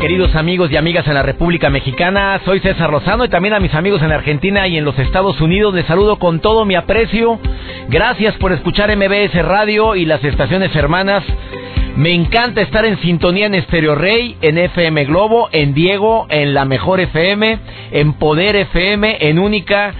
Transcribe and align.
Queridos 0.00 0.34
amigos 0.36 0.70
y 0.70 0.76
amigas 0.76 1.06
en 1.08 1.14
la 1.14 1.22
República 1.22 1.70
Mexicana. 1.70 2.40
Soy 2.44 2.60
César 2.60 2.90
Lozano 2.90 3.24
y 3.24 3.28
también 3.28 3.54
a 3.54 3.60
mis 3.60 3.74
amigos 3.74 4.00
en 4.02 4.12
Argentina 4.12 4.66
y 4.68 4.78
en 4.78 4.84
los 4.84 4.98
Estados 4.98 5.40
Unidos. 5.40 5.74
Les 5.74 5.86
saludo 5.86 6.18
con 6.18 6.40
todo 6.40 6.64
mi 6.64 6.76
aprecio. 6.76 7.40
Gracias 7.88 8.34
por 8.36 8.52
escuchar 8.52 8.94
MBS 8.96 9.34
Radio 9.44 9.96
y 9.96 10.04
las 10.04 10.22
estaciones 10.22 10.74
hermanas. 10.76 11.24
Me 11.96 12.12
encanta 12.12 12.60
estar 12.60 12.84
en 12.84 13.00
sintonía 13.00 13.46
en 13.46 13.54
Estereo 13.56 13.96
Rey, 13.96 14.36
en 14.40 14.58
FM 14.58 15.04
Globo, 15.06 15.48
en 15.50 15.74
Diego, 15.74 16.26
en 16.30 16.54
La 16.54 16.64
Mejor 16.64 17.00
FM, 17.00 17.58
en 17.90 18.12
Poder 18.14 18.54
FM, 18.54 19.18
en 19.20 19.38
Única. 19.40 19.94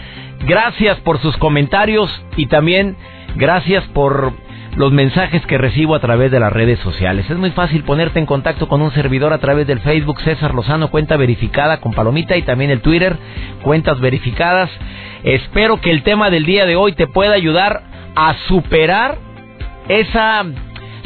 Gracias 0.46 0.98
por 1.00 1.20
sus 1.20 1.36
comentarios 1.38 2.08
y 2.36 2.46
también 2.46 2.96
gracias 3.34 3.82
por 3.94 4.32
los 4.78 4.92
mensajes 4.92 5.44
que 5.46 5.58
recibo 5.58 5.96
a 5.96 6.00
través 6.00 6.30
de 6.30 6.38
las 6.38 6.52
redes 6.52 6.78
sociales. 6.78 7.28
Es 7.28 7.36
muy 7.36 7.50
fácil 7.50 7.82
ponerte 7.82 8.20
en 8.20 8.26
contacto 8.26 8.68
con 8.68 8.80
un 8.80 8.92
servidor 8.92 9.32
a 9.32 9.38
través 9.38 9.66
del 9.66 9.80
Facebook 9.80 10.20
César 10.20 10.54
Lozano, 10.54 10.88
cuenta 10.88 11.16
verificada 11.16 11.80
con 11.80 11.92
palomita 11.92 12.36
y 12.36 12.42
también 12.42 12.70
el 12.70 12.80
Twitter, 12.80 13.16
cuentas 13.62 13.98
verificadas. 13.98 14.70
Espero 15.24 15.80
que 15.80 15.90
el 15.90 16.04
tema 16.04 16.30
del 16.30 16.46
día 16.46 16.64
de 16.64 16.76
hoy 16.76 16.92
te 16.92 17.08
pueda 17.08 17.34
ayudar 17.34 17.82
a 18.14 18.34
superar 18.46 19.18
esa 19.88 20.44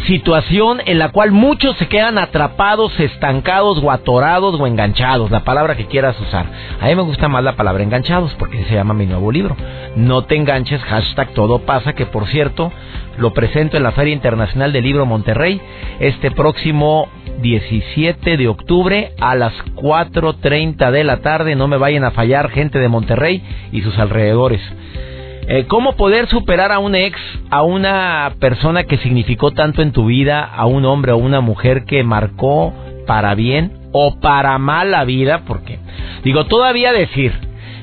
situación 0.07 0.81
en 0.85 0.99
la 0.99 1.11
cual 1.11 1.33
muchos 1.33 1.77
se 1.77 1.89
quedan 1.89 2.19
atrapados, 2.19 2.99
estancados 2.99 3.79
o 3.83 3.91
atorados 3.91 4.59
o 4.59 4.67
enganchados, 4.67 5.31
la 5.31 5.45
palabra 5.45 5.77
que 5.77 5.87
quieras 5.87 6.19
usar. 6.21 6.47
A 6.81 6.87
mí 6.87 6.95
me 6.95 7.03
gusta 7.03 7.29
más 7.29 7.45
la 7.45 7.57
palabra 7.57 7.83
enganchados 7.83 8.35
porque 8.39 8.65
se 8.65 8.75
llama 8.75 8.95
mi 8.95 9.07
nuevo 9.07 9.31
libro. 9.31 9.57
No 9.97 10.23
te 10.25 10.37
enganches, 10.37 10.81
hashtag 10.83 11.33
todo 11.35 11.61
pasa, 11.61 11.93
que 11.93 12.07
por 12.07 12.27
cierto 12.27 12.73
lo 13.19 13.33
presento 13.33 13.77
en 13.77 13.83
la 13.83 13.93
Feria 13.93 14.15
Internacional 14.15 14.73
del 14.73 14.85
Libro 14.85 15.07
Monterrey 15.07 15.61
este 16.01 16.31
próximo 16.31 17.09
17 17.41 18.37
de 18.37 18.49
octubre 18.49 19.13
a 19.21 19.35
las 19.35 19.53
4.30 19.77 20.91
de 20.91 21.05
la 21.05 21.19
tarde. 21.19 21.55
No 21.55 21.69
me 21.69 21.77
vayan 21.77 22.05
a 22.05 22.13
fallar 22.13 22.51
gente 22.51 22.79
de 22.79 22.89
Monterrey 22.89 23.43
y 23.71 23.83
sus 23.83 23.99
alrededores. 23.99 24.61
Eh, 25.49 25.67
¿Cómo 25.67 25.97
poder 25.97 26.29
superar 26.29 26.71
a 26.71 26.79
un 26.79 26.95
ex, 26.95 27.19
a 27.51 27.63
una 27.63 28.35
persona 28.39 28.85
que 28.85 28.99
significó 28.99 29.51
tanto 29.51 29.83
en 29.83 29.91
tu 29.91 30.07
vida, 30.07 30.45
a 30.45 30.67
un 30.67 30.85
hombre 30.85 31.13
o 31.13 31.17
una 31.17 31.41
mujer 31.41 31.85
que 31.85 32.05
marcó 32.05 32.73
para 33.07 33.35
bien 33.35 33.73
o 33.93 34.21
para 34.21 34.57
mal 34.59 34.93
la 34.93 35.05
vida? 35.05 35.43
Porque, 35.47 35.81
digo, 36.23 36.47
todavía 36.47 36.93
decir, 36.93 37.33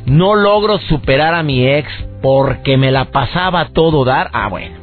no 0.06 0.36
logro 0.36 0.80
superar 0.80 1.34
a 1.34 1.44
mi 1.44 1.68
ex 1.68 1.90
porque 2.22 2.78
me 2.78 2.92
la 2.92 3.06
pasaba 3.06 3.70
todo 3.70 4.06
dar, 4.06 4.30
ah, 4.32 4.48
bueno, 4.48 4.78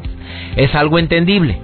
es 0.56 0.74
algo 0.74 0.98
entendible. 0.98 1.58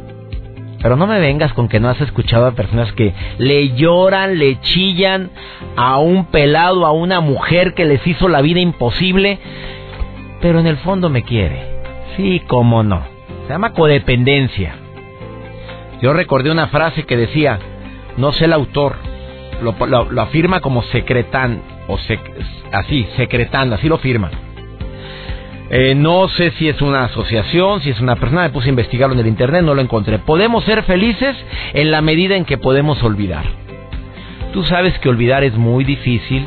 Pero 0.81 0.97
no 0.97 1.07
me 1.07 1.21
vengas 1.21 1.53
con 1.53 1.69
que 1.69 1.79
no 1.79 1.91
has 1.91 2.01
escuchado 2.01 2.47
a 2.47 2.53
personas 2.53 2.91
que 2.93 3.15
le 3.39 3.75
lloran, 3.77 4.39
le 4.39 4.61
chillan 4.63 5.31
a 5.77 5.99
un 5.99 6.25
pelado, 6.25 6.87
a 6.87 6.91
una 6.91 7.21
mujer 7.21 7.75
que 7.75 7.85
les 7.85 8.05
hizo 8.07 8.29
la 8.29 8.41
vida 8.41 8.61
imposible 8.61 9.39
pero 10.43 10.59
en 10.59 10.67
el 10.67 10.77
fondo 10.79 11.09
me 11.09 11.23
quiere. 11.23 11.65
Sí, 12.17 12.43
cómo 12.47 12.83
no. 12.83 13.03
Se 13.47 13.53
llama 13.53 13.73
codependencia. 13.73 14.75
Yo 16.03 16.13
recordé 16.13 16.51
una 16.51 16.67
frase 16.67 17.05
que 17.05 17.17
decía, 17.17 17.61
no 18.17 18.33
sé 18.33 18.47
el 18.47 18.53
autor, 18.53 18.97
lo, 19.63 20.21
afirma 20.21 20.61
como 20.61 20.83
secretan, 20.83 21.63
o 21.87 21.97
así, 22.73 23.07
secretando, 23.17 23.77
así 23.77 23.89
lo 23.89 23.99
firma. 23.99 24.31
Eh, 25.71 25.95
no 25.95 26.29
sé 26.29 26.51
si 26.59 26.69
es 26.69 26.83
una 26.83 27.05
asociación, 27.05 27.81
si 27.81 27.91
es 27.91 28.01
una 28.01 28.17
persona, 28.17 28.43
me 28.43 28.51
puse 28.51 28.67
a 28.67 28.71
investigarlo 28.71 29.15
en 29.15 29.21
el 29.21 29.29
internet, 29.29 29.63
no 29.63 29.75
lo 29.75 29.81
encontré. 29.81 30.19
Podemos 30.19 30.65
ser 30.65 30.83
felices 30.83 31.37
en 31.73 31.91
la 31.91 32.03
medida 32.03 32.37
en 32.37 32.45
que 32.45 32.59
podemos 32.59 33.03
olvidar. 33.03 33.45
Tú 34.53 34.65
sabes 34.65 34.99
que 34.99 35.09
olvidar 35.09 35.45
es 35.45 35.55
muy 35.55 35.85
difícil 35.85 36.47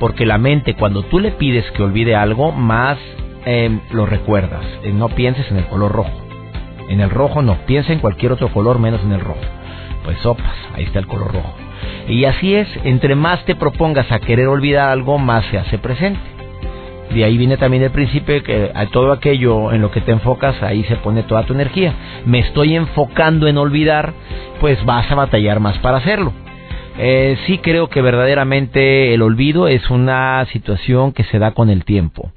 porque 0.00 0.26
la 0.26 0.38
mente 0.38 0.74
cuando 0.74 1.02
tú 1.04 1.20
le 1.20 1.30
pides 1.30 1.70
que 1.72 1.82
olvide 1.82 2.16
algo, 2.16 2.50
más 2.50 2.98
eh, 3.46 3.78
lo 3.92 4.06
recuerdas. 4.06 4.64
Eh, 4.82 4.92
no 4.92 5.08
pienses 5.08 5.50
en 5.50 5.58
el 5.58 5.66
color 5.66 5.92
rojo. 5.92 6.12
En 6.88 7.00
el 7.00 7.10
rojo 7.10 7.42
no, 7.42 7.56
piensa 7.66 7.92
en 7.92 7.98
cualquier 7.98 8.32
otro 8.32 8.52
color 8.52 8.78
menos 8.78 9.02
en 9.02 9.12
el 9.12 9.20
rojo. 9.20 9.40
Pues 10.04 10.18
sopas, 10.18 10.54
ahí 10.74 10.84
está 10.84 10.98
el 10.98 11.06
color 11.06 11.32
rojo. 11.32 11.54
Y 12.08 12.24
así 12.24 12.54
es, 12.54 12.68
entre 12.84 13.14
más 13.14 13.44
te 13.44 13.54
propongas 13.54 14.10
a 14.12 14.18
querer 14.18 14.48
olvidar 14.48 14.90
algo, 14.90 15.18
más 15.18 15.44
se 15.46 15.58
hace 15.58 15.78
presente. 15.78 16.20
De 17.14 17.24
ahí 17.24 17.38
viene 17.38 17.56
también 17.56 17.82
el 17.82 17.90
principio 17.90 18.42
que 18.42 18.70
a 18.74 18.86
todo 18.86 19.12
aquello 19.12 19.72
en 19.72 19.80
lo 19.80 19.90
que 19.90 20.00
te 20.00 20.12
enfocas, 20.12 20.62
ahí 20.62 20.84
se 20.84 20.96
pone 20.96 21.22
toda 21.22 21.44
tu 21.44 21.54
energía. 21.54 21.94
Me 22.26 22.40
estoy 22.40 22.74
enfocando 22.74 23.46
en 23.46 23.56
olvidar, 23.56 24.12
pues 24.60 24.84
vas 24.84 25.10
a 25.10 25.14
batallar 25.14 25.60
más 25.60 25.78
para 25.78 25.98
hacerlo. 25.98 26.32
Eh, 26.98 27.38
sí 27.46 27.58
creo 27.58 27.88
que 27.88 28.02
verdaderamente 28.02 29.14
el 29.14 29.22
olvido 29.22 29.68
es 29.68 29.90
una 29.90 30.44
situación 30.52 31.12
que 31.12 31.24
se 31.24 31.38
da 31.38 31.52
con 31.52 31.70
el 31.70 31.84
tiempo 31.84 32.30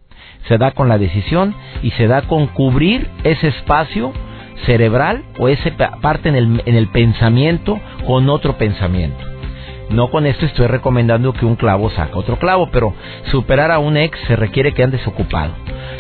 se 0.48 0.58
da 0.58 0.72
con 0.72 0.90
la 0.90 0.98
decisión 0.98 1.56
y 1.82 1.92
se 1.92 2.08
da 2.08 2.24
con 2.24 2.48
cubrir 2.48 3.10
ese 3.24 3.50
espacio 3.50 4.14
cerebral 4.66 5.24
o 5.40 5.48
esa 5.48 5.70
parte 6.02 6.30
en 6.30 6.36
el, 6.36 6.62
en 6.66 6.76
el 6.76 6.88
pensamiento 6.88 7.80
con 8.06 8.30
otro 8.30 8.58
pensamiento. 8.58 9.24
No 9.90 10.10
con 10.10 10.26
esto 10.26 10.46
estoy 10.46 10.68
recomendando 10.68 11.32
que 11.32 11.46
un 11.46 11.56
clavo 11.56 11.90
saca 11.90 12.18
otro 12.18 12.38
clavo, 12.38 12.70
pero 12.72 12.94
superar 13.32 13.72
a 13.72 13.80
un 13.80 13.96
ex 13.96 14.20
se 14.28 14.36
requiere 14.36 14.74
que 14.74 14.84
andes 14.84 15.06
ocupado, 15.08 15.54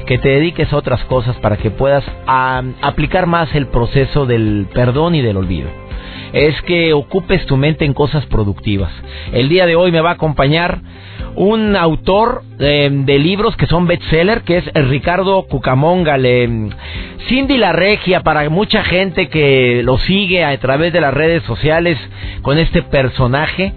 que 0.05 0.17
te 0.17 0.29
dediques 0.29 0.71
a 0.73 0.77
otras 0.77 1.03
cosas 1.05 1.37
para 1.37 1.55
que 1.55 1.71
puedas 1.71 2.03
aplicar 2.25 3.27
más 3.27 3.53
el 3.55 3.67
proceso 3.67 4.25
del 4.25 4.67
perdón 4.73 5.15
y 5.15 5.21
del 5.21 5.37
olvido. 5.37 5.69
Es 6.33 6.61
que 6.63 6.91
ocupes 6.91 7.45
tu 7.45 7.55
mente 7.55 7.85
en 7.85 7.93
cosas 7.93 8.25
productivas. 8.25 8.91
El 9.31 9.47
día 9.47 9.65
de 9.65 9.77
hoy 9.77 9.93
me 9.93 10.01
va 10.01 10.09
a 10.09 10.13
acompañar 10.13 10.81
un 11.37 11.75
autor 11.75 12.41
eh, 12.59 12.89
de 12.91 13.19
libros 13.19 13.55
que 13.55 13.67
son 13.67 13.85
bestseller, 13.85 14.41
que 14.41 14.57
es 14.57 14.65
Ricardo 14.73 15.43
Cucamonga. 15.43 16.17
Cindy 17.27 17.57
La 17.57 17.73
Regia, 17.73 18.23
para 18.23 18.49
mucha 18.49 18.83
gente 18.83 19.29
que 19.29 19.81
lo 19.83 19.99
sigue 19.99 20.43
a 20.43 20.57
través 20.59 20.91
de 20.93 20.99
las 20.99 21.13
redes 21.13 21.43
sociales 21.43 21.97
con 22.41 22.57
este 22.57 22.81
personaje 22.81 23.71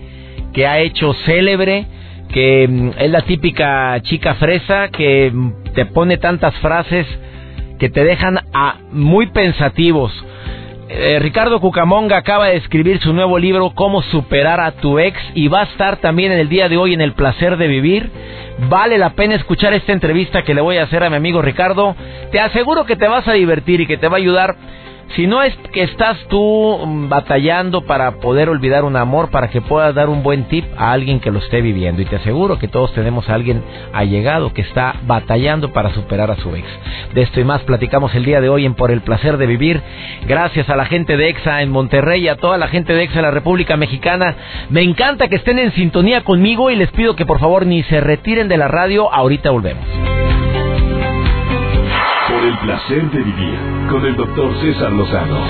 que 0.54 0.66
ha 0.66 0.78
hecho 0.78 1.12
célebre, 1.26 1.84
que 2.32 2.66
mm, 2.66 2.90
es 2.98 3.10
la 3.10 3.22
típica 3.22 4.00
chica 4.02 4.34
fresa 4.36 4.88
que 4.88 5.30
te 5.74 5.84
pone 5.84 6.16
tantas 6.16 6.54
frases 6.60 7.06
que 7.78 7.90
te 7.90 8.04
dejan 8.04 8.38
a 8.54 8.76
muy 8.90 9.26
pensativos. 9.26 10.12
Eh, 10.92 11.20
Ricardo 11.20 11.60
Cucamonga 11.60 12.16
acaba 12.16 12.48
de 12.48 12.56
escribir 12.56 12.98
su 12.98 13.12
nuevo 13.12 13.38
libro 13.38 13.70
Cómo 13.76 14.02
superar 14.02 14.58
a 14.58 14.72
tu 14.72 14.98
ex 14.98 15.16
y 15.34 15.46
va 15.46 15.60
a 15.60 15.64
estar 15.64 15.98
también 15.98 16.32
en 16.32 16.40
el 16.40 16.48
día 16.48 16.68
de 16.68 16.76
hoy 16.76 16.94
en 16.94 17.00
El 17.00 17.12
placer 17.12 17.56
de 17.58 17.68
vivir. 17.68 18.10
Vale 18.68 18.98
la 18.98 19.10
pena 19.10 19.36
escuchar 19.36 19.72
esta 19.72 19.92
entrevista 19.92 20.42
que 20.42 20.52
le 20.52 20.60
voy 20.60 20.78
a 20.78 20.82
hacer 20.82 21.04
a 21.04 21.08
mi 21.08 21.14
amigo 21.14 21.42
Ricardo. 21.42 21.94
Te 22.32 22.40
aseguro 22.40 22.86
que 22.86 22.96
te 22.96 23.06
vas 23.06 23.28
a 23.28 23.34
divertir 23.34 23.80
y 23.80 23.86
que 23.86 23.98
te 23.98 24.08
va 24.08 24.16
a 24.16 24.18
ayudar 24.18 24.56
si 25.16 25.26
no 25.26 25.42
es 25.42 25.56
que 25.72 25.82
estás 25.82 26.16
tú 26.28 26.78
mm, 26.86 27.08
batallando 27.08 27.82
para 27.82 28.12
poder 28.12 28.48
olvidar 28.48 28.84
un 28.84 28.96
amor, 28.96 29.30
para 29.30 29.48
que 29.48 29.60
puedas 29.60 29.94
dar 29.94 30.08
un 30.08 30.22
buen 30.22 30.44
tip 30.44 30.64
a 30.76 30.92
alguien 30.92 31.20
que 31.20 31.30
lo 31.30 31.40
esté 31.40 31.60
viviendo. 31.60 32.02
Y 32.02 32.04
te 32.04 32.16
aseguro 32.16 32.58
que 32.58 32.68
todos 32.68 32.92
tenemos 32.92 33.28
a 33.28 33.34
alguien 33.34 33.62
allegado 33.92 34.52
que 34.52 34.62
está 34.62 34.96
batallando 35.06 35.72
para 35.72 35.92
superar 35.94 36.30
a 36.30 36.36
su 36.36 36.54
ex. 36.54 36.66
De 37.14 37.22
esto 37.22 37.40
y 37.40 37.44
más 37.44 37.62
platicamos 37.62 38.14
el 38.14 38.24
día 38.24 38.40
de 38.40 38.48
hoy 38.48 38.66
en 38.66 38.74
Por 38.74 38.90
el 38.90 39.00
Placer 39.00 39.36
de 39.36 39.46
Vivir. 39.46 39.80
Gracias 40.26 40.68
a 40.70 40.76
la 40.76 40.84
gente 40.84 41.16
de 41.16 41.28
EXA 41.28 41.62
en 41.62 41.70
Monterrey 41.70 42.24
y 42.24 42.28
a 42.28 42.36
toda 42.36 42.58
la 42.58 42.68
gente 42.68 42.92
de 42.92 43.02
EXA 43.02 43.18
en 43.18 43.24
la 43.24 43.30
República 43.30 43.76
Mexicana. 43.76 44.36
Me 44.68 44.82
encanta 44.82 45.28
que 45.28 45.36
estén 45.36 45.58
en 45.58 45.72
sintonía 45.72 46.22
conmigo 46.22 46.70
y 46.70 46.76
les 46.76 46.90
pido 46.92 47.16
que 47.16 47.26
por 47.26 47.40
favor 47.40 47.66
ni 47.66 47.82
se 47.84 48.00
retiren 48.00 48.48
de 48.48 48.58
la 48.58 48.68
radio. 48.68 49.12
Ahorita 49.12 49.50
volvemos. 49.50 50.19
Placer 52.62 53.10
de 53.10 53.22
vivir 53.22 53.58
con 53.90 54.04
el 54.04 54.16
doctor 54.16 54.54
César 54.60 54.92
Lozano. 54.92 55.40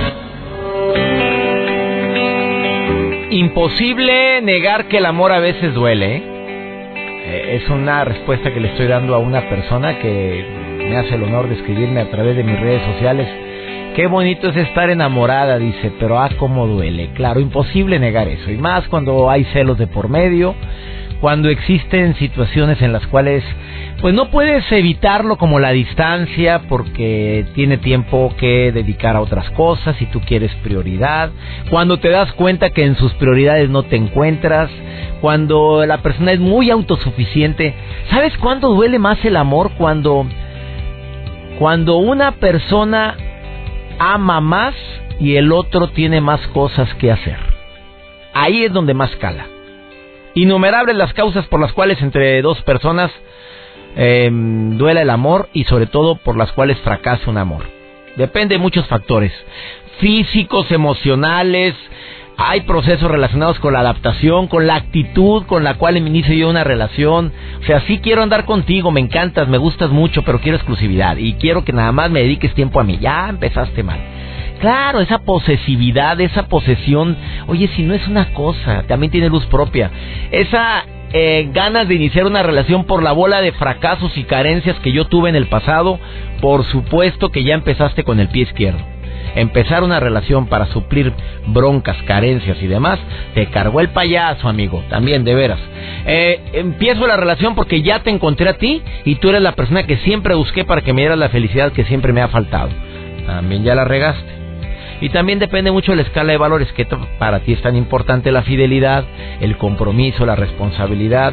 Imposible 3.31 4.41
negar 4.43 4.89
que 4.89 4.99
el 4.99 5.07
amor 5.07 5.33
a 5.33 5.41
veces 5.41 5.75
duele. 5.75 6.17
¿eh? 6.17 6.23
Eh, 6.25 7.61
es 7.63 7.69
una 7.71 8.05
respuesta 8.05 8.53
que 8.53 8.61
le 8.61 8.69
estoy 8.69 8.87
dando 8.87 9.15
a 9.15 9.19
una 9.19 9.49
persona 9.49 9.99
que 9.99 10.45
me 10.79 10.97
hace 10.97 11.15
el 11.15 11.23
honor 11.25 11.49
de 11.49 11.57
escribirme 11.57 12.01
a 12.01 12.11
través 12.11 12.37
de 12.37 12.45
mis 12.45 12.59
redes 12.59 12.83
sociales 12.95 13.29
Qué 13.95 14.07
bonito 14.07 14.49
es 14.49 14.57
estar 14.57 14.89
enamorada, 14.89 15.59
dice, 15.59 15.93
pero 15.99 16.21
ah, 16.21 16.31
cómo 16.39 16.69
duele. 16.69 17.11
Claro, 17.15 17.41
imposible 17.41 17.99
negar 17.99 18.29
eso. 18.29 18.51
Y 18.51 18.57
más 18.57 18.87
cuando 18.87 19.29
hay 19.29 19.45
celos 19.53 19.79
de 19.79 19.89
por 19.89 20.09
medio, 20.09 20.55
cuando 21.21 21.49
existen 21.49 22.15
situaciones 22.17 22.81
en 22.83 22.93
las 22.93 23.07
cuales 23.07 23.45
pues 24.01 24.15
no 24.15 24.31
puedes 24.31 24.65
evitarlo 24.73 25.37
como 25.37 25.59
la 25.59 25.71
distancia 25.73 26.63
porque 26.69 27.45
tiene 27.55 27.77
tiempo 27.77 28.35
que 28.39 28.73
dedicar 28.73 29.17
a 29.17 29.21
otras 29.21 29.51
cosas 29.51 30.01
y 30.01 30.07
tú 30.07 30.21
quieres 30.21 30.55
prioridad, 30.63 31.31
cuando 31.69 31.99
te 31.99 32.09
das 32.09 32.33
cuenta 32.33 32.71
que 32.71 32.85
en 32.85 32.97
sus 32.97 33.13
prioridades 33.15 33.69
no 33.69 33.83
te 33.83 33.97
encuentras, 33.97 34.71
cuando 35.21 35.85
la 35.87 35.99
persona 35.99 36.33
es 36.33 36.41
muy 36.41 36.71
autosuficiente. 36.71 37.75
¿Sabes 38.11 38.37
cuándo 38.39 38.71
duele 38.71 38.99
más 38.99 39.23
el 39.25 39.37
amor? 39.37 39.73
Cuando 39.77 40.27
cuando 41.59 41.99
una 41.99 42.33
persona 42.33 43.17
ama 43.99 44.41
más 44.41 44.75
y 45.21 45.37
el 45.37 45.53
otro 45.53 45.89
tiene 45.89 46.23
más 46.23 46.41
cosas 46.49 46.89
que 46.95 47.13
hacer. 47.13 47.37
Ahí 48.33 48.65
es 48.65 48.73
donde 48.73 48.95
más 48.95 49.15
cala. 49.17 49.47
Innumerables 50.35 50.97
las 50.97 51.13
causas 51.13 51.47
por 51.47 51.61
las 51.61 51.73
cuales 51.73 52.01
entre 52.03 52.41
dos 52.43 52.61
personas 52.63 53.11
eh, 53.97 54.31
duela 54.33 55.03
el 55.03 55.11
amor 55.11 55.49
y 55.53 55.65
sobre 55.65 55.87
todo 55.87 56.17
por 56.17 56.37
las 56.37 56.53
cuales 56.53 56.79
fracasa 56.79 57.31
un 57.31 57.39
amor. 57.39 57.65
Depende 58.17 58.55
de 58.55 58.61
muchos 58.61 58.87
factores, 58.87 59.33
físicos, 59.99 60.71
emocionales, 60.71 61.75
hay 62.43 62.63
procesos 62.63 63.11
relacionados 63.11 63.59
con 63.59 63.75
la 63.75 63.81
adaptación, 63.81 64.47
con 64.47 64.67
la 64.67 64.77
actitud 64.77 65.45
con 65.45 65.63
la 65.63 65.75
cual 65.75 65.99
inicio 65.99 66.35
yo 66.35 66.49
una 66.49 66.65
relación. 66.65 67.33
O 67.61 67.65
sea, 67.65 67.81
sí 67.83 67.99
quiero 67.99 68.23
andar 68.23 68.47
contigo, 68.47 68.91
me 68.91 69.01
encantas, 69.01 69.47
me 69.47 69.59
gustas 69.59 69.91
mucho, 69.91 70.23
pero 70.23 70.41
quiero 70.41 70.57
exclusividad 70.57 71.19
y 71.19 71.35
quiero 71.35 71.65
que 71.65 71.75
nada 71.75 71.93
más 71.93 72.11
me 72.11 72.23
dediques 72.23 72.55
tiempo 72.55 72.81
a 72.81 72.85
mí. 72.85 72.99
Ya 72.99 73.29
empezaste 73.29 73.83
mal. 73.83 74.01
Claro, 74.61 75.01
esa 75.01 75.21
posesividad, 75.21 76.21
esa 76.21 76.47
posesión, 76.47 77.17
oye, 77.47 77.69
si 77.75 77.83
no 77.83 77.95
es 77.95 78.07
una 78.07 78.35
cosa, 78.35 78.85
también 78.87 79.11
tiene 79.11 79.31
luz 79.31 79.47
propia. 79.47 79.91
Esa 80.31 80.85
eh, 81.13 81.49
ganas 81.53 81.89
de 81.89 81.95
iniciar 81.95 82.27
una 82.27 82.43
relación 82.43 82.85
por 82.85 83.03
la 83.03 83.13
bola 83.13 83.41
de 83.41 83.53
fracasos 83.53 84.17
y 84.19 84.25
carencias 84.25 84.79
que 84.81 84.93
yo 84.93 85.07
tuve 85.07 85.31
en 85.31 85.37
el 85.37 85.47
pasado, 85.47 85.99
por 86.43 86.65
supuesto 86.65 87.31
que 87.31 87.43
ya 87.43 87.55
empezaste 87.55 88.05
con 88.05 88.21
el 88.21 88.29
pie 88.29 88.43
izquierdo. 88.43 88.81
Empezar 89.35 89.83
una 89.83 89.99
relación 89.99 90.47
para 90.47 90.67
suplir 90.67 91.13
broncas, 91.47 91.97
carencias 92.03 92.63
y 92.63 92.67
demás, 92.67 92.99
te 93.35 93.47
cargó 93.47 93.81
el 93.81 93.89
payaso, 93.89 94.49
amigo, 94.49 94.85
también, 94.91 95.25
de 95.25 95.35
veras. 95.35 95.61
Eh, 96.05 96.41
empiezo 96.53 97.07
la 97.07 97.17
relación 97.17 97.55
porque 97.55 97.81
ya 97.81 98.03
te 98.03 98.11
encontré 98.11 98.49
a 98.49 98.59
ti 98.59 98.83
y 99.05 99.15
tú 99.17 99.31
eres 99.31 99.41
la 99.41 99.53
persona 99.53 99.87
que 99.87 99.97
siempre 99.99 100.35
busqué 100.35 100.65
para 100.65 100.83
que 100.83 100.93
me 100.93 101.01
dieras 101.01 101.19
la 101.19 101.29
felicidad 101.31 101.73
que 101.73 101.85
siempre 101.85 102.13
me 102.13 102.21
ha 102.21 102.29
faltado. 102.29 102.71
También 103.27 103.65
ya 103.65 103.75
la 103.75 103.85
regaste. 103.85 104.40
Y 105.01 105.09
también 105.09 105.39
depende 105.39 105.71
mucho 105.71 105.93
de 105.93 105.97
la 105.97 106.03
escala 106.03 106.33
de 106.33 106.39
valores, 106.39 106.73
que 106.73 106.87
para 107.19 107.41
ti 107.41 107.53
es 107.53 107.63
tan 107.63 107.77
importante 107.77 108.31
la 108.31 108.43
fidelidad, 108.43 109.05
el 109.41 109.57
compromiso, 109.57 110.27
la 110.27 110.37
responsabilidad. 110.37 111.33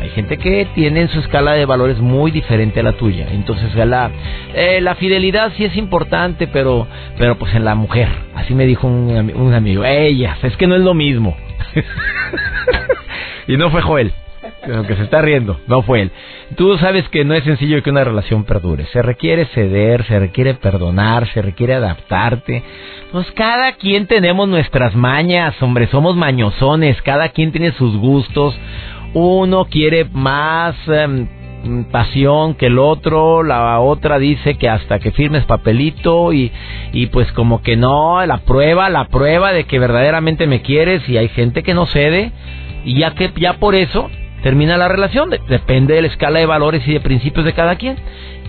Hay 0.00 0.10
gente 0.10 0.38
que 0.38 0.66
tiene 0.74 1.02
en 1.02 1.08
su 1.08 1.20
escala 1.20 1.52
de 1.52 1.66
valores 1.66 1.98
muy 1.98 2.30
diferente 2.30 2.80
a 2.80 2.82
la 2.82 2.92
tuya. 2.92 3.26
Entonces 3.32 3.74
la, 3.74 4.10
eh, 4.54 4.80
la 4.80 4.94
fidelidad 4.94 5.52
sí 5.56 5.64
es 5.64 5.76
importante, 5.76 6.46
pero, 6.46 6.86
pero 7.18 7.36
pues 7.36 7.54
en 7.54 7.64
la 7.64 7.74
mujer. 7.74 8.08
Así 8.34 8.54
me 8.54 8.64
dijo 8.64 8.86
un, 8.86 9.32
un 9.34 9.54
amigo. 9.54 9.84
Ella, 9.84 10.38
es 10.42 10.56
que 10.56 10.66
no 10.66 10.76
es 10.76 10.82
lo 10.82 10.94
mismo. 10.94 11.36
y 13.48 13.56
no 13.56 13.70
fue 13.70 13.82
Joel 13.82 14.12
que 14.86 14.96
se 14.96 15.02
está 15.02 15.22
riendo, 15.22 15.58
no 15.66 15.82
fue 15.82 16.02
él. 16.02 16.10
Tú 16.56 16.76
sabes 16.78 17.08
que 17.08 17.24
no 17.24 17.34
es 17.34 17.44
sencillo 17.44 17.82
que 17.82 17.90
una 17.90 18.04
relación 18.04 18.44
perdure. 18.44 18.86
Se 18.86 19.02
requiere 19.02 19.46
ceder, 19.46 20.04
se 20.04 20.18
requiere 20.18 20.54
perdonar, 20.54 21.26
se 21.32 21.42
requiere 21.42 21.74
adaptarte. 21.74 22.62
Pues 23.12 23.30
cada 23.32 23.72
quien 23.72 24.06
tenemos 24.06 24.48
nuestras 24.48 24.94
mañas, 24.94 25.60
hombre, 25.62 25.86
somos 25.88 26.16
mañosones, 26.16 27.00
cada 27.02 27.30
quien 27.30 27.52
tiene 27.52 27.72
sus 27.72 27.96
gustos. 27.96 28.56
Uno 29.14 29.64
quiere 29.64 30.04
más 30.12 30.76
em, 30.86 31.26
pasión 31.90 32.54
que 32.54 32.66
el 32.66 32.78
otro, 32.78 33.42
la 33.42 33.80
otra 33.80 34.18
dice 34.18 34.54
que 34.54 34.68
hasta 34.68 34.98
que 34.98 35.10
firmes 35.10 35.44
papelito 35.44 36.32
y, 36.32 36.52
y 36.92 37.06
pues 37.06 37.30
como 37.32 37.62
que 37.62 37.76
no, 37.76 38.24
la 38.24 38.38
prueba, 38.38 38.88
la 38.88 39.06
prueba 39.06 39.52
de 39.52 39.64
que 39.64 39.78
verdaderamente 39.78 40.46
me 40.46 40.62
quieres 40.62 41.08
y 41.08 41.16
hay 41.16 41.28
gente 41.28 41.62
que 41.62 41.74
no 41.74 41.86
cede 41.86 42.32
y 42.84 42.98
ya 42.98 43.14
que 43.14 43.32
ya 43.36 43.54
por 43.54 43.74
eso 43.74 44.08
termina 44.42 44.76
la 44.76 44.88
relación. 44.88 45.30
Depende 45.48 45.94
de 45.94 46.02
la 46.02 46.08
escala 46.08 46.38
de 46.38 46.46
valores 46.46 46.86
y 46.86 46.92
de 46.92 47.00
principios 47.00 47.44
de 47.44 47.52
cada 47.52 47.76
quien. 47.76 47.96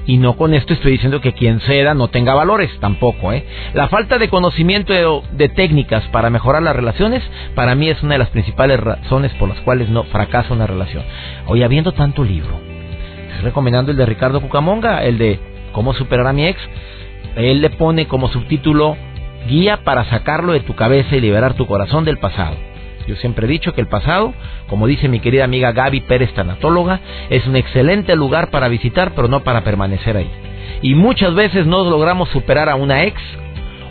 Y 0.05 0.17
no 0.17 0.35
con 0.35 0.53
esto 0.53 0.73
estoy 0.73 0.93
diciendo 0.93 1.21
que 1.21 1.33
quien 1.33 1.59
ceda 1.61 1.93
no 1.93 2.07
tenga 2.07 2.33
valores, 2.33 2.71
tampoco, 2.79 3.31
¿eh? 3.31 3.45
La 3.73 3.87
falta 3.87 4.17
de 4.17 4.29
conocimiento 4.29 4.93
de, 5.31 5.49
técnicas 5.49 6.03
para 6.05 6.31
mejorar 6.31 6.63
las 6.63 6.75
relaciones, 6.75 7.23
para 7.53 7.75
mí 7.75 7.87
es 7.87 8.01
una 8.01 8.15
de 8.15 8.19
las 8.19 8.29
principales 8.29 8.79
razones 8.79 9.31
por 9.35 9.49
las 9.49 9.59
cuales 9.59 9.89
no 9.89 10.03
fracasa 10.05 10.53
una 10.53 10.65
relación. 10.65 11.03
Hoy, 11.45 11.61
habiendo 11.61 11.91
tanto 11.91 12.23
libro, 12.23 12.59
estoy 13.29 13.43
recomendando 13.43 13.91
el 13.91 13.97
de 13.97 14.05
Ricardo 14.07 14.41
Cucamonga, 14.41 15.03
el 15.03 15.17
de 15.17 15.39
Cómo 15.71 15.93
superar 15.93 16.27
a 16.27 16.33
mi 16.33 16.47
ex. 16.47 16.59
Él 17.37 17.61
le 17.61 17.69
pone 17.69 18.07
como 18.07 18.27
subtítulo 18.27 18.97
Guía 19.47 19.83
para 19.83 20.05
sacarlo 20.05 20.53
de 20.53 20.59
tu 20.59 20.75
cabeza 20.75 21.15
y 21.15 21.21
liberar 21.21 21.53
tu 21.53 21.65
corazón 21.65 22.05
del 22.05 22.17
pasado. 22.17 22.57
Yo 23.11 23.17
siempre 23.17 23.45
he 23.45 23.49
dicho 23.49 23.73
que 23.73 23.81
el 23.81 23.87
pasado, 23.87 24.33
como 24.69 24.87
dice 24.87 25.09
mi 25.09 25.19
querida 25.19 25.43
amiga 25.43 25.73
Gaby 25.73 25.99
Pérez, 25.99 26.33
tanatóloga, 26.33 27.01
es 27.29 27.45
un 27.45 27.57
excelente 27.57 28.15
lugar 28.15 28.51
para 28.51 28.69
visitar, 28.69 29.11
pero 29.13 29.27
no 29.27 29.41
para 29.41 29.65
permanecer 29.65 30.15
ahí. 30.15 30.31
Y 30.81 30.95
muchas 30.95 31.35
veces 31.35 31.65
no 31.65 31.83
logramos 31.83 32.29
superar 32.29 32.69
a 32.69 32.75
una 32.75 33.03
ex 33.03 33.21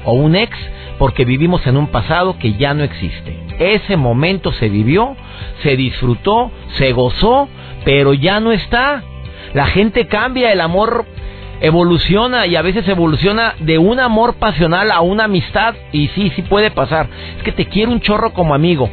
o 0.06 0.14
un 0.14 0.37
ex 0.37 0.56
porque 0.96 1.26
vivimos 1.26 1.67
en 1.67 1.76
un 1.76 1.88
pasado 1.88 2.38
que 2.38 2.55
ya 2.55 2.72
no 2.72 2.82
existe. 2.82 3.37
Ese 3.58 3.99
momento 3.99 4.52
se 4.52 4.70
vivió, 4.70 5.14
se 5.62 5.76
disfrutó, 5.76 6.50
se 6.78 6.93
gozó, 6.93 7.46
pero 7.84 8.14
ya 8.14 8.40
no 8.40 8.52
está. 8.52 9.02
La 9.52 9.67
gente 9.67 10.06
cambia, 10.06 10.50
el 10.50 10.62
amor 10.62 11.05
evoluciona 11.61 12.46
y 12.46 12.56
a 12.56 12.62
veces 12.62 12.88
evoluciona 12.88 13.55
de 13.61 13.78
un 13.78 14.00
amor 14.00 14.37
pasional 14.37 14.90
a 14.90 15.00
una 15.00 15.25
amistad 15.25 15.75
y 15.93 16.08
sí, 16.08 16.32
sí 16.34 16.43
puede 16.43 16.70
pasar. 16.70 17.08
Es 17.37 17.43
que 17.43 17.52
te 17.52 17.67
quiero 17.67 17.93
un 17.93 18.00
chorro 18.00 18.32
como 18.32 18.55
amigo. 18.55 18.90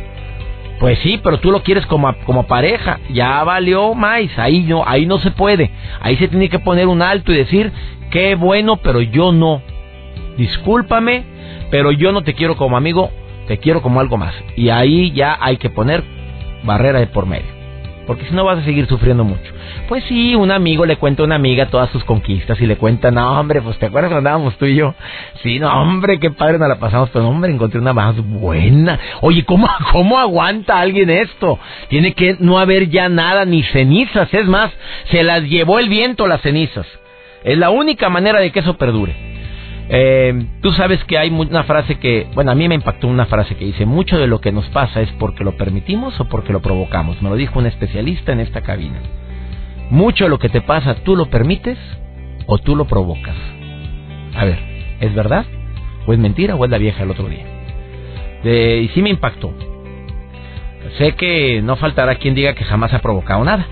Pues 0.80 1.00
sí, 1.00 1.20
pero 1.24 1.40
tú 1.40 1.52
lo 1.52 1.64
quieres 1.64 1.86
como, 1.88 2.14
como 2.26 2.46
pareja. 2.46 3.00
Ya 3.12 3.44
valió 3.44 3.94
más. 3.94 4.22
Ahí 4.38 4.64
no, 4.64 4.84
ahí 4.86 5.06
no 5.06 5.18
se 5.20 5.32
puede. 5.32 5.72
Ahí 6.02 6.18
se 6.18 6.28
tiene 6.28 6.50
que 6.50 6.60
poner 6.60 6.88
un 6.88 7.02
alto 7.02 7.32
y 7.32 7.38
decir, 7.38 7.72
qué 8.12 8.36
bueno, 8.36 8.78
pero 8.78 9.02
yo 9.02 9.32
no. 9.32 9.62
Discúlpame, 10.38 11.24
pero 11.72 11.92
yo 11.92 12.12
no 12.12 12.22
te 12.22 12.36
quiero 12.36 12.58
como 12.58 12.78
amigo, 12.78 13.10
te 13.48 13.58
quiero 13.58 13.82
como 13.82 14.00
algo 14.00 14.18
más. 14.18 14.36
Y 14.56 14.70
ahí 14.70 15.12
ya 15.12 15.38
hay 15.42 15.58
que 15.58 15.72
poner 15.72 16.04
barrera 16.64 17.00
de 17.00 17.08
por 17.08 17.26
medio 17.26 17.57
porque 18.08 18.26
si 18.26 18.34
no 18.34 18.46
vas 18.46 18.60
a 18.60 18.64
seguir 18.64 18.88
sufriendo 18.88 19.26
mucho. 19.26 19.54
Pues 19.90 20.04
sí, 20.06 20.34
un 20.34 20.50
amigo 20.50 20.86
le 20.86 20.96
cuenta 20.96 21.22
a 21.22 21.26
una 21.26 21.36
amiga 21.36 21.68
todas 21.68 21.90
sus 21.92 22.04
conquistas 22.06 22.60
y 22.62 22.66
le 22.66 22.78
cuenta, 22.78 23.12
no 23.12 23.40
hombre, 23.40 23.62
pues 23.62 23.78
te 23.78 23.88
acuerdas 23.88 24.10
cuando 24.10 24.30
andábamos 24.30 24.58
tú 24.58 24.66
y 24.66 24.76
yo. 24.76 24.96
Sí, 25.44 25.60
no 25.60 25.70
hombre, 25.70 26.18
qué 26.18 26.32
padre 26.32 26.58
nos 26.58 26.70
la 26.70 26.80
pasamos, 26.80 27.10
pero 27.12 27.28
hombre, 27.28 27.52
encontré 27.52 27.80
una 27.80 27.94
más 27.94 28.16
buena. 28.18 28.98
Oye, 29.22 29.44
¿cómo, 29.44 29.68
cómo 29.92 30.18
aguanta 30.18 30.80
alguien 30.80 31.10
esto? 31.10 31.60
Tiene 31.90 32.14
que 32.14 32.38
no 32.40 32.58
haber 32.58 32.90
ya 32.90 33.10
nada, 33.10 33.46
ni 33.46 33.62
cenizas, 33.64 34.34
es 34.34 34.48
más, 34.48 34.72
se 35.12 35.24
las 35.24 35.44
llevó 35.44 35.78
el 35.78 35.90
viento 35.90 36.28
las 36.28 36.42
cenizas. 36.42 36.88
Es 37.44 37.58
la 37.58 37.70
única 37.70 38.10
manera 38.10 38.40
de 38.40 38.52
que 38.52 38.60
eso 38.60 38.78
perdure. 38.78 39.37
Eh, 39.90 40.46
tú 40.62 40.72
sabes 40.74 41.04
que 41.06 41.18
hay 41.18 41.30
una 41.30 41.64
frase 41.64 41.98
que, 42.00 42.28
bueno, 42.36 42.52
a 42.52 42.56
mí 42.56 42.68
me 42.68 42.76
impactó 42.76 43.08
una 43.08 43.26
frase 43.26 43.56
que 43.56 43.66
dice, 43.66 43.86
mucho 43.86 44.18
de 44.18 44.28
lo 44.28 44.42
que 44.42 44.52
nos 44.52 44.68
pasa 44.70 45.02
es 45.02 45.10
porque 45.14 45.44
lo 45.44 45.56
permitimos 45.56 46.20
o 46.20 46.26
porque 46.26 46.54
lo 46.54 46.62
provocamos. 46.62 47.22
Me 47.22 47.30
lo 47.30 47.36
dijo 47.36 47.60
un 47.60 47.68
especialista 47.68 48.32
en 48.32 48.42
esta 48.42 48.62
cabina. 48.62 49.00
Mucho 49.90 50.26
de 50.26 50.30
lo 50.30 50.40
que 50.40 50.50
te 50.50 50.62
pasa, 50.62 50.96
tú 51.04 51.16
lo 51.16 51.30
permites 51.30 51.78
o 52.46 52.58
tú 52.58 52.76
lo 52.76 52.86
provocas. 52.86 53.36
A 54.36 54.46
ver, 54.46 54.60
¿es 55.00 55.14
verdad? 55.16 55.46
¿O 56.06 56.14
es 56.14 56.20
mentira 56.20 56.56
o 56.56 56.66
es 56.66 56.72
la 56.72 56.78
vieja 56.78 57.04
el 57.04 57.12
otro 57.12 57.28
día? 57.28 57.46
y 58.44 58.88
sí 58.94 59.02
me 59.02 59.10
impactó. 59.10 59.54
Sé 60.98 61.14
que 61.14 61.62
no 61.62 61.76
faltará 61.76 62.16
quien 62.16 62.34
diga 62.34 62.54
que 62.54 62.64
jamás 62.64 62.94
ha 62.94 63.00
provocado 63.00 63.44
nada. 63.44 63.68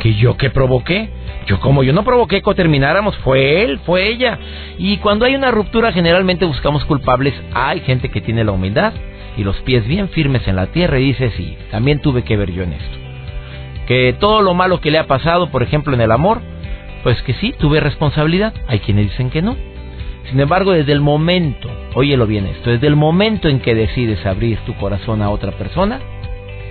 ¿Que 0.00 0.14
yo 0.14 0.36
qué 0.38 0.48
provoqué? 0.48 1.10
Yo 1.46 1.60
como 1.60 1.82
yo 1.82 1.92
no 1.92 2.04
provoqué 2.04 2.40
que 2.40 2.54
termináramos, 2.54 3.16
fue 3.18 3.62
él, 3.62 3.78
fue 3.84 4.08
ella. 4.08 4.38
Y 4.78 4.96
cuando 4.96 5.26
hay 5.26 5.34
una 5.34 5.50
ruptura 5.50 5.92
generalmente 5.92 6.46
buscamos 6.46 6.84
culpables. 6.86 7.34
Hay 7.52 7.80
gente 7.80 8.08
que 8.08 8.22
tiene 8.22 8.42
la 8.42 8.52
humildad 8.52 8.94
y 9.36 9.44
los 9.44 9.56
pies 9.60 9.86
bien 9.86 10.08
firmes 10.08 10.48
en 10.48 10.56
la 10.56 10.68
tierra 10.68 10.98
y 10.98 11.04
dice, 11.04 11.30
sí, 11.36 11.56
también 11.70 12.00
tuve 12.00 12.24
que 12.24 12.36
ver 12.38 12.50
yo 12.50 12.62
en 12.62 12.72
esto. 12.72 12.98
Que 13.86 14.16
todo 14.18 14.40
lo 14.40 14.54
malo 14.54 14.80
que 14.80 14.90
le 14.90 14.98
ha 14.98 15.06
pasado, 15.06 15.50
por 15.50 15.62
ejemplo, 15.62 15.92
en 15.92 16.00
el 16.00 16.12
amor, 16.12 16.40
pues 17.02 17.20
que 17.22 17.34
sí, 17.34 17.54
tuve 17.58 17.80
responsabilidad. 17.80 18.54
Hay 18.68 18.78
quienes 18.78 19.10
dicen 19.10 19.28
que 19.28 19.42
no. 19.42 19.56
Sin 20.30 20.40
embargo, 20.40 20.72
desde 20.72 20.92
el 20.92 21.00
momento, 21.00 21.68
óyelo 21.94 22.26
bien 22.26 22.46
esto, 22.46 22.70
desde 22.70 22.86
el 22.86 22.96
momento 22.96 23.48
en 23.48 23.60
que 23.60 23.74
decides 23.74 24.24
abrir 24.24 24.58
tu 24.60 24.74
corazón 24.76 25.20
a 25.20 25.30
otra 25.30 25.52
persona, 25.52 26.00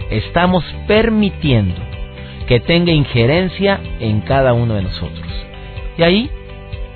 estamos 0.10 0.64
permitiendo 0.88 1.99
que 2.50 2.60
tenga 2.60 2.92
injerencia 2.92 3.80
en 4.00 4.22
cada 4.22 4.54
uno 4.54 4.74
de 4.74 4.82
nosotros. 4.82 5.28
Y 6.00 6.02
ahí, 6.02 6.32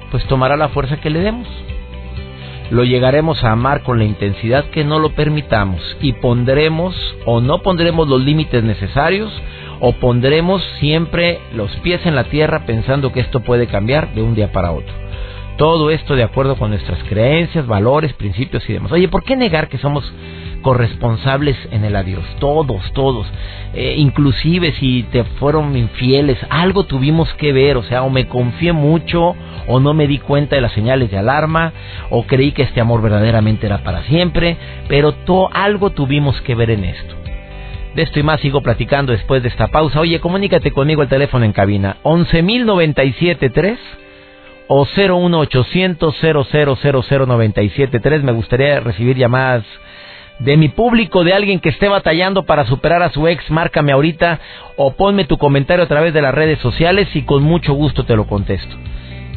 pues 0.10 0.26
tomará 0.26 0.58
la 0.58 0.70
fuerza 0.70 0.98
que 0.98 1.12
le 1.12 1.20
demos. 1.20 1.48
lo 2.72 2.84
llegaremos 2.84 3.44
a 3.44 3.52
amar 3.52 3.84
con 3.84 4.00
la 4.00 4.06
intensidad 4.06 4.66
que 4.72 4.84
no 4.84 4.98
lo 4.98 5.10
permitamos 5.12 5.80
y 6.02 6.14
pondremos 6.14 6.96
o 7.26 7.40
no 7.40 7.62
pondremos 7.62 8.08
los 8.08 8.20
límites 8.20 8.64
necesarios 8.64 9.32
o 9.80 9.92
pondremos 9.92 10.64
siempre 10.80 11.40
los 11.54 11.70
pies 11.84 12.04
en 12.06 12.16
la 12.16 12.24
tierra 12.24 12.66
pensando 12.66 13.12
que 13.12 13.20
esto 13.20 13.42
puede 13.42 13.68
cambiar 13.68 14.16
de 14.16 14.24
un 14.24 14.34
día 14.34 14.52
para 14.52 14.72
otro. 14.72 14.94
Todo 15.58 15.92
esto 15.92 16.16
de 16.16 16.24
acuerdo 16.24 16.56
con 16.56 16.72
nuestras 16.72 16.98
creencias, 17.04 17.68
valores, 17.68 18.14
principios 18.14 18.68
y 18.68 18.74
demás. 18.74 18.92
Oye, 18.92 19.08
¿por 19.08 19.24
qué 19.24 19.36
negar 19.36 19.70
que 19.70 19.78
somos 19.78 20.12
corresponsables 20.64 21.56
en 21.70 21.86
el 21.86 21.96
adiós? 21.96 22.26
Todos, 22.40 22.92
todos. 22.94 23.28
Eh, 23.76 23.96
inclusive 23.98 24.74
si 24.80 25.04
te 25.12 25.24
fueron 25.24 25.78
infieles, 25.78 26.40
algo 26.50 26.86
tuvimos 26.86 27.32
que 27.36 27.54
ver, 27.54 27.78
o 27.78 27.84
sea, 27.84 28.02
o 28.02 28.10
me 28.10 28.28
confié 28.28 28.74
mucho, 28.74 29.36
o 29.68 29.80
no 29.80 29.94
me 29.94 30.08
di 30.08 30.18
cuenta 30.18 30.56
de 30.56 30.62
las 30.62 30.72
señales 30.72 31.12
de 31.12 31.20
alarma, 31.20 31.72
o 32.10 32.24
creí 32.24 32.52
que 32.52 32.64
este 32.64 32.82
amor 32.82 33.04
verdaderamente 33.04 33.68
era 33.68 33.84
para 33.84 34.02
siempre, 34.04 34.58
pero 34.88 35.14
algo 35.54 35.92
tuvimos 35.92 36.42
que 36.42 36.56
ver 36.56 36.72
en 36.72 36.86
esto. 36.86 37.16
De 37.96 38.02
esto 38.02 38.20
y 38.20 38.24
más 38.24 38.42
sigo 38.42 38.62
platicando 38.62 39.12
después 39.12 39.44
de 39.44 39.50
esta 39.50 39.68
pausa. 39.68 40.00
Oye, 40.00 40.20
comunícate 40.20 40.72
conmigo 40.72 41.04
el 41.04 41.10
teléfono 41.10 41.46
en 41.46 41.54
cabina. 41.54 41.98
11.097.3 42.04 43.78
o 44.68 44.86
01800 44.86 46.16
0000973. 46.22 48.24
Me 48.24 48.32
gustaría 48.32 48.80
recibir 48.80 49.18
llamadas 49.18 49.64
de 50.40 50.58
mi 50.58 50.70
público, 50.70 51.24
de 51.24 51.34
alguien 51.34 51.60
que 51.60 51.70
esté 51.70 51.88
batallando 51.88 52.44
para 52.44 52.66
superar 52.66 53.02
a 53.04 53.12
su 53.12 53.28
ex. 53.28 53.50
Márcame 53.50 53.92
ahorita 53.92 54.40
o 54.76 54.94
ponme 54.94 55.26
tu 55.26 55.38
comentario 55.38 55.84
a 55.84 55.88
través 55.88 56.14
de 56.14 56.22
las 56.22 56.34
redes 56.34 56.60
sociales 56.60 57.08
y 57.14 57.24
con 57.24 57.44
mucho 57.44 57.74
gusto 57.74 58.06
te 58.06 58.16
lo 58.16 58.26
contesto. 58.26 58.76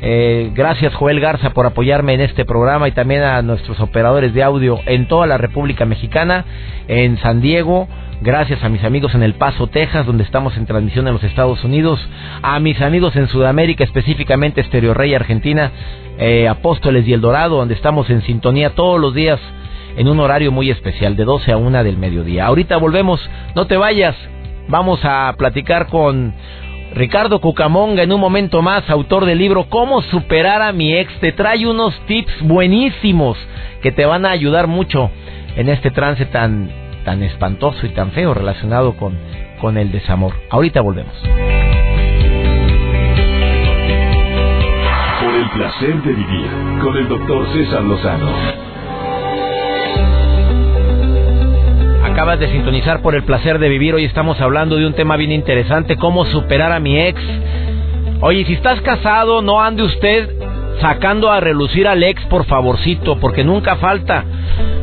Eh, 0.02 0.50
gracias 0.54 0.94
Joel 0.94 1.20
Garza 1.20 1.50
por 1.50 1.64
apoyarme 1.64 2.12
en 2.12 2.20
este 2.20 2.44
programa 2.44 2.86
y 2.86 2.92
también 2.92 3.22
a 3.22 3.40
nuestros 3.40 3.80
operadores 3.80 4.34
de 4.34 4.42
audio 4.42 4.78
en 4.84 5.08
toda 5.08 5.26
la 5.26 5.38
República 5.38 5.86
Mexicana, 5.86 6.44
en 6.86 7.18
San 7.18 7.40
Diego, 7.40 7.88
Gracias 8.22 8.64
a 8.64 8.70
mis 8.70 8.82
amigos 8.82 9.14
en 9.14 9.22
El 9.22 9.34
Paso, 9.34 9.66
Texas, 9.66 10.06
donde 10.06 10.24
estamos 10.24 10.56
en 10.56 10.64
transmisión 10.64 11.06
en 11.06 11.12
los 11.12 11.22
Estados 11.22 11.62
Unidos. 11.64 12.00
A 12.40 12.58
mis 12.60 12.80
amigos 12.80 13.14
en 13.14 13.28
Sudamérica, 13.28 13.84
específicamente 13.84 14.62
Estereo 14.62 14.94
Rey 14.94 15.14
Argentina, 15.14 15.70
eh, 16.18 16.48
Apóstoles 16.48 17.06
y 17.06 17.12
El 17.12 17.20
Dorado, 17.20 17.56
donde 17.58 17.74
estamos 17.74 18.08
en 18.08 18.22
sintonía 18.22 18.70
todos 18.70 18.98
los 18.98 19.12
días 19.12 19.38
en 19.96 20.08
un 20.08 20.20
horario 20.20 20.52
muy 20.52 20.70
especial, 20.70 21.16
de 21.16 21.24
12 21.24 21.52
a 21.52 21.56
1 21.56 21.84
del 21.84 21.96
mediodía. 21.96 22.46
Ahorita 22.46 22.76
volvemos, 22.76 23.20
no 23.54 23.66
te 23.66 23.76
vayas. 23.76 24.14
Vamos 24.68 25.00
a 25.04 25.34
platicar 25.38 25.86
con 25.88 26.34
Ricardo 26.94 27.40
Cucamonga 27.40 28.02
en 28.02 28.12
un 28.12 28.20
momento 28.20 28.62
más, 28.62 28.88
autor 28.90 29.24
del 29.24 29.38
libro 29.38 29.68
Cómo 29.68 30.02
superar 30.02 30.62
a 30.62 30.72
mi 30.72 30.94
ex. 30.94 31.12
Te 31.20 31.32
trae 31.32 31.66
unos 31.66 31.94
tips 32.06 32.42
buenísimos 32.42 33.38
que 33.82 33.92
te 33.92 34.04
van 34.04 34.26
a 34.26 34.30
ayudar 34.30 34.66
mucho 34.66 35.10
en 35.56 35.68
este 35.68 35.90
trance 35.90 36.26
tan 36.26 36.86
tan 37.06 37.22
espantoso 37.22 37.86
y 37.86 37.90
tan 37.90 38.10
feo 38.10 38.34
relacionado 38.34 38.96
con, 38.96 39.16
con 39.60 39.78
el 39.78 39.92
desamor. 39.92 40.34
Ahorita 40.50 40.80
volvemos. 40.80 41.14
Por 45.20 45.34
el 45.34 45.50
placer 45.50 46.02
de 46.02 46.12
vivir 46.12 46.50
con 46.82 46.96
el 46.96 47.08
doctor 47.08 47.46
César 47.52 47.84
Lozano. 47.84 48.55
Acabas 52.16 52.40
de 52.40 52.49
sintonizar 52.49 53.02
por 53.02 53.14
el 53.14 53.25
placer 53.25 53.58
de 53.58 53.68
vivir. 53.68 53.94
Hoy 53.94 54.06
estamos 54.06 54.40
hablando 54.40 54.76
de 54.76 54.87
un 54.87 54.94
tema 54.94 55.18
bien 55.18 55.32
interesante, 55.32 55.99
cómo 55.99 56.25
superar 56.25 56.73
a 56.73 56.80
mi 56.80 56.99
ex. 56.99 57.20
Oye, 58.23 58.46
si 58.46 58.54
estás 58.54 58.80
casado, 58.80 59.42
no 59.42 59.61
ande 59.61 59.82
usted 59.82 60.30
sacando 60.80 61.30
a 61.30 61.40
relucir 61.40 61.87
al 61.87 62.02
ex, 62.02 62.25
por 62.25 62.46
favorcito, 62.46 63.20
porque 63.20 63.44
nunca 63.44 63.76
falta. 63.76 64.25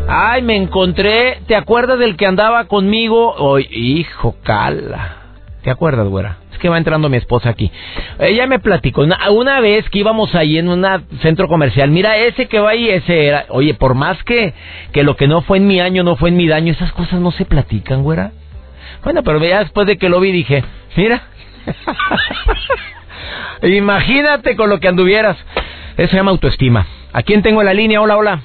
Ay, 0.07 0.43
me 0.43 0.55
encontré, 0.55 1.39
¿te 1.47 1.55
acuerdas 1.55 1.97
del 1.97 2.17
que 2.17 2.27
andaba 2.27 2.65
conmigo? 2.65 3.33
Oye, 3.33 3.67
hijo, 3.71 4.35
cala. 4.43 5.22
¿Te 5.63 5.71
acuerdas, 5.71 6.07
güera? 6.07 6.39
Es 6.51 6.57
que 6.59 6.67
va 6.67 6.77
entrando 6.77 7.07
mi 7.07 7.15
esposa 7.15 7.49
aquí. 7.49 7.71
Ella 8.19 8.47
me 8.47 8.59
platicó 8.59 9.01
una, 9.01 9.59
vez 9.61 9.89
que 9.89 9.99
íbamos 9.99 10.35
ahí 10.35 10.57
en 10.57 10.67
un 10.67 10.85
centro 11.21 11.47
comercial. 11.47 11.89
Mira, 11.89 12.17
ese 12.17 12.47
que 12.47 12.59
va 12.59 12.71
ahí, 12.71 12.89
ese 12.89 13.27
era. 13.27 13.45
Oye, 13.47 13.73
por 13.73 13.95
más 13.95 14.21
que, 14.25 14.53
que 14.91 15.03
lo 15.03 15.15
que 15.15 15.27
no 15.27 15.41
fue 15.41 15.57
en 15.57 15.67
mi 15.67 15.79
año 15.79 16.03
no 16.03 16.17
fue 16.17 16.29
en 16.29 16.35
mi 16.35 16.49
daño, 16.49 16.73
esas 16.73 16.91
cosas 16.91 17.21
no 17.21 17.31
se 17.31 17.45
platican, 17.45 18.03
güera. 18.03 18.33
Bueno, 19.05 19.23
pero 19.23 19.43
ya 19.43 19.59
después 19.59 19.87
de 19.87 19.97
que 19.97 20.09
lo 20.09 20.19
vi 20.19 20.33
dije, 20.33 20.65
mira. 20.97 21.23
Imagínate 23.63 24.57
con 24.57 24.69
lo 24.69 24.81
que 24.81 24.89
anduvieras. 24.89 25.37
Eso 25.95 26.11
se 26.11 26.17
llama 26.17 26.31
autoestima. 26.31 26.85
¿A 27.13 27.23
quién 27.23 27.41
tengo 27.41 27.61
en 27.61 27.67
la 27.67 27.73
línea? 27.73 28.01
Hola, 28.01 28.17
hola. 28.17 28.41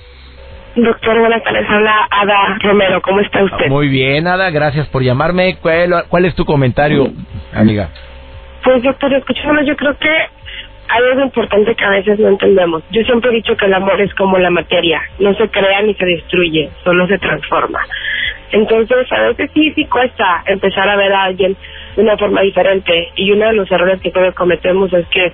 Doctor, 0.85 1.19
buenas 1.19 1.43
tardes. 1.43 1.69
Habla 1.69 2.07
Ada 2.09 2.57
Romero. 2.61 3.03
¿Cómo 3.03 3.21
está 3.21 3.43
usted? 3.43 3.67
Muy 3.69 3.89
bien, 3.89 4.29
Ada. 4.29 4.51
Gracias 4.51 4.87
por 4.89 5.03
llamarme. 5.03 5.57
¿Cuál, 5.61 6.25
es 6.25 6.37
tu 6.37 6.45
comentario, 6.45 7.09
amiga? 7.53 7.89
Pues, 8.63 8.81
doctor, 8.85 9.13
escuchándolo, 9.13 9.63
yo 9.63 9.77
creo 9.77 9.99
que 9.99 10.09
hay 10.09 11.03
algo 11.11 11.23
importante 11.23 11.75
que 11.75 11.85
a 11.85 11.91
veces 11.91 12.21
no 12.21 12.29
entendemos. 12.29 12.85
Yo 12.93 13.03
siempre 13.03 13.31
he 13.31 13.35
dicho 13.35 13.57
que 13.57 13.67
el 13.67 13.75
amor 13.75 14.01
es 14.01 14.15
como 14.15 14.39
la 14.39 14.51
materia. 14.51 15.03
No 15.19 15.35
se 15.35 15.49
crea 15.49 15.83
ni 15.83 15.95
se 15.95 16.07
destruye, 16.07 16.71
solo 16.85 17.09
se 17.09 17.19
transforma. 17.19 17.81
Entonces, 18.53 19.11
a 19.11 19.21
veces 19.23 19.51
sí, 19.53 19.73
sí 19.75 19.85
cuesta 19.87 20.45
empezar 20.47 20.89
a 20.89 20.95
ver 20.95 21.13
a 21.13 21.25
alguien 21.25 21.57
de 21.97 22.03
una 22.03 22.17
forma 22.17 22.43
diferente. 22.43 23.09
Y 23.17 23.33
uno 23.33 23.47
de 23.47 23.55
los 23.55 23.71
errores 23.73 24.01
que 24.01 24.13
todos 24.13 24.33
cometemos 24.37 24.93
es 24.93 25.07
que 25.09 25.33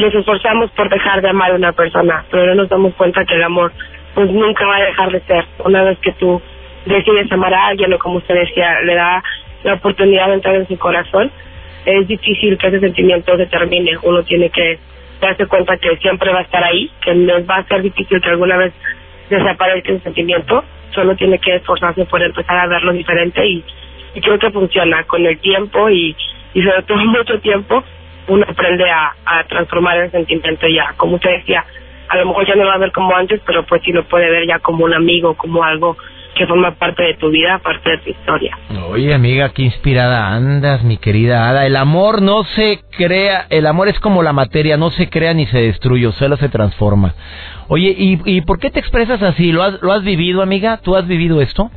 nos 0.00 0.14
esforzamos 0.14 0.70
por 0.70 0.88
dejar 0.88 1.20
de 1.20 1.30
amar 1.30 1.50
a 1.50 1.56
una 1.56 1.72
persona, 1.72 2.24
pero 2.30 2.46
no 2.46 2.54
nos 2.54 2.68
damos 2.68 2.94
cuenta 2.94 3.24
que 3.24 3.34
el 3.34 3.42
amor 3.42 3.72
pues 4.14 4.30
nunca 4.30 4.66
va 4.66 4.76
a 4.76 4.84
dejar 4.84 5.12
de 5.12 5.20
ser. 5.20 5.44
Una 5.64 5.82
vez 5.82 5.98
que 5.98 6.12
tú 6.12 6.40
decides 6.86 7.30
amar 7.32 7.54
a 7.54 7.66
alguien 7.68 7.92
o 7.92 7.98
como 7.98 8.18
usted 8.18 8.34
decía, 8.34 8.80
le 8.82 8.94
da 8.94 9.22
la 9.64 9.74
oportunidad 9.74 10.28
de 10.28 10.34
entrar 10.34 10.54
en 10.54 10.68
su 10.68 10.78
corazón, 10.78 11.30
es 11.84 12.06
difícil 12.06 12.58
que 12.58 12.68
ese 12.68 12.80
sentimiento 12.80 13.36
se 13.36 13.46
termine. 13.46 13.92
Uno 14.02 14.22
tiene 14.22 14.50
que 14.50 14.78
darse 15.20 15.46
cuenta 15.46 15.76
que 15.76 15.96
siempre 15.96 16.32
va 16.32 16.40
a 16.40 16.42
estar 16.42 16.62
ahí, 16.62 16.90
que 17.02 17.14
no 17.14 17.44
va 17.46 17.56
a 17.56 17.64
ser 17.64 17.82
difícil 17.82 18.20
que 18.20 18.28
alguna 18.28 18.56
vez 18.56 18.72
desaparezca 19.28 19.92
ese 19.92 20.02
sentimiento, 20.02 20.64
solo 20.94 21.14
tiene 21.16 21.38
que 21.38 21.56
esforzarse 21.56 22.04
por 22.06 22.22
empezar 22.22 22.56
a 22.56 22.66
verlo 22.66 22.92
diferente 22.92 23.44
y, 23.46 23.64
y 24.14 24.20
creo 24.20 24.38
que 24.38 24.50
funciona 24.50 25.04
con 25.04 25.26
el 25.26 25.38
tiempo 25.38 25.90
y, 25.90 26.16
y 26.54 26.62
sobre 26.62 26.82
todo 26.82 26.98
mucho 27.04 27.38
tiempo 27.40 27.84
uno 28.28 28.44
aprende 28.46 28.84
a, 28.90 29.14
transformar 29.48 29.98
el 29.98 30.10
sentimiento 30.10 30.66
ya, 30.68 30.94
como 30.96 31.16
usted 31.16 31.30
decía, 31.38 31.64
a 32.08 32.16
lo 32.16 32.26
mejor 32.26 32.46
ya 32.46 32.54
no 32.54 32.64
lo 32.64 32.68
va 32.68 32.74
a 32.74 32.78
ver 32.78 32.92
como 32.92 33.14
antes, 33.14 33.40
pero 33.46 33.64
pues 33.66 33.82
sí 33.84 33.92
lo 33.92 34.04
puede 34.08 34.30
ver 34.30 34.46
ya 34.46 34.58
como 34.58 34.84
un 34.84 34.94
amigo, 34.94 35.34
como 35.34 35.62
algo 35.62 35.96
que 36.34 36.46
forma 36.46 36.72
parte 36.76 37.02
de 37.02 37.14
tu 37.14 37.30
vida, 37.30 37.58
parte 37.58 37.90
de 37.90 37.98
tu 37.98 38.10
historia. 38.10 38.56
Oye, 38.88 39.12
amiga, 39.12 39.50
qué 39.50 39.62
inspirada 39.62 40.28
andas, 40.28 40.84
mi 40.84 40.96
querida 40.96 41.48
Ada. 41.48 41.66
El 41.66 41.76
amor 41.76 42.22
no 42.22 42.44
se 42.44 42.80
crea, 42.96 43.46
el 43.50 43.66
amor 43.66 43.88
es 43.88 43.98
como 43.98 44.22
la 44.22 44.32
materia, 44.32 44.76
no 44.76 44.90
se 44.90 45.10
crea 45.10 45.34
ni 45.34 45.46
se 45.46 45.58
destruye, 45.58 46.10
solo 46.12 46.36
se 46.36 46.48
transforma. 46.48 47.14
Oye, 47.68 47.94
¿y, 47.96 48.20
y 48.24 48.40
por 48.42 48.60
qué 48.60 48.70
te 48.70 48.78
expresas 48.78 49.22
así? 49.22 49.52
¿Lo 49.52 49.62
has, 49.62 49.82
lo 49.82 49.92
has 49.92 50.04
vivido, 50.04 50.40
amiga? 50.40 50.78
¿Tú 50.82 50.96
has 50.96 51.06
vivido 51.08 51.42
esto? 51.42 51.70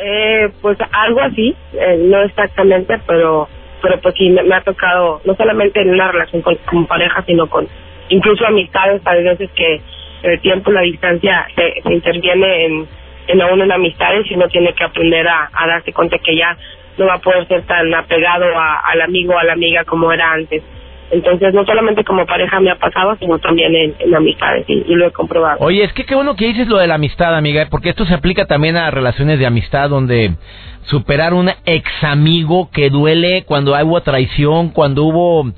Eh, 0.00 0.52
pues 0.60 0.78
algo 0.92 1.20
así, 1.20 1.56
eh, 1.72 2.04
no 2.06 2.22
exactamente, 2.22 3.00
pero 3.06 3.48
pero 3.82 4.00
pues 4.00 4.14
sí 4.16 4.30
me, 4.30 4.54
ha 4.54 4.62
tocado 4.62 5.20
no 5.24 5.34
solamente 5.34 5.80
en 5.80 5.90
una 5.90 6.10
relación 6.10 6.42
con, 6.42 6.86
pareja 6.86 7.22
sino 7.26 7.48
con 7.48 7.68
incluso 8.08 8.46
amistades 8.46 9.02
a 9.04 9.14
veces 9.14 9.50
que 9.54 9.80
el 10.22 10.40
tiempo 10.40 10.70
la 10.70 10.82
distancia 10.82 11.46
se, 11.54 11.92
interviene 11.92 12.64
en 12.64 12.88
en 13.28 13.42
aún 13.42 13.60
en 13.60 13.70
amistades 13.70 14.24
y 14.30 14.34
uno 14.34 14.48
tiene 14.48 14.72
que 14.72 14.84
aprender 14.84 15.28
a, 15.28 15.50
darse 15.66 15.92
cuenta 15.92 16.18
que 16.18 16.34
ya 16.34 16.56
no 16.96 17.06
va 17.06 17.14
a 17.14 17.18
poder 17.18 17.46
ser 17.46 17.62
tan 17.66 17.92
apegado 17.94 18.46
al 18.56 19.00
amigo 19.02 19.34
o 19.34 19.38
a 19.38 19.44
la 19.44 19.52
amiga 19.52 19.84
como 19.84 20.10
era 20.10 20.32
antes 20.32 20.62
entonces, 21.10 21.54
no 21.54 21.64
solamente 21.64 22.04
como 22.04 22.26
pareja 22.26 22.60
me 22.60 22.70
ha 22.70 22.76
pasado, 22.76 23.16
sino 23.18 23.38
también 23.38 23.74
en, 23.74 24.14
amistades 24.14 24.66
y, 24.68 24.94
lo 24.94 25.06
he 25.06 25.10
comprobado. 25.10 25.58
Oye, 25.60 25.82
es 25.82 25.92
que 25.94 26.04
qué 26.04 26.14
bueno 26.14 26.36
que 26.36 26.46
dices 26.46 26.68
lo 26.68 26.76
de 26.76 26.86
la 26.86 26.96
amistad, 26.96 27.34
amiga, 27.34 27.66
porque 27.70 27.88
esto 27.88 28.04
se 28.04 28.14
aplica 28.14 28.46
también 28.46 28.76
a 28.76 28.90
relaciones 28.90 29.38
de 29.38 29.46
amistad 29.46 29.88
donde 29.88 30.34
superar 30.82 31.32
un 31.32 31.50
ex 31.64 32.04
amigo 32.04 32.70
que 32.70 32.90
duele 32.90 33.44
cuando 33.46 33.72
hubo 33.72 34.00
traición, 34.02 34.70
cuando 34.70 35.04
hubo 35.04 35.50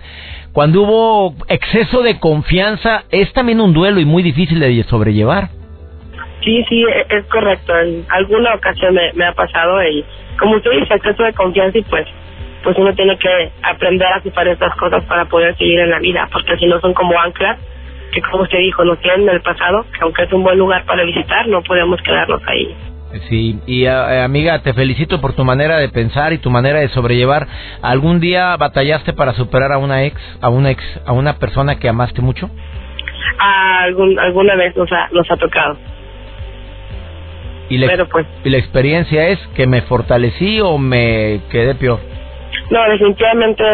cuando 0.53 0.83
hubo 0.83 1.35
exceso 1.49 2.03
de 2.03 2.19
confianza, 2.19 3.05
es 3.11 3.33
también 3.33 3.61
un 3.61 3.73
duelo 3.73 4.01
y 4.01 4.05
muy 4.05 4.23
difícil 4.23 4.59
de 4.59 4.83
sobrellevar. 4.85 5.49
Sí, 6.43 6.65
sí, 6.69 6.83
e, 6.83 7.07
es 7.17 7.25
correcto. 7.27 7.79
En 7.79 8.05
alguna 8.09 8.55
ocasión 8.55 8.95
me, 9.15 9.25
ha 9.25 9.33
pasado 9.33 9.83
y 9.85 10.05
como 10.39 10.57
usted 10.57 10.71
dice, 10.73 10.95
exceso 10.95 11.23
de 11.23 11.33
confianza 11.35 11.79
y 11.79 11.83
pues 11.83 12.07
pues 12.63 12.77
uno 12.77 12.93
tiene 12.95 13.17
que 13.17 13.53
aprender 13.63 14.07
a 14.09 14.21
separar 14.21 14.53
estas 14.53 14.75
cosas 14.77 15.03
para 15.05 15.25
poder 15.25 15.57
seguir 15.57 15.81
en 15.81 15.91
la 15.91 15.99
vida, 15.99 16.29
porque 16.31 16.59
si 16.59 16.67
no 16.67 16.79
son 16.81 16.93
como 16.93 17.19
anclas 17.19 17.59
que 18.13 18.21
como 18.23 18.43
usted 18.43 18.59
dijo, 18.59 18.85
nos 18.85 18.99
tienen 19.01 19.23
en 19.23 19.37
el 19.37 19.41
pasado, 19.41 19.85
que 19.93 20.01
aunque 20.03 20.25
es 20.25 20.33
un 20.33 20.43
buen 20.43 20.59
lugar 20.59 20.85
para 20.85 21.05
visitar, 21.05 21.47
no 21.47 21.63
podemos 21.63 22.01
quedarnos 22.03 22.43
ahí. 22.47 22.75
Sí, 23.29 23.59
y 23.67 23.85
eh, 23.85 24.23
amiga, 24.23 24.61
te 24.63 24.73
felicito 24.73 25.21
por 25.21 25.33
tu 25.33 25.45
manera 25.45 25.79
de 25.79 25.89
pensar 25.89 26.33
y 26.33 26.39
tu 26.39 26.51
manera 26.51 26.79
de 26.81 26.89
sobrellevar. 26.89 27.47
¿Algún 27.83 28.21
día 28.21 28.57
batallaste 28.57 29.13
para 29.13 29.35
superar 29.35 29.73
a 29.73 29.79
una 29.79 30.05
ex, 30.05 30.21
a 30.41 30.49
una 30.49 30.71
ex, 30.71 30.83
a 31.05 31.13
una 31.13 31.39
persona 31.39 31.79
que 31.79 31.89
amaste 31.89 32.23
mucho? 32.23 32.51
algún, 33.83 34.19
alguna 34.19 34.55
vez 34.55 34.77
nos 34.77 34.91
ha, 34.93 35.09
nos 35.13 35.31
ha 35.31 35.37
tocado. 35.37 35.77
¿Y 37.69 37.79
la, 37.79 37.87
Pero 37.87 38.09
pues, 38.09 38.27
¿Y 38.45 38.51
la 38.51 38.59
experiencia 38.59 39.29
es 39.29 39.39
que 39.55 39.67
me 39.67 39.83
fortalecí 39.83 40.61
o 40.61 40.77
me 40.79 41.41
quedé 41.51 41.75
peor? 41.75 42.01
No, 42.71 42.89
definitivamente 42.89 43.65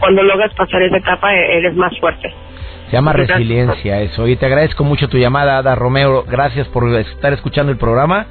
cuando 0.00 0.22
logras 0.22 0.52
pasar 0.54 0.82
esa 0.82 0.98
etapa 0.98 1.34
e-, 1.34 1.58
eres 1.58 1.74
más 1.74 1.98
fuerte. 1.98 2.32
Se 2.90 2.96
llama 2.96 3.12
resiliencia 3.12 4.00
eso. 4.00 4.26
Y 4.26 4.36
te 4.36 4.46
agradezco 4.46 4.82
mucho 4.82 5.08
tu 5.08 5.18
llamada, 5.18 5.58
Ada 5.58 5.74
Romeo. 5.74 6.24
Gracias 6.24 6.66
por 6.68 6.88
estar 6.96 7.34
escuchando 7.34 7.70
el 7.70 7.76
programa. 7.76 8.26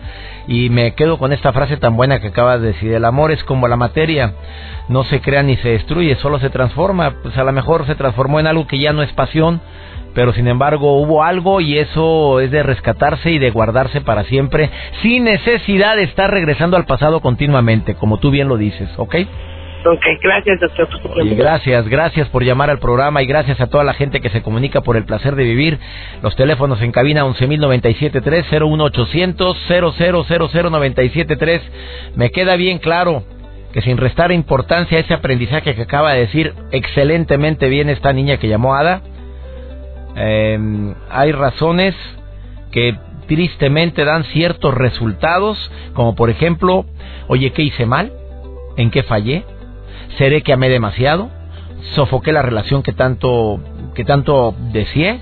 Y 0.48 0.70
me 0.70 0.96
quedo 0.96 1.20
con 1.20 1.32
esta 1.32 1.54
frase 1.54 1.78
tan 1.78 1.96
buena 1.96 2.20
que 2.20 2.30
acabas 2.30 2.62
de 2.62 2.68
decir. 2.68 2.92
El 2.92 3.06
amor 3.06 3.32
es 3.32 3.44
como 3.44 3.68
la 3.68 3.76
materia. 3.76 4.34
No 4.90 5.04
se 5.04 5.22
crea 5.22 5.44
ni 5.44 5.58
se 5.58 5.70
destruye, 5.70 6.16
solo 6.16 6.40
se 6.40 6.50
transforma. 6.50 7.16
Pues 7.22 7.38
a 7.38 7.44
lo 7.44 7.52
mejor 7.52 7.86
se 7.86 7.94
transformó 7.94 8.40
en 8.40 8.48
algo 8.48 8.66
que 8.66 8.80
ya 8.80 8.94
no 8.94 9.04
es 9.04 9.12
pasión. 9.14 9.62
Pero 10.16 10.34
sin 10.34 10.48
embargo 10.48 11.00
hubo 11.00 11.24
algo 11.24 11.62
y 11.62 11.78
eso 11.78 12.40
es 12.40 12.50
de 12.50 12.64
rescatarse 12.64 13.30
y 13.30 13.38
de 13.38 13.52
guardarse 13.52 14.02
para 14.02 14.24
siempre. 14.24 14.72
Sin 15.04 15.26
necesidad 15.26 15.96
de 15.96 16.04
estar 16.04 16.32
regresando 16.32 16.78
al 16.78 16.86
pasado 16.86 17.20
continuamente, 17.20 17.94
como 17.94 18.18
tú 18.18 18.32
bien 18.32 18.48
lo 18.48 18.58
dices. 18.58 18.90
¿Ok? 18.98 19.16
Ok, 19.86 20.06
gracias, 20.22 20.60
doctor. 20.60 20.88
Y 21.26 21.36
gracias, 21.36 21.88
gracias 21.88 22.28
por 22.30 22.44
llamar 22.44 22.70
al 22.70 22.80
programa 22.80 23.22
y 23.22 23.28
gracias 23.28 23.62
a 23.62 23.68
toda 23.68 23.84
la 23.84 23.94
gente 23.94 24.20
que 24.20 24.30
se 24.30 24.42
comunica 24.42 24.82
por 24.82 24.98
el 24.98 25.06
placer 25.06 25.36
de 25.36 25.44
vivir. 25.44 25.80
Los 26.22 26.36
teléfonos 26.36 26.82
en 26.82 26.92
cabina 26.92 27.26
11.097.3, 27.26 28.60
01800 28.60 29.58
tres 31.38 31.62
Me 32.16 32.32
queda 32.32 32.56
bien 32.56 32.80
claro 32.80 33.24
que 33.72 33.82
sin 33.82 33.98
restar 33.98 34.32
importancia 34.32 34.98
a 34.98 35.02
ese 35.02 35.14
aprendizaje 35.14 35.76
que 35.76 35.82
acaba 35.84 36.14
de 36.14 36.22
decir 36.22 36.54
excelentemente 36.72 37.70
bien 37.70 37.90
esta 37.90 38.14
niña 38.14 38.38
que 38.38 38.48
llamó 38.48 38.76
Ada, 38.76 39.02
em, 40.16 40.96
hay 41.10 41.32
razones 41.32 41.96
que 42.72 42.96
tristemente 43.28 44.06
dan 44.06 44.24
ciertos 44.26 44.74
resultados, 44.74 45.58
como 45.94 46.16
por 46.16 46.30
ejemplo, 46.30 46.86
oye, 47.28 47.52
¿qué 47.52 47.62
hice 47.64 47.86
mal? 47.86 48.12
¿En 48.78 48.90
qué 48.90 49.04
fallé? 49.04 49.44
¿Seré 50.18 50.42
que 50.42 50.54
amé 50.54 50.70
demasiado? 50.70 51.30
¿Sofoqué 51.96 52.32
la 52.32 52.42
relación 52.42 52.84
que 52.84 52.94
tanto, 52.94 53.60
que 53.94 54.04
tanto 54.04 54.56
deseé? 54.72 55.20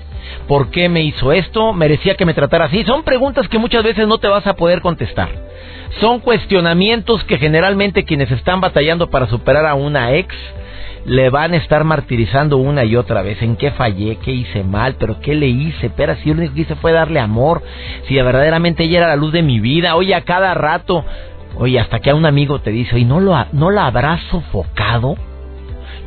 ¿Por 0.48 0.70
qué 0.70 0.88
me 0.88 1.02
hizo 1.02 1.32
esto? 1.32 1.72
¿Merecía 1.72 2.14
que 2.14 2.24
me 2.24 2.34
tratara 2.34 2.66
así? 2.66 2.84
Son 2.84 3.02
preguntas 3.02 3.48
que 3.48 3.58
muchas 3.58 3.82
veces 3.84 4.06
no 4.06 4.18
te 4.18 4.28
vas 4.28 4.46
a 4.46 4.54
poder 4.54 4.80
contestar. 4.80 5.28
Son 6.00 6.20
cuestionamientos 6.20 7.24
que 7.24 7.38
generalmente 7.38 8.04
quienes 8.04 8.30
están 8.30 8.60
batallando 8.60 9.08
para 9.08 9.28
superar 9.28 9.66
a 9.66 9.74
una 9.74 10.12
ex 10.14 10.34
le 11.06 11.30
van 11.30 11.54
a 11.54 11.58
estar 11.58 11.84
martirizando 11.84 12.56
una 12.56 12.84
y 12.84 12.96
otra 12.96 13.22
vez. 13.22 13.40
¿En 13.40 13.56
qué 13.56 13.70
fallé? 13.70 14.16
¿Qué 14.16 14.32
hice 14.32 14.64
mal? 14.64 14.96
¿Pero 14.98 15.20
qué 15.20 15.34
le 15.34 15.46
hice? 15.46 15.90
Pero 15.90 16.16
si 16.16 16.28
lo 16.28 16.38
único 16.40 16.54
que 16.54 16.62
hice 16.62 16.74
fue 16.76 16.92
darle 16.92 17.20
amor. 17.20 17.62
Si 18.08 18.14
verdaderamente 18.14 18.84
ella 18.84 18.98
era 18.98 19.08
la 19.08 19.16
luz 19.16 19.32
de 19.32 19.42
mi 19.42 19.60
vida. 19.60 19.94
Oye, 19.94 20.14
a 20.14 20.22
cada 20.22 20.52
rato 20.54 21.04
Oye, 21.58 21.80
hasta 21.80 22.00
que 22.00 22.10
a 22.10 22.14
un 22.14 22.26
amigo 22.26 22.60
te 22.60 22.70
dice, 22.70 22.98
¿y 22.98 23.04
no, 23.04 23.20
lo 23.20 23.34
no 23.52 23.70
la 23.70 23.86
habrás 23.86 24.20
sofocado? 24.30 25.16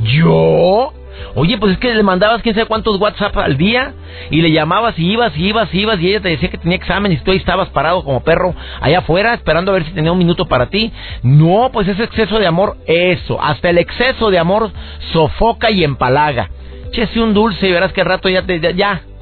¿Yo? 0.01 0.93
Oye, 1.35 1.57
pues 1.57 1.73
es 1.73 1.77
que 1.79 1.93
le 1.93 2.03
mandabas 2.03 2.41
quién 2.41 2.55
sabe 2.55 2.67
cuántos 2.67 2.99
WhatsApp 2.99 3.35
al 3.37 3.57
día 3.57 3.93
y 4.29 4.41
le 4.41 4.51
llamabas 4.51 4.97
y 4.97 5.11
ibas 5.11 5.35
y 5.35 5.47
ibas 5.47 5.73
y 5.73 5.81
ibas 5.81 5.99
y 5.99 6.09
ella 6.09 6.21
te 6.21 6.29
decía 6.29 6.49
que 6.49 6.57
tenía 6.57 6.77
examen 6.77 7.11
y 7.11 7.17
tú 7.17 7.31
ahí 7.31 7.37
estabas 7.37 7.69
parado 7.69 8.03
como 8.03 8.23
perro 8.23 8.53
allá 8.79 8.99
afuera 8.99 9.33
esperando 9.33 9.71
a 9.71 9.75
ver 9.75 9.85
si 9.85 9.91
tenía 9.91 10.11
un 10.11 10.17
minuto 10.17 10.47
para 10.47 10.67
ti. 10.67 10.93
No, 11.23 11.71
pues 11.73 11.87
ese 11.87 12.03
exceso 12.03 12.39
de 12.39 12.47
amor, 12.47 12.77
eso, 12.85 13.41
hasta 13.41 13.69
el 13.69 13.79
exceso 13.79 14.29
de 14.29 14.39
amor 14.39 14.71
sofoca 15.11 15.71
y 15.71 15.83
empalaga. 15.83 16.49
Chese 16.91 17.19
un 17.19 17.33
dulce 17.33 17.67
y 17.67 17.71
verás 17.71 17.91
que 17.91 18.01
al 18.01 18.07
rato 18.07 18.29
ya 18.29 18.43
te, 18.43 18.59
ya, 18.59 18.71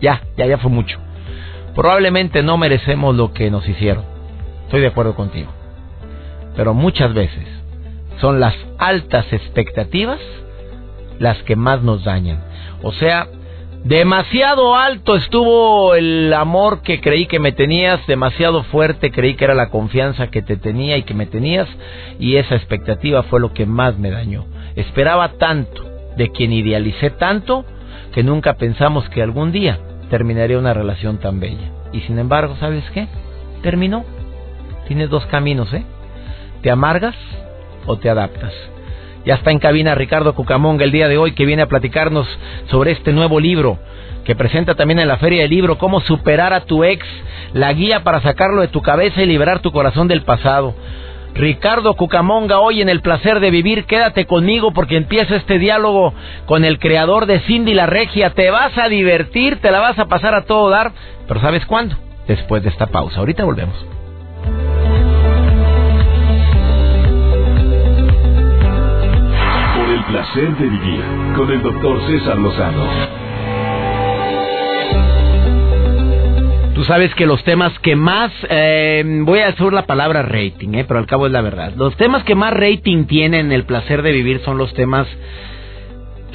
ya, 0.01 0.21
ya, 0.37 0.45
ya 0.45 0.57
fue 0.57 0.69
mucho. 0.69 0.99
Probablemente 1.73 2.43
no 2.43 2.57
merecemos 2.57 3.15
lo 3.15 3.33
que 3.33 3.49
nos 3.49 3.67
hicieron. 3.67 4.03
Estoy 4.65 4.81
de 4.81 4.87
acuerdo 4.87 5.15
contigo 5.15 5.56
pero 6.57 6.73
muchas 6.73 7.13
veces 7.13 7.45
son 8.19 8.39
las 8.39 8.55
altas 8.79 9.31
expectativas 9.31 10.19
las 11.19 11.41
que 11.43 11.55
más 11.55 11.83
nos 11.83 12.03
dañan. 12.03 12.43
O 12.81 12.91
sea, 12.91 13.27
demasiado 13.83 14.75
alto 14.75 15.15
estuvo 15.15 15.93
el 15.93 16.33
amor 16.33 16.81
que 16.81 16.99
creí 16.99 17.27
que 17.27 17.39
me 17.39 17.51
tenías, 17.51 18.05
demasiado 18.07 18.63
fuerte 18.63 19.11
creí 19.11 19.35
que 19.35 19.45
era 19.45 19.53
la 19.53 19.69
confianza 19.69 20.27
que 20.27 20.41
te 20.41 20.57
tenía 20.57 20.97
y 20.97 21.03
que 21.03 21.13
me 21.13 21.27
tenías, 21.27 21.67
y 22.19 22.35
esa 22.37 22.55
expectativa 22.55 23.23
fue 23.23 23.39
lo 23.39 23.53
que 23.53 23.67
más 23.67 23.97
me 23.99 24.09
dañó. 24.09 24.45
Esperaba 24.75 25.33
tanto 25.33 25.83
de 26.17 26.31
quien 26.31 26.53
idealicé 26.53 27.11
tanto 27.11 27.65
que 28.13 28.23
nunca 28.23 28.55
pensamos 28.55 29.07
que 29.09 29.21
algún 29.21 29.51
día 29.51 29.79
terminaría 30.09 30.57
una 30.57 30.73
relación 30.73 31.19
tan 31.19 31.39
bella. 31.39 31.71
Y 31.93 32.01
sin 32.01 32.17
embargo, 32.17 32.55
¿sabes 32.59 32.83
qué? 32.93 33.07
Terminó. 33.61 34.05
Tienes 34.87 35.09
dos 35.09 35.25
caminos, 35.27 35.71
¿eh? 35.73 35.83
¿Te 36.67 36.71
amargas 36.71 37.15
o 37.85 37.95
te 37.95 38.09
adaptas? 38.09 38.51
Ya 39.23 39.35
está 39.35 39.51
en 39.51 39.59
cabina 39.59 39.95
Ricardo 39.95 40.35
Cucamonga 40.35 40.83
el 40.83 40.91
día 40.91 41.07
de 41.07 41.17
hoy 41.17 41.31
que 41.31 41.45
viene 41.45 41.61
a 41.61 41.67
platicarnos 41.67 42.27
sobre 42.69 42.91
este 42.91 43.13
nuevo 43.13 43.39
libro 43.39 43.79
que 44.25 44.35
presenta 44.35 44.75
también 44.75 44.99
en 44.99 45.07
la 45.07 45.15
Feria 45.15 45.43
del 45.43 45.51
Libro 45.51 45.77
Cómo 45.77 46.01
superar 46.01 46.51
a 46.51 46.65
tu 46.65 46.83
ex, 46.83 47.07
la 47.53 47.71
guía 47.71 48.03
para 48.03 48.21
sacarlo 48.21 48.59
de 48.59 48.67
tu 48.67 48.81
cabeza 48.81 49.21
y 49.21 49.27
liberar 49.27 49.61
tu 49.61 49.71
corazón 49.71 50.09
del 50.09 50.23
pasado. 50.23 50.75
Ricardo 51.35 51.93
Cucamonga, 51.93 52.59
hoy 52.59 52.81
en 52.81 52.89
el 52.89 52.99
placer 52.99 53.39
de 53.39 53.49
vivir, 53.49 53.85
quédate 53.85 54.25
conmigo 54.25 54.73
porque 54.73 54.97
empieza 54.97 55.37
este 55.37 55.59
diálogo 55.59 56.13
con 56.47 56.65
el 56.65 56.79
creador 56.79 57.27
de 57.27 57.39
Cindy 57.47 57.75
la 57.75 57.85
Regia. 57.85 58.31
Te 58.31 58.51
vas 58.51 58.77
a 58.77 58.89
divertir, 58.89 59.61
te 59.61 59.71
la 59.71 59.79
vas 59.79 59.97
a 59.99 60.07
pasar 60.07 60.35
a 60.35 60.43
todo 60.43 60.69
dar, 60.69 60.91
pero 61.29 61.39
¿sabes 61.39 61.65
cuándo? 61.65 61.95
Después 62.27 62.61
de 62.61 62.67
esta 62.71 62.87
pausa. 62.87 63.19
Ahorita 63.21 63.45
volvemos. 63.45 63.96
Placer 70.07 70.55
de 70.57 70.69
vivir 70.69 71.03
con 71.35 71.51
el 71.51 71.61
doctor 71.61 71.99
César 72.07 72.37
Lozano. 72.37 73.27
Tú 76.73 76.83
sabes 76.83 77.13
que 77.15 77.25
los 77.25 77.43
temas 77.43 77.77
que 77.79 77.95
más, 77.95 78.31
eh, 78.49 79.03
voy 79.23 79.39
a 79.39 79.47
hacer 79.47 79.73
la 79.73 79.85
palabra 79.85 80.21
rating, 80.21 80.75
eh, 80.75 80.85
pero 80.87 80.99
al 80.99 81.07
cabo 81.07 81.25
es 81.25 81.31
la 81.31 81.41
verdad. 81.41 81.73
Los 81.75 81.97
temas 81.97 82.23
que 82.23 82.35
más 82.35 82.53
rating 82.53 83.05
tienen 83.05 83.51
el 83.51 83.65
placer 83.65 84.01
de 84.01 84.11
vivir 84.11 84.41
son 84.45 84.57
los 84.57 84.73
temas 84.75 85.07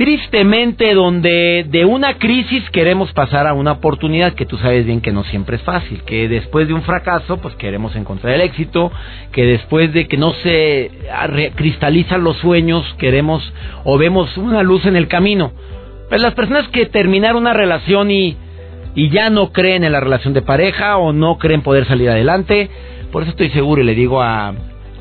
tristemente 0.03 0.95
donde 0.95 1.65
de 1.69 1.85
una 1.85 2.19
crisis 2.19 2.69
queremos 2.71 3.13
pasar 3.13 3.47
a 3.47 3.53
una 3.53 3.71
oportunidad 3.71 4.33
que 4.33 4.47
tú 4.47 4.59
sabes 4.59 4.85
bien 4.85 5.01
que 5.01 5.13
no 5.13 5.23
siempre 5.23 5.59
es 5.59 5.63
fácil, 5.63 6.03
que 6.03 6.27
después 6.29 6.67
de 6.67 6.75
un 6.75 6.83
fracaso 6.83 7.37
pues 7.37 7.55
queremos 7.55 7.95
encontrar 7.95 8.35
el 8.35 8.41
éxito, 8.41 8.91
que 9.31 9.47
después 9.47 9.93
de 9.93 10.09
que 10.09 10.17
no 10.17 10.33
se 10.33 10.91
cristalizan 11.55 12.25
los 12.25 12.37
sueños 12.39 12.85
queremos 12.99 13.53
o 13.85 13.97
vemos 13.97 14.37
una 14.39 14.65
luz 14.65 14.87
en 14.87 14.97
el 14.97 15.07
camino. 15.07 15.53
Pues 16.09 16.21
las 16.21 16.35
personas 16.35 16.67
que 16.71 16.87
terminaron 16.87 17.43
una 17.43 17.53
relación 17.53 18.11
y, 18.11 18.37
y 18.97 19.09
ya 19.11 19.31
no 19.31 19.53
creen 19.53 19.85
en 19.85 19.93
la 19.93 20.01
relación 20.01 20.35
de 20.35 20.43
pareja 20.43 20.97
o 20.97 21.13
no 21.13 21.39
creen 21.39 21.63
poder 21.63 21.87
salir 21.87 22.11
adelante, 22.11 22.69
por 23.13 23.23
eso 23.23 23.31
estoy 23.31 23.51
seguro 23.51 23.83
y 23.83 23.85
le 23.85 23.95
digo 23.95 24.21
a 24.21 24.53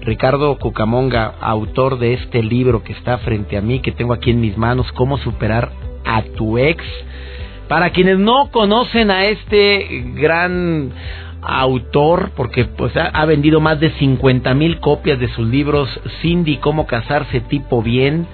Ricardo 0.01 0.57
Cucamonga, 0.57 1.35
autor 1.39 1.99
de 1.99 2.13
este 2.13 2.41
libro 2.41 2.83
que 2.83 2.93
está 2.93 3.19
frente 3.19 3.55
a 3.55 3.61
mí, 3.61 3.81
que 3.81 3.91
tengo 3.91 4.13
aquí 4.13 4.31
en 4.31 4.41
mis 4.41 4.57
manos, 4.57 4.91
Cómo 4.93 5.17
superar 5.19 5.71
a 6.03 6.23
tu 6.23 6.57
ex. 6.57 6.83
Para 7.67 7.91
quienes 7.91 8.17
no 8.17 8.49
conocen 8.51 9.11
a 9.11 9.25
este 9.25 10.03
gran 10.15 10.91
autor, 11.43 12.31
porque 12.35 12.65
pues 12.65 12.93
ha, 12.97 13.25
vendido 13.25 13.59
más 13.61 13.79
de 13.79 13.91
50 13.91 14.53
mil 14.55 14.79
copias 14.79 15.19
de 15.19 15.29
sus 15.29 15.47
libros, 15.47 15.87
Cindy, 16.21 16.57
Cómo 16.57 16.87
casarse 16.87 17.39
tipo 17.41 17.81
bien, 17.81 18.27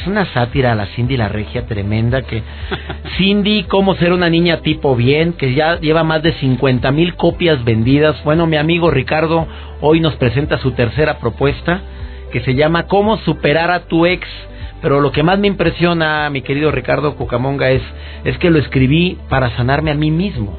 es 0.00 0.06
una 0.06 0.26
sátira 0.32 0.72
a 0.72 0.74
la 0.74 0.86
Cindy 0.86 1.16
la 1.16 1.28
regia 1.28 1.66
tremenda, 1.66 2.22
que 2.22 2.42
Cindy, 3.16 3.64
Cómo 3.64 3.94
ser 3.94 4.12
una 4.12 4.28
niña 4.28 4.60
tipo 4.60 4.96
bien, 4.96 5.34
que 5.34 5.54
ya 5.54 5.78
lleva 5.80 6.04
más 6.04 6.22
de 6.22 6.32
50 6.32 6.90
mil 6.90 7.14
copias 7.14 7.64
vendidas. 7.64 8.22
Bueno, 8.24 8.46
mi 8.46 8.56
amigo 8.56 8.90
Ricardo 8.90 9.46
hoy 9.80 10.00
nos 10.00 10.16
presenta 10.16 10.58
su 10.58 10.72
tercera 10.72 11.18
propuesta 11.18 11.80
que 12.32 12.40
se 12.40 12.54
llama 12.54 12.86
Cómo 12.88 13.16
superar 13.18 13.70
a 13.70 13.86
tu 13.86 14.06
ex. 14.06 14.26
Pero 14.82 15.00
lo 15.00 15.12
que 15.12 15.22
más 15.22 15.38
me 15.38 15.46
impresiona, 15.46 16.28
mi 16.30 16.42
querido 16.42 16.70
Ricardo 16.70 17.14
Cucamonga, 17.14 17.70
es, 17.70 17.82
es 18.24 18.36
que 18.38 18.50
lo 18.50 18.58
escribí 18.58 19.16
para 19.28 19.56
sanarme 19.56 19.92
a 19.92 19.94
mí 19.94 20.10
mismo. 20.10 20.58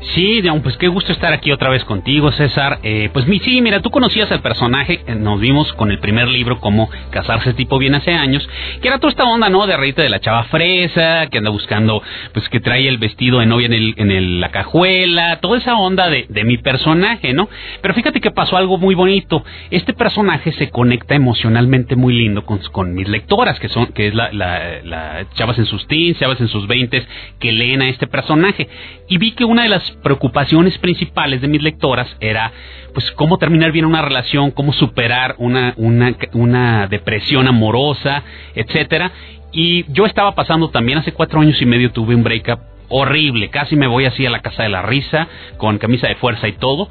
Sí, 0.00 0.42
pues 0.62 0.76
qué 0.76 0.88
gusto 0.88 1.12
estar 1.12 1.32
aquí 1.32 1.52
otra 1.52 1.70
vez 1.70 1.84
contigo, 1.84 2.30
César. 2.32 2.78
Eh, 2.82 3.10
pues 3.12 3.26
sí, 3.44 3.60
mira, 3.60 3.80
tú 3.80 3.90
conocías 3.90 4.30
al 4.32 4.40
personaje, 4.40 5.00
eh, 5.06 5.14
nos 5.14 5.40
vimos 5.40 5.72
con 5.74 5.90
el 5.90 5.98
primer 5.98 6.28
libro, 6.28 6.60
Cómo 6.60 6.88
casarse 7.10 7.52
tipo 7.52 7.78
bien 7.78 7.94
hace 7.94 8.12
años, 8.12 8.48
que 8.80 8.88
era 8.88 8.98
toda 8.98 9.10
esta 9.10 9.24
onda, 9.24 9.48
¿no? 9.48 9.66
De 9.66 9.76
reírte 9.76 10.02
de 10.02 10.08
la 10.08 10.20
chava 10.20 10.44
fresa, 10.44 11.26
que 11.26 11.38
anda 11.38 11.50
buscando, 11.50 12.02
pues 12.32 12.48
que 12.48 12.60
trae 12.60 12.88
el 12.88 12.98
vestido 12.98 13.40
de 13.40 13.46
novia 13.46 13.66
en, 13.66 13.72
el, 13.72 13.94
en 13.96 14.40
la 14.40 14.50
cajuela, 14.50 15.40
toda 15.40 15.58
esa 15.58 15.76
onda 15.76 16.08
de, 16.08 16.26
de 16.28 16.44
mi 16.44 16.58
personaje, 16.58 17.32
¿no? 17.32 17.48
Pero 17.82 17.94
fíjate 17.94 18.20
que 18.20 18.30
pasó 18.30 18.56
algo 18.56 18.78
muy 18.78 18.94
bonito. 18.94 19.44
Este 19.70 19.92
personaje 19.92 20.52
se 20.52 20.70
conecta 20.70 21.14
emocionalmente 21.14 21.96
muy 21.96 22.14
lindo 22.14 22.44
con, 22.44 22.58
con 22.72 22.94
mis 22.94 23.08
lectoras, 23.08 23.58
que 23.60 23.68
son, 23.68 23.86
que 23.88 24.08
es 24.08 24.14
la, 24.14 24.32
la, 24.32 24.82
la 24.84 25.26
chavas 25.34 25.58
en 25.58 25.66
sus 25.66 25.86
teens, 25.86 26.18
chavas 26.18 26.40
en 26.40 26.48
sus 26.48 26.66
veintes, 26.66 27.06
que 27.38 27.52
leen 27.52 27.82
a 27.82 27.88
este 27.88 28.06
personaje. 28.06 28.68
Y 29.08 29.18
vi 29.18 29.32
que 29.32 29.44
una 29.44 29.62
de 29.62 29.68
las 29.70 29.87
preocupaciones 30.02 30.78
principales 30.78 31.40
de 31.40 31.48
mis 31.48 31.62
lectoras 31.62 32.08
era 32.20 32.52
pues 32.92 33.10
cómo 33.12 33.38
terminar 33.38 33.72
bien 33.72 33.84
una 33.84 34.02
relación, 34.02 34.50
cómo 34.50 34.72
superar 34.72 35.34
una, 35.38 35.74
una, 35.76 36.14
una 36.32 36.86
depresión 36.86 37.46
amorosa, 37.46 38.22
etcétera. 38.54 39.12
Y 39.52 39.90
yo 39.92 40.06
estaba 40.06 40.34
pasando 40.34 40.70
también 40.70 40.98
hace 40.98 41.12
cuatro 41.12 41.40
años 41.40 41.60
y 41.60 41.66
medio 41.66 41.90
tuve 41.92 42.14
un 42.14 42.22
breakup 42.22 42.60
horrible, 42.88 43.50
casi 43.50 43.76
me 43.76 43.86
voy 43.86 44.06
así 44.06 44.24
a 44.26 44.30
la 44.30 44.40
casa 44.40 44.62
de 44.62 44.68
la 44.70 44.82
risa, 44.82 45.28
con 45.58 45.78
camisa 45.78 46.08
de 46.08 46.16
fuerza 46.16 46.48
y 46.48 46.52
todo. 46.52 46.88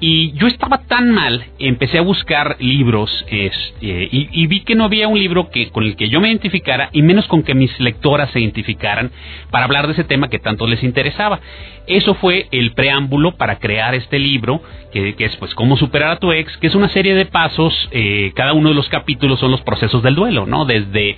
Y 0.00 0.30
yo 0.32 0.46
estaba 0.46 0.82
tan 0.86 1.10
mal, 1.10 1.44
empecé 1.58 1.98
a 1.98 2.02
buscar 2.02 2.56
libros 2.60 3.26
este, 3.28 4.08
y, 4.12 4.46
vi 4.46 4.60
que 4.60 4.76
no 4.76 4.84
había 4.84 5.08
un 5.08 5.18
libro 5.18 5.50
que 5.50 5.70
con 5.70 5.82
el 5.82 5.96
que 5.96 6.08
yo 6.08 6.20
me 6.20 6.28
identificara 6.28 6.88
y 6.92 7.02
menos 7.02 7.26
con 7.26 7.42
que 7.42 7.54
mis 7.54 7.78
lectoras 7.80 8.30
se 8.30 8.38
identificaran 8.38 9.10
para 9.50 9.64
hablar 9.64 9.88
de 9.88 9.94
ese 9.94 10.04
tema 10.04 10.28
que 10.28 10.38
tanto 10.38 10.68
les 10.68 10.84
interesaba. 10.84 11.40
Eso 11.88 12.14
fue 12.14 12.46
el 12.52 12.72
preámbulo 12.72 13.36
para 13.36 13.58
crear 13.58 13.96
este 13.96 14.20
libro, 14.20 14.62
que, 14.92 15.16
es 15.18 15.36
pues 15.36 15.52
cómo 15.56 15.76
superar 15.76 16.12
a 16.12 16.18
tu 16.20 16.30
ex, 16.30 16.56
que 16.58 16.68
es 16.68 16.76
una 16.76 16.88
serie 16.90 17.14
de 17.16 17.26
pasos, 17.26 17.88
eh, 17.90 18.30
cada 18.36 18.52
uno 18.52 18.68
de 18.68 18.76
los 18.76 18.88
capítulos 18.88 19.40
son 19.40 19.50
los 19.50 19.62
procesos 19.62 20.02
del 20.04 20.14
duelo, 20.14 20.46
¿no? 20.46 20.64
Desde 20.64 21.16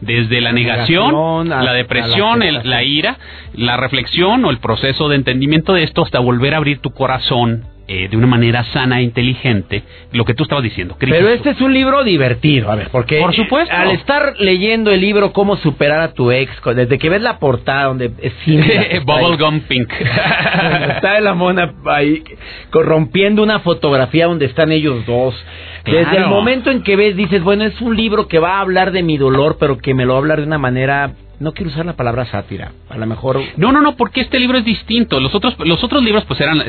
desde 0.00 0.40
la 0.40 0.52
negación, 0.52 1.48
la 1.48 1.72
depresión, 1.72 2.40
la 2.62 2.84
ira, 2.84 3.18
la 3.54 3.76
reflexión 3.76 4.44
o 4.44 4.50
el 4.50 4.58
proceso 4.58 5.08
de 5.08 5.16
entendimiento 5.16 5.72
de 5.72 5.82
esto 5.82 6.04
hasta 6.04 6.20
volver 6.20 6.54
a 6.54 6.58
abrir 6.58 6.78
tu 6.78 6.90
corazón 6.90 7.64
eh, 7.90 8.08
de 8.10 8.16
una 8.18 8.26
manera 8.26 8.64
sana 8.64 9.00
e 9.00 9.02
inteligente 9.02 9.82
lo 10.12 10.26
que 10.26 10.34
tú 10.34 10.42
estabas 10.42 10.62
diciendo. 10.62 10.94
Pero 10.98 11.30
este 11.30 11.50
es 11.50 11.60
un 11.62 11.72
libro 11.72 12.04
divertido, 12.04 12.70
a 12.70 12.74
ver, 12.74 12.88
porque 12.92 13.18
Por 13.18 13.34
supuesto. 13.34 13.74
al 13.74 13.92
estar 13.92 14.34
leyendo 14.38 14.90
el 14.90 15.00
libro 15.00 15.32
Cómo 15.32 15.56
superar 15.56 16.00
a 16.00 16.12
tu 16.12 16.30
ex, 16.30 16.52
desde 16.76 16.98
que 16.98 17.08
ves 17.08 17.22
la 17.22 17.38
portada 17.38 17.84
donde 17.84 18.10
es 18.20 18.34
Bubblegum 19.06 19.60
Pink. 19.60 19.90
está 20.00 21.18
la 21.20 21.32
mona 21.32 21.72
ahí 21.86 22.22
corrompiendo 22.70 23.42
una 23.42 23.60
fotografía 23.60 24.26
donde 24.26 24.44
están 24.44 24.70
ellos 24.70 25.06
dos. 25.06 25.34
Desde 25.84 26.16
el 26.16 26.26
momento 26.26 26.70
en 26.70 26.82
que 26.82 26.96
ves 26.96 27.16
dices, 27.16 27.42
bueno, 27.42 27.64
es 27.64 27.80
un 27.80 27.96
libro 27.96 28.28
que 28.28 28.38
va 28.38 28.58
a 28.58 28.60
hablar 28.60 28.92
de 28.92 29.02
mi 29.02 29.16
dolor, 29.16 29.56
pero 29.58 29.78
que 29.78 29.94
me 29.94 30.04
lo 30.04 30.12
va 30.12 30.18
a 30.18 30.20
hablar 30.20 30.40
de 30.40 30.46
una 30.46 30.58
manera 30.58 31.14
no 31.40 31.52
quiero 31.52 31.70
usar 31.70 31.86
la 31.86 31.94
palabra 31.94 32.26
sátira. 32.26 32.72
A 32.88 32.98
lo 32.98 33.06
mejor. 33.06 33.40
No, 33.56 33.70
no, 33.70 33.80
no, 33.80 33.96
porque 33.96 34.20
este 34.20 34.40
libro 34.40 34.58
es 34.58 34.64
distinto. 34.64 35.20
Los 35.20 35.34
otros, 35.34 35.54
los 35.60 35.82
otros 35.84 36.02
libros, 36.02 36.24
pues 36.24 36.40
eran 36.40 36.62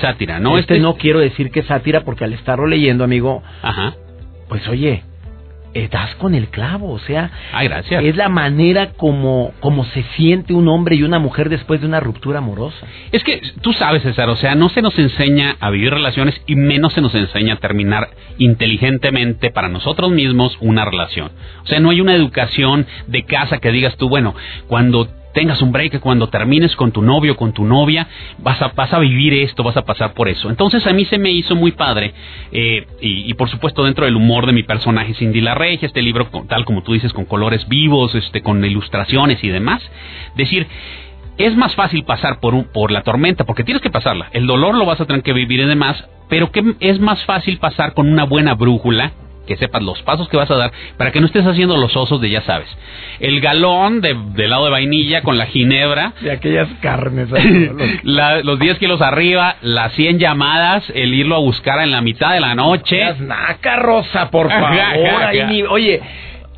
sátira, 0.00 0.40
¿no? 0.40 0.58
Este, 0.58 0.74
este, 0.74 0.82
no 0.82 0.94
quiero 0.94 1.20
decir 1.20 1.50
que 1.50 1.60
es 1.60 1.66
sátira, 1.66 2.04
porque 2.04 2.24
al 2.24 2.32
estarlo 2.32 2.66
leyendo, 2.66 3.04
amigo. 3.04 3.42
Ajá. 3.62 3.94
Pues 4.48 4.66
oye, 4.68 5.02
das 5.90 6.14
con 6.16 6.34
el 6.34 6.48
clavo, 6.48 6.90
o 6.90 6.98
sea, 6.98 7.30
Ay, 7.52 7.68
gracias. 7.68 8.04
es 8.04 8.16
la 8.16 8.28
manera 8.28 8.92
como, 8.92 9.52
como 9.60 9.84
se 9.86 10.02
siente 10.16 10.52
un 10.54 10.68
hombre 10.68 10.96
y 10.96 11.02
una 11.02 11.18
mujer 11.18 11.48
después 11.48 11.80
de 11.80 11.86
una 11.86 12.00
ruptura 12.00 12.38
amorosa. 12.38 12.86
Es 13.12 13.22
que 13.22 13.40
tú 13.62 13.72
sabes, 13.72 14.02
César, 14.02 14.28
o 14.28 14.36
sea, 14.36 14.54
no 14.54 14.68
se 14.68 14.82
nos 14.82 14.98
enseña 14.98 15.56
a 15.60 15.70
vivir 15.70 15.92
relaciones 15.92 16.40
y 16.46 16.56
menos 16.56 16.92
se 16.92 17.00
nos 17.00 17.14
enseña 17.14 17.54
a 17.54 17.56
terminar 17.58 18.08
inteligentemente 18.38 19.50
para 19.50 19.68
nosotros 19.68 20.10
mismos 20.10 20.56
una 20.60 20.84
relación. 20.84 21.30
O 21.62 21.66
sea, 21.66 21.80
no 21.80 21.90
hay 21.90 22.00
una 22.00 22.14
educación 22.14 22.86
de 23.06 23.24
casa 23.24 23.58
que 23.58 23.72
digas 23.72 23.96
tú, 23.96 24.08
bueno, 24.08 24.34
cuando 24.68 25.08
tengas 25.32 25.60
un 25.62 25.72
break, 25.72 26.00
cuando 26.00 26.28
termines 26.28 26.74
con 26.76 26.92
tu 26.92 27.02
novio, 27.02 27.36
con 27.36 27.52
tu 27.52 27.64
novia, 27.64 28.06
vas 28.38 28.60
a, 28.62 28.68
vas 28.68 28.92
a 28.92 28.98
vivir 28.98 29.34
esto, 29.34 29.62
vas 29.62 29.76
a 29.76 29.84
pasar 29.84 30.14
por 30.14 30.28
eso. 30.28 30.50
Entonces 30.50 30.86
a 30.86 30.92
mí 30.92 31.04
se 31.04 31.18
me 31.18 31.30
hizo 31.30 31.54
muy 31.54 31.72
padre, 31.72 32.14
eh, 32.52 32.86
y, 33.00 33.32
por 33.34 33.48
supuesto 33.48 33.84
dentro 33.84 34.04
del 34.04 34.16
humor 34.16 34.46
de 34.46 34.52
mi 34.52 34.62
personaje 34.62 35.14
Cindy 35.14 35.40
la 35.40 35.54
Regia, 35.54 35.86
este 35.86 36.02
libro 36.02 36.28
tal 36.48 36.64
como 36.64 36.82
tú 36.82 36.92
dices, 36.92 37.12
con 37.12 37.24
colores 37.24 37.68
vivos, 37.68 38.14
este, 38.14 38.42
con 38.42 38.64
ilustraciones 38.64 39.42
y 39.42 39.48
demás, 39.48 39.82
decir, 40.36 40.66
es 41.36 41.56
más 41.56 41.74
fácil 41.74 42.04
pasar 42.04 42.40
por, 42.40 42.54
un, 42.54 42.64
por 42.64 42.90
la 42.90 43.02
tormenta, 43.02 43.44
porque 43.44 43.64
tienes 43.64 43.82
que 43.82 43.90
pasarla. 43.90 44.28
El 44.32 44.46
dolor 44.46 44.74
lo 44.74 44.84
vas 44.84 45.00
a 45.00 45.06
tener 45.06 45.22
que 45.22 45.32
vivir 45.32 45.60
y 45.60 45.64
demás, 45.66 46.04
pero 46.28 46.50
que 46.50 46.74
es 46.80 46.98
más 46.98 47.24
fácil 47.24 47.58
pasar 47.58 47.94
con 47.94 48.10
una 48.10 48.24
buena 48.24 48.54
brújula 48.54 49.12
que 49.48 49.56
sepas 49.56 49.82
los 49.82 50.00
pasos 50.02 50.28
que 50.28 50.36
vas 50.36 50.50
a 50.50 50.56
dar 50.56 50.72
para 50.98 51.10
que 51.10 51.20
no 51.20 51.26
estés 51.26 51.46
haciendo 51.46 51.76
los 51.78 51.96
osos 51.96 52.20
de 52.20 52.28
ya 52.28 52.42
sabes. 52.42 52.68
El 53.18 53.40
galón 53.40 54.00
de, 54.02 54.14
helado 54.36 54.66
de 54.66 54.70
vainilla 54.70 55.22
con 55.22 55.38
la 55.38 55.46
ginebra. 55.46 56.12
De 56.20 56.30
aquellas 56.30 56.68
carnes. 56.82 57.28
los 58.02 58.58
10 58.58 58.78
kilos 58.78 59.00
arriba, 59.00 59.56
las 59.62 59.92
100 59.94 60.18
llamadas, 60.18 60.84
el 60.94 61.14
irlo 61.14 61.36
a 61.36 61.38
buscar 61.38 61.80
en 61.80 61.90
la 61.90 62.02
mitad 62.02 62.34
de 62.34 62.40
la 62.40 62.54
noche. 62.54 63.02
Naca, 63.20 63.76
Rosa, 63.76 64.30
por 64.30 64.50
favor. 64.50 65.70
oye, 65.70 66.02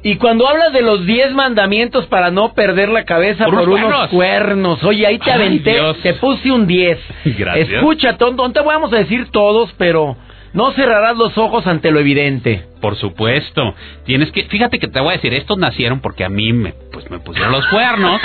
y 0.02 0.16
cuando 0.16 0.48
hablas 0.48 0.72
de 0.72 0.80
los 0.82 1.04
10 1.04 1.34
mandamientos 1.34 2.06
para 2.06 2.30
no 2.30 2.54
perder 2.54 2.88
la 2.88 3.04
cabeza 3.04 3.44
por, 3.44 3.68
unos 3.68 4.08
cuernos, 4.08 4.82
oye, 4.82 5.06
ahí 5.06 5.18
te 5.18 5.30
aventé, 5.30 5.78
te 6.02 6.14
puse 6.14 6.50
un 6.50 6.66
10. 6.66 6.98
Gracias. 7.38 7.68
Escucha, 7.68 8.16
tonto, 8.16 8.46
no 8.46 8.52
te 8.52 8.60
vamos 8.60 8.92
a 8.92 8.96
decir 8.96 9.30
todos, 9.30 9.72
pero 9.76 10.16
no 10.52 10.72
cerrarás 10.72 11.16
los 11.16 11.36
ojos 11.38 11.66
ante 11.66 11.90
lo 11.90 12.00
evidente. 12.00 12.64
Por 12.80 12.96
supuesto. 12.96 13.74
Tienes 14.04 14.32
que, 14.32 14.44
fíjate 14.44 14.78
que 14.78 14.88
te 14.88 15.00
voy 15.00 15.10
a 15.10 15.12
decir, 15.12 15.34
estos 15.34 15.58
nacieron 15.58 16.00
porque 16.00 16.24
a 16.24 16.28
mí 16.28 16.52
me, 16.52 16.72
pues 16.92 17.10
me 17.10 17.18
pusieron 17.18 17.52
los 17.52 17.66
cuernos. 17.68 18.20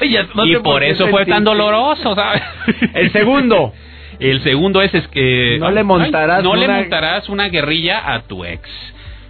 y 0.44 0.56
por 0.56 0.82
eso 0.82 1.08
fue 1.08 1.26
tan 1.26 1.44
doloroso, 1.44 2.14
¿sabes? 2.14 2.42
El 2.94 3.12
segundo. 3.12 3.72
El 4.18 4.42
segundo 4.42 4.82
es, 4.82 4.92
es 4.94 5.06
que 5.08 5.58
no 5.60 5.70
le 5.70 5.84
montarás 5.84 6.42
no 6.42 6.56
le 6.56 6.66
montarás 6.66 7.28
una 7.28 7.48
guerrilla 7.50 8.14
a 8.14 8.22
tu 8.22 8.44
ex. 8.44 8.68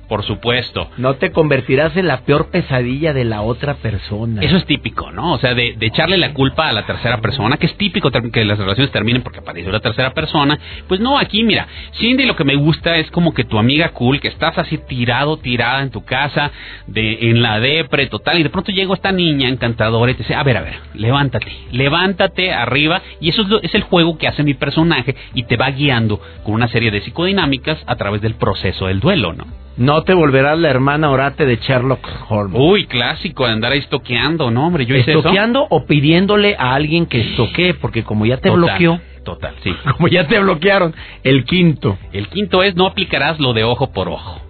Por 0.08 0.24
supuesto. 0.24 0.90
No 0.96 1.16
te 1.16 1.32
convertirás 1.32 1.94
en 1.96 2.06
la 2.06 2.20
peor 2.20 2.50
pesadilla 2.50 3.12
de 3.12 3.24
la 3.24 3.42
otra 3.42 3.74
persona. 3.74 4.42
Eso 4.42 4.56
es 4.56 4.64
típico, 4.64 5.12
¿no? 5.12 5.34
O 5.34 5.38
sea, 5.38 5.54
de, 5.54 5.76
echarle 5.80 6.16
la 6.16 6.32
culpa 6.32 6.68
a 6.68 6.72
la 6.72 6.86
tercera 6.86 7.20
persona, 7.20 7.58
que 7.58 7.66
es 7.66 7.76
típico 7.76 8.10
que 8.10 8.44
las 8.44 8.58
relaciones 8.58 8.90
terminen 8.90 9.22
porque 9.22 9.40
apareció 9.40 9.70
la 9.70 9.80
tercera 9.80 10.14
persona. 10.14 10.58
Pues 10.88 11.00
no, 11.00 11.18
aquí 11.18 11.44
mira, 11.44 11.68
Cindy 11.98 12.24
lo 12.24 12.36
que 12.36 12.44
me 12.44 12.56
gusta 12.56 12.96
es 12.96 13.10
como 13.10 13.34
que 13.34 13.44
tu 13.44 13.58
amiga 13.58 13.90
cool, 13.90 14.20
que 14.20 14.28
estás 14.28 14.56
así 14.56 14.78
tirado, 14.78 15.36
tirada 15.36 15.82
en 15.82 15.90
tu 15.90 16.04
casa, 16.04 16.50
de 16.86 17.30
en 17.30 17.42
la 17.42 17.60
depre 17.60 18.06
total, 18.06 18.38
y 18.38 18.42
de 18.42 18.50
pronto 18.50 18.72
llega 18.72 18.94
esta 18.94 19.12
niña 19.12 19.48
encantadora 19.48 20.10
y 20.10 20.14
te 20.14 20.22
dice, 20.22 20.34
a 20.34 20.42
ver, 20.42 20.56
a 20.56 20.62
ver, 20.62 20.76
levántate, 20.94 21.52
levántate 21.72 22.52
arriba, 22.52 23.02
y 23.20 23.28
eso 23.28 23.42
es, 23.42 23.48
es 23.64 23.74
el 23.74 23.82
juego 23.82 24.16
que 24.16 24.28
hace 24.28 24.42
mi 24.42 24.54
personaje 24.54 25.14
y 25.34 25.42
te 25.42 25.56
va 25.56 25.70
guiando 25.70 26.20
con 26.44 26.54
una 26.54 26.68
serie 26.68 26.90
de 26.90 27.02
psicodinámicas 27.02 27.78
a 27.86 27.96
través 27.96 28.22
del 28.22 28.34
proceso 28.34 28.86
del 28.86 29.00
duelo, 29.00 29.34
¿no? 29.34 29.67
No 29.78 30.02
te 30.02 30.12
volverás 30.12 30.58
la 30.58 30.70
hermana 30.70 31.08
orate 31.08 31.46
de 31.46 31.56
Sherlock 31.56 32.04
Holmes. 32.28 32.60
Uy, 32.60 32.86
clásico 32.86 33.46
andar 33.46 33.70
ahí 33.70 33.78
estoqueando, 33.78 34.50
¿no, 34.50 34.66
hombre? 34.66 34.86
Yo 34.86 34.96
hice 34.96 35.12
¿Estoqueando 35.12 35.68
o 35.70 35.86
pidiéndole 35.86 36.56
a 36.58 36.74
alguien 36.74 37.06
que 37.06 37.20
estoquee? 37.20 37.74
Porque 37.74 38.02
como 38.02 38.26
ya 38.26 38.38
te 38.38 38.50
bloqueó... 38.50 39.00
Total, 39.24 39.54
sí. 39.62 39.70
Como 39.96 40.08
ya 40.08 40.26
te 40.26 40.38
bloquearon. 40.38 40.94
El 41.22 41.44
quinto. 41.44 41.98
El 42.12 42.28
quinto 42.28 42.62
es 42.62 42.74
no 42.76 42.86
aplicarás 42.86 43.38
lo 43.38 43.52
de 43.52 43.62
ojo 43.62 43.92
por 43.92 44.08
ojo. 44.08 44.40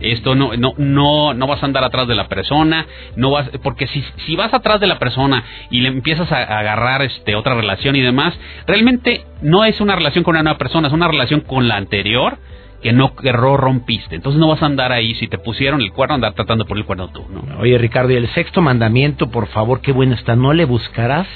Esto 0.00 0.36
no, 0.36 0.52
no, 0.56 0.74
no, 0.76 1.34
no 1.34 1.46
vas 1.48 1.60
a 1.60 1.66
andar 1.66 1.82
atrás 1.82 2.06
de 2.06 2.14
la 2.14 2.28
persona, 2.28 2.86
no 3.16 3.32
vas, 3.32 3.50
porque 3.64 3.88
si, 3.88 4.04
si 4.26 4.36
vas 4.36 4.54
atrás 4.54 4.78
de 4.78 4.86
la 4.86 5.00
persona 5.00 5.42
y 5.72 5.80
le 5.80 5.88
empiezas 5.88 6.30
a, 6.30 6.36
a, 6.36 6.60
agarrar 6.60 7.02
este 7.02 7.34
otra 7.34 7.56
relación 7.56 7.96
y 7.96 8.00
demás, 8.00 8.38
realmente 8.64 9.24
no 9.42 9.64
es 9.64 9.80
una 9.80 9.96
relación 9.96 10.22
con 10.22 10.36
una 10.36 10.44
nueva 10.44 10.58
persona, 10.58 10.86
es 10.86 10.94
una 10.94 11.08
relación 11.08 11.40
con 11.40 11.66
la 11.66 11.76
anterior 11.76 12.38
que 12.82 12.92
no 12.92 13.14
que 13.14 13.32
rompiste. 13.32 14.16
Entonces 14.16 14.38
no 14.38 14.48
vas 14.48 14.62
a 14.62 14.66
andar 14.66 14.92
ahí, 14.92 15.14
si 15.16 15.28
te 15.28 15.38
pusieron 15.38 15.80
el 15.80 15.92
cuerno, 15.92 16.14
andar 16.14 16.34
tratando 16.34 16.64
por 16.64 16.76
el 16.76 16.84
cuerno 16.84 17.08
tú, 17.08 17.24
¿no? 17.28 17.58
Oye, 17.60 17.76
Ricardo, 17.78 18.12
y 18.12 18.16
el 18.16 18.28
sexto 18.34 18.60
mandamiento, 18.60 19.30
por 19.30 19.48
favor, 19.48 19.80
qué 19.80 19.92
bueno 19.92 20.14
está, 20.14 20.36
no 20.36 20.52
le 20.52 20.64
buscarás 20.64 21.26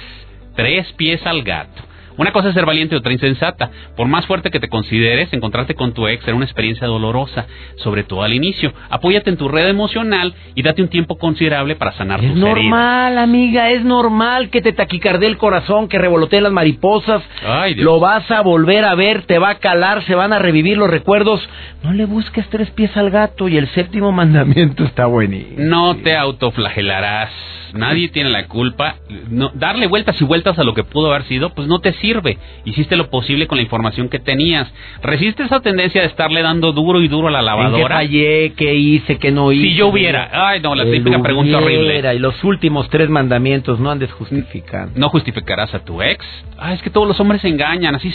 tres 0.54 0.90
pies 0.92 1.24
al 1.26 1.42
gato. 1.42 1.82
Una 2.16 2.32
cosa 2.32 2.48
es 2.48 2.54
ser 2.54 2.66
valiente 2.66 2.94
y 2.94 2.98
otra 2.98 3.12
insensata. 3.12 3.70
Por 3.96 4.06
más 4.08 4.26
fuerte 4.26 4.50
que 4.50 4.60
te 4.60 4.68
consideres, 4.68 5.32
encontrarte 5.32 5.74
con 5.74 5.92
tu 5.92 6.06
ex 6.08 6.24
será 6.24 6.36
una 6.36 6.44
experiencia 6.44 6.86
dolorosa, 6.86 7.46
sobre 7.76 8.04
todo 8.04 8.22
al 8.22 8.32
inicio. 8.32 8.72
Apóyate 8.90 9.30
en 9.30 9.36
tu 9.36 9.48
red 9.48 9.68
emocional 9.68 10.34
y 10.54 10.62
date 10.62 10.82
un 10.82 10.88
tiempo 10.88 11.18
considerable 11.18 11.76
para 11.76 11.92
sanar 11.92 12.20
tus 12.20 12.30
heridas. 12.30 12.48
Es 12.48 12.54
normal, 12.54 13.18
amiga, 13.18 13.70
es 13.70 13.84
normal 13.84 14.50
que 14.50 14.60
te 14.60 14.72
taquicardee 14.72 15.28
el 15.28 15.38
corazón, 15.38 15.88
que 15.88 15.98
revoloteen 15.98 16.42
las 16.42 16.52
mariposas. 16.52 17.22
Ay, 17.46 17.74
Lo 17.74 18.00
vas 18.00 18.30
a 18.30 18.42
volver 18.42 18.84
a 18.84 18.94
ver, 18.94 19.22
te 19.22 19.38
va 19.38 19.50
a 19.50 19.58
calar, 19.58 20.04
se 20.04 20.14
van 20.14 20.32
a 20.32 20.38
revivir 20.38 20.78
los 20.78 20.90
recuerdos. 20.90 21.40
No 21.82 21.92
le 21.92 22.04
busques 22.04 22.48
tres 22.50 22.70
pies 22.70 22.96
al 22.96 23.10
gato 23.10 23.48
y 23.48 23.56
el 23.56 23.68
séptimo 23.68 24.12
mandamiento 24.22 24.84
está 24.84 25.06
buenísimo. 25.06 25.56
No 25.58 25.96
te 25.96 26.16
autoflagelarás. 26.16 27.30
Nadie 27.74 28.08
tiene 28.08 28.30
la 28.30 28.46
culpa. 28.48 28.96
No, 29.30 29.50
darle 29.54 29.86
vueltas 29.86 30.20
y 30.20 30.24
vueltas 30.24 30.58
a 30.58 30.64
lo 30.64 30.74
que 30.74 30.84
pudo 30.84 31.10
haber 31.10 31.24
sido, 31.24 31.50
pues 31.50 31.68
no 31.68 31.80
te 31.80 31.92
sirve. 31.94 32.38
Hiciste 32.64 32.96
lo 32.96 33.10
posible 33.10 33.46
con 33.46 33.56
la 33.56 33.62
información 33.62 34.08
que 34.08 34.18
tenías. 34.18 34.72
Resiste 35.02 35.44
esa 35.44 35.60
tendencia 35.60 36.02
de 36.02 36.08
estarle 36.08 36.42
dando 36.42 36.72
duro 36.72 37.00
y 37.00 37.08
duro 37.08 37.28
a 37.28 37.30
la 37.30 37.42
lavadora. 37.42 37.82
¿En 37.82 37.88
qué 37.88 37.94
fallé? 37.94 38.52
¿Qué 38.56 38.74
hice? 38.74 39.18
¿Qué 39.18 39.30
no 39.30 39.52
hice? 39.52 39.68
Si 39.68 39.74
yo 39.74 39.88
hubiera. 39.88 40.30
Ay, 40.32 40.60
no, 40.60 40.74
la 40.74 40.84
típica 40.84 41.20
pregunta 41.22 41.58
horrible. 41.58 42.14
Y 42.14 42.18
los 42.18 42.42
últimos 42.44 42.88
tres 42.90 43.08
mandamientos 43.08 43.80
no 43.80 43.90
andes 43.90 44.12
justificando. 44.12 44.98
No 44.98 45.08
justificarás 45.08 45.74
a 45.74 45.84
tu 45.84 46.02
ex. 46.02 46.24
Ah, 46.58 46.74
es 46.74 46.82
que 46.82 46.90
todos 46.90 47.08
los 47.08 47.18
hombres 47.20 47.40
se 47.40 47.48
engañan. 47.48 47.94
Así 47.94 48.12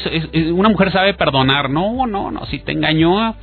una 0.52 0.70
mujer 0.70 0.92
sabe 0.92 1.14
perdonar. 1.14 1.70
No, 1.70 2.06
no, 2.06 2.32
no. 2.32 2.46
Si 2.46 2.60
te 2.60 2.72
engañó, 2.72 3.36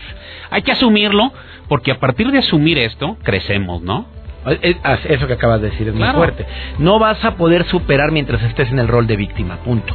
hay 0.51 0.63
que 0.63 0.73
asumirlo 0.73 1.33
porque 1.69 1.91
a 1.91 1.99
partir 1.99 2.31
de 2.31 2.39
asumir 2.39 2.79
esto 2.79 3.17
crecemos, 3.23 3.83
¿no? 3.83 4.07
Eso 4.47 5.27
que 5.27 5.33
acabas 5.33 5.61
de 5.61 5.71
decir 5.71 5.89
es 5.89 5.95
muy 5.95 6.09
fuerte. 6.09 6.47
No 6.79 6.99
vas 6.99 7.25
a 7.25 7.37
poder 7.37 7.65
superar 7.67 8.13
mientras 8.13 8.43
estés 8.43 8.71
en 8.71 8.79
el 8.79 8.89
rol 8.89 9.07
de 9.07 9.17
víctima, 9.17 9.57
punto. 9.59 9.95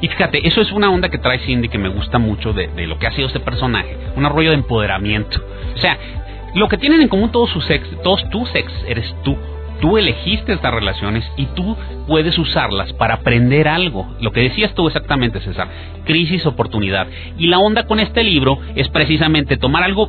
Y 0.00 0.08
fíjate, 0.08 0.46
eso 0.46 0.60
es 0.60 0.72
una 0.72 0.90
onda 0.90 1.08
que 1.08 1.18
trae 1.18 1.38
Cindy 1.40 1.68
que 1.68 1.78
me 1.78 1.88
gusta 1.88 2.18
mucho 2.18 2.52
de, 2.52 2.68
lo 2.86 2.98
que 2.98 3.06
ha 3.06 3.12
sido 3.12 3.26
este 3.26 3.40
personaje, 3.40 3.96
un 4.16 4.24
arroyo 4.24 4.50
de 4.50 4.56
empoderamiento. 4.56 5.40
O 5.74 5.78
sea, 5.78 5.98
lo 6.54 6.68
que 6.68 6.78
tienen 6.78 7.02
en 7.02 7.08
común 7.08 7.30
todos 7.30 7.50
sus 7.50 7.68
ex, 7.70 7.88
todos 8.02 8.28
tus 8.30 8.54
ex, 8.54 8.72
eres 8.86 9.14
tú. 9.22 9.36
Tú 9.80 9.98
elegiste 9.98 10.52
estas 10.52 10.72
relaciones 10.72 11.28
y 11.36 11.46
tú 11.46 11.76
puedes 12.06 12.38
usarlas 12.38 12.92
para 12.92 13.14
aprender 13.14 13.66
algo. 13.66 14.14
Lo 14.20 14.30
que 14.30 14.42
decías 14.42 14.72
tú 14.74 14.86
exactamente, 14.86 15.40
César, 15.40 15.66
crisis, 16.04 16.46
oportunidad. 16.46 17.08
Y 17.36 17.48
la 17.48 17.58
onda 17.58 17.84
con 17.86 17.98
este 17.98 18.22
libro 18.22 18.60
es 18.76 18.88
precisamente 18.90 19.56
tomar 19.56 19.82
algo 19.82 20.08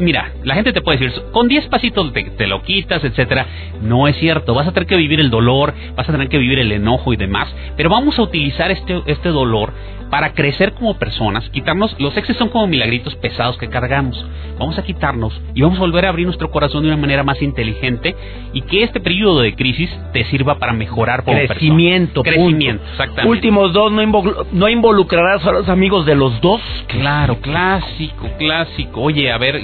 mira, 0.00 0.32
la 0.44 0.54
gente 0.54 0.72
te 0.72 0.80
puede 0.80 0.98
decir, 0.98 1.22
con 1.32 1.48
10 1.48 1.68
pasitos 1.68 2.12
te, 2.12 2.46
lo 2.46 2.62
quitas, 2.62 3.02
etcétera. 3.04 3.46
No 3.82 4.08
es 4.08 4.16
cierto, 4.16 4.54
vas 4.54 4.68
a 4.68 4.72
tener 4.72 4.86
que 4.86 4.96
vivir 4.96 5.20
el 5.20 5.30
dolor, 5.30 5.74
vas 5.96 6.08
a 6.08 6.12
tener 6.12 6.28
que 6.28 6.38
vivir 6.38 6.58
el 6.58 6.72
enojo 6.72 7.12
y 7.12 7.16
demás, 7.16 7.54
pero 7.76 7.90
vamos 7.90 8.18
a 8.18 8.22
utilizar 8.22 8.70
este, 8.70 9.02
este 9.06 9.28
dolor 9.30 9.72
para 10.10 10.32
crecer 10.32 10.74
como 10.74 10.96
personas, 10.96 11.48
quitarnos, 11.50 11.96
los 11.98 12.16
exes 12.16 12.36
son 12.36 12.48
como 12.48 12.68
milagritos 12.68 13.16
pesados 13.16 13.56
que 13.58 13.68
cargamos, 13.68 14.24
vamos 14.58 14.78
a 14.78 14.84
quitarnos 14.84 15.40
y 15.54 15.62
vamos 15.62 15.78
a 15.78 15.80
volver 15.80 16.06
a 16.06 16.10
abrir 16.10 16.26
nuestro 16.26 16.52
corazón 16.52 16.82
de 16.82 16.88
una 16.88 16.96
manera 16.96 17.24
más 17.24 17.42
inteligente 17.42 18.14
y 18.52 18.62
que 18.62 18.84
este 18.84 19.00
periodo 19.00 19.40
de 19.40 19.56
crisis 19.56 19.90
te 20.12 20.24
sirva 20.26 20.58
para 20.58 20.72
mejorar 20.72 21.24
como 21.24 21.38
Crecimiento, 21.46 22.22
Crecimiento, 22.22 22.84
exactamente. 22.92 23.28
Últimos 23.28 23.72
dos, 23.72 23.90
no, 23.90 24.02
no 24.52 24.68
involucrarás 24.68 25.44
a 25.46 25.52
los 25.52 25.68
amigos 25.68 26.06
de 26.06 26.14
los 26.14 26.40
dos. 26.40 26.60
Claro, 26.86 27.40
clásico, 27.40 28.30
clásico. 28.38 29.00
Oye, 29.00 29.32
a 29.32 29.38
ver, 29.38 29.63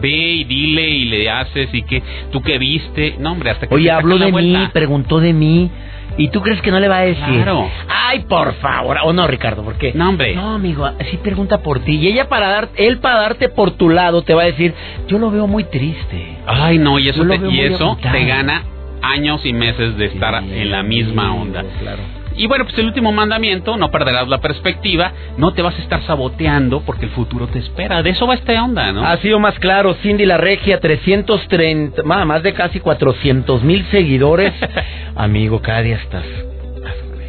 ve 0.00 0.08
y 0.08 0.44
dile 0.44 0.88
y 0.88 1.04
le 1.06 1.30
haces 1.30 1.68
y 1.72 1.82
que 1.82 2.02
tú 2.32 2.40
que 2.42 2.58
viste, 2.58 3.16
no 3.18 3.32
hombre, 3.32 3.50
hasta 3.50 3.66
que 3.66 3.74
Oye, 3.74 3.90
habló 3.90 4.18
de 4.18 4.32
mí, 4.32 4.68
preguntó 4.72 5.20
de 5.20 5.32
mí. 5.32 5.70
¿Y 6.16 6.28
tú 6.28 6.42
crees 6.42 6.60
que 6.60 6.70
no 6.70 6.78
le 6.78 6.86
va 6.86 6.98
a 6.98 7.04
decir? 7.04 7.24
Claro. 7.24 7.68
Ay, 7.88 8.20
por 8.28 8.54
favor. 8.54 8.98
O 9.02 9.12
no, 9.12 9.26
Ricardo, 9.26 9.64
¿por 9.64 9.76
qué? 9.78 9.92
No, 9.94 10.10
hombre. 10.10 10.34
No, 10.36 10.54
amigo, 10.54 10.88
sí 11.10 11.16
pregunta 11.16 11.58
por 11.58 11.80
ti. 11.80 11.96
Y 11.96 12.06
ella 12.06 12.28
para 12.28 12.48
dar, 12.48 12.68
él 12.76 12.98
para 12.98 13.16
darte 13.16 13.48
por 13.48 13.72
tu 13.72 13.88
lado 13.88 14.22
te 14.22 14.32
va 14.32 14.42
a 14.42 14.46
decir, 14.46 14.74
yo 15.08 15.18
lo 15.18 15.30
veo 15.30 15.48
muy 15.48 15.64
triste. 15.64 16.36
Ay, 16.46 16.78
no, 16.78 17.00
y 17.00 17.08
eso, 17.08 17.26
te, 17.26 17.36
y 17.50 17.60
eso 17.60 17.98
te 18.00 18.24
gana 18.26 18.62
años 19.02 19.44
y 19.44 19.52
meses 19.52 19.96
de 19.96 20.06
estar 20.06 20.42
en 20.42 20.70
la 20.70 20.82
misma 20.82 21.34
onda. 21.34 21.64
Claro. 21.80 22.02
Y 22.36 22.46
bueno, 22.46 22.64
pues 22.64 22.76
el 22.78 22.86
último 22.86 23.12
mandamiento, 23.12 23.76
no 23.76 23.90
perderás 23.90 24.28
la 24.28 24.38
perspectiva, 24.38 25.12
no 25.36 25.52
te 25.52 25.62
vas 25.62 25.78
a 25.78 25.82
estar 25.82 26.02
saboteando 26.02 26.80
porque 26.80 27.06
el 27.06 27.12
futuro 27.12 27.46
te 27.46 27.58
espera. 27.58 28.02
De 28.02 28.10
eso 28.10 28.26
va 28.26 28.34
esta 28.34 28.52
onda, 28.62 28.92
¿no? 28.92 29.06
Ha 29.06 29.16
sido 29.18 29.38
más 29.38 29.58
claro, 29.58 29.94
Cindy 30.02 30.26
La 30.26 30.36
Regia, 30.36 30.80
330, 30.80 32.02
más 32.02 32.42
de 32.42 32.54
casi 32.54 32.80
400 32.80 33.62
mil 33.62 33.84
seguidores. 33.86 34.52
Amigo, 35.16 35.62
cada 35.62 35.82
día 35.82 35.96
estás 35.96 36.24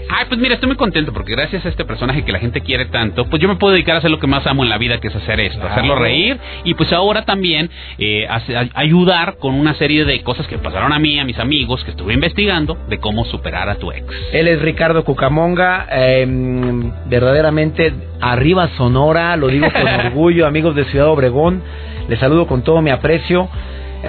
Ay, 0.07 0.25
pues 0.27 0.39
mira, 0.39 0.53
estoy 0.53 0.67
muy 0.67 0.77
contento 0.77 1.11
porque 1.13 1.31
gracias 1.31 1.65
a 1.65 1.69
este 1.69 1.83
personaje 1.83 2.23
que 2.23 2.31
la 2.31 2.39
gente 2.39 2.61
quiere 2.61 2.85
tanto, 2.85 3.25
pues 3.25 3.41
yo 3.41 3.47
me 3.47 3.55
puedo 3.55 3.73
dedicar 3.73 3.95
a 3.95 3.99
hacer 3.99 4.11
lo 4.11 4.19
que 4.19 4.27
más 4.27 4.45
amo 4.45 4.63
en 4.63 4.69
la 4.69 4.77
vida, 4.77 4.99
que 4.99 5.07
es 5.07 5.15
hacer 5.15 5.39
esto, 5.39 5.65
hacerlo 5.65 5.95
reír 5.95 6.37
y 6.63 6.75
pues 6.75 6.93
ahora 6.93 7.25
también 7.25 7.69
eh, 7.97 8.27
ayudar 8.75 9.37
con 9.39 9.55
una 9.55 9.73
serie 9.73 10.05
de 10.05 10.21
cosas 10.21 10.47
que 10.47 10.57
pasaron 10.59 10.93
a 10.93 10.99
mí, 10.99 11.19
a 11.19 11.25
mis 11.25 11.39
amigos, 11.39 11.83
que 11.83 11.91
estuve 11.91 12.13
investigando 12.13 12.77
de 12.87 12.99
cómo 12.99 13.25
superar 13.25 13.67
a 13.69 13.75
tu 13.75 13.91
ex. 13.91 14.05
Él 14.31 14.47
es 14.47 14.61
Ricardo 14.61 15.03
Cucamonga, 15.03 15.87
em, 15.89 16.91
verdaderamente 17.07 17.93
arriba 18.21 18.69
Sonora, 18.77 19.35
lo 19.37 19.47
digo 19.47 19.67
con 19.71 19.87
orgullo, 20.05 20.45
amigos 20.45 20.75
de 20.75 20.85
Ciudad 20.85 21.07
Obregón, 21.07 21.63
les 22.07 22.19
saludo 22.19 22.45
con 22.45 22.63
todo 22.63 22.81
mi 22.81 22.91
aprecio 22.91 23.49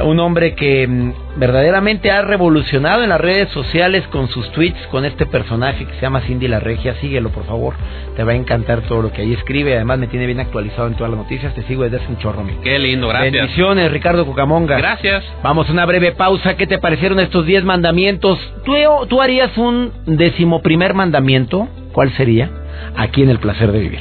un 0.03 0.21
hombre 0.21 0.55
que 0.55 0.87
mm, 0.87 1.13
verdaderamente 1.37 2.11
ha 2.11 2.23
revolucionado 2.23 3.03
en 3.03 3.09
las 3.09 3.21
redes 3.21 3.49
sociales 3.51 4.07
con 4.09 4.29
sus 4.29 4.51
tweets, 4.53 4.79
con 4.91 5.05
este 5.05 5.27
personaje 5.27 5.85
que 5.85 5.95
se 5.95 6.01
llama 6.01 6.21
Cindy 6.23 6.49
La 6.49 6.61
Regia. 6.61 6.95
Síguelo, 7.01 7.31
por 7.31 7.45
favor. 7.47 7.75
Te 8.17 8.25
va 8.25 8.33
a 8.33 8.35
encantar 8.35 8.83
todo 8.83 9.03
lo 9.03 9.13
que 9.13 9.23
ahí 9.23 9.33
escribe. 9.33 9.75
Además, 9.75 9.99
me 9.99 10.07
tiene 10.07 10.27
bien 10.27 10.41
actualizado 10.41 10.89
en 10.89 10.95
todas 10.95 11.11
las 11.11 11.19
noticias. 11.19 11.55
Te 11.55 11.63
sigo 11.65 11.85
desde 11.85 11.99
hace 11.99 12.09
un 12.09 12.19
chorro, 12.19 12.43
mi. 12.43 12.55
Qué 12.63 12.79
lindo, 12.79 13.09
gracias. 13.09 13.33
Bendiciones, 13.33 13.91
Ricardo 13.91 14.25
Cucamonga. 14.27 14.77
Gracias. 14.77 15.25
Vamos 15.43 15.69
a 15.69 15.73
una 15.73 15.87
breve 15.87 16.13
pausa. 16.13 16.57
¿Qué 16.57 16.67
te 16.67 16.79
parecieron 16.79 17.21
estos 17.21 17.47
diez 17.47 17.65
mandamientos? 17.65 18.39
¿Tú, 18.65 18.75
¿Tú 19.09 19.23
harías 19.23 19.57
un 19.57 19.93
decimoprimer 20.07 20.95
mandamiento? 20.95 21.69
¿Cuál 21.93 22.13
sería? 22.13 22.51
Aquí 22.97 23.23
en 23.23 23.31
El 23.31 23.39
Placer 23.39 23.73
de 23.73 23.79
Vivir. 23.79 24.01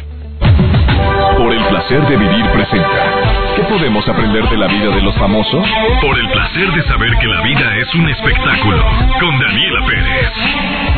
Por 1.37 1.53
el 1.53 1.63
Placer 1.65 2.01
de 2.07 2.17
Vivir 2.17 2.45
presenta. 2.51 3.14
¿Qué 3.55 3.63
podemos 3.63 4.07
aprender 4.09 4.43
de 4.49 4.57
la 4.57 4.67
vida 4.67 4.89
de 4.93 5.01
los 5.01 5.15
famosos? 5.15 5.65
Por 6.01 6.19
el 6.19 6.29
placer 6.29 6.71
de 6.73 6.83
saber 6.83 7.09
que 7.19 7.27
la 7.27 7.41
vida 7.41 7.77
es 7.77 7.95
un 7.95 8.09
espectáculo. 8.09 8.83
Con 9.19 9.39
Daniela 9.39 9.85
Pérez. 9.85 10.94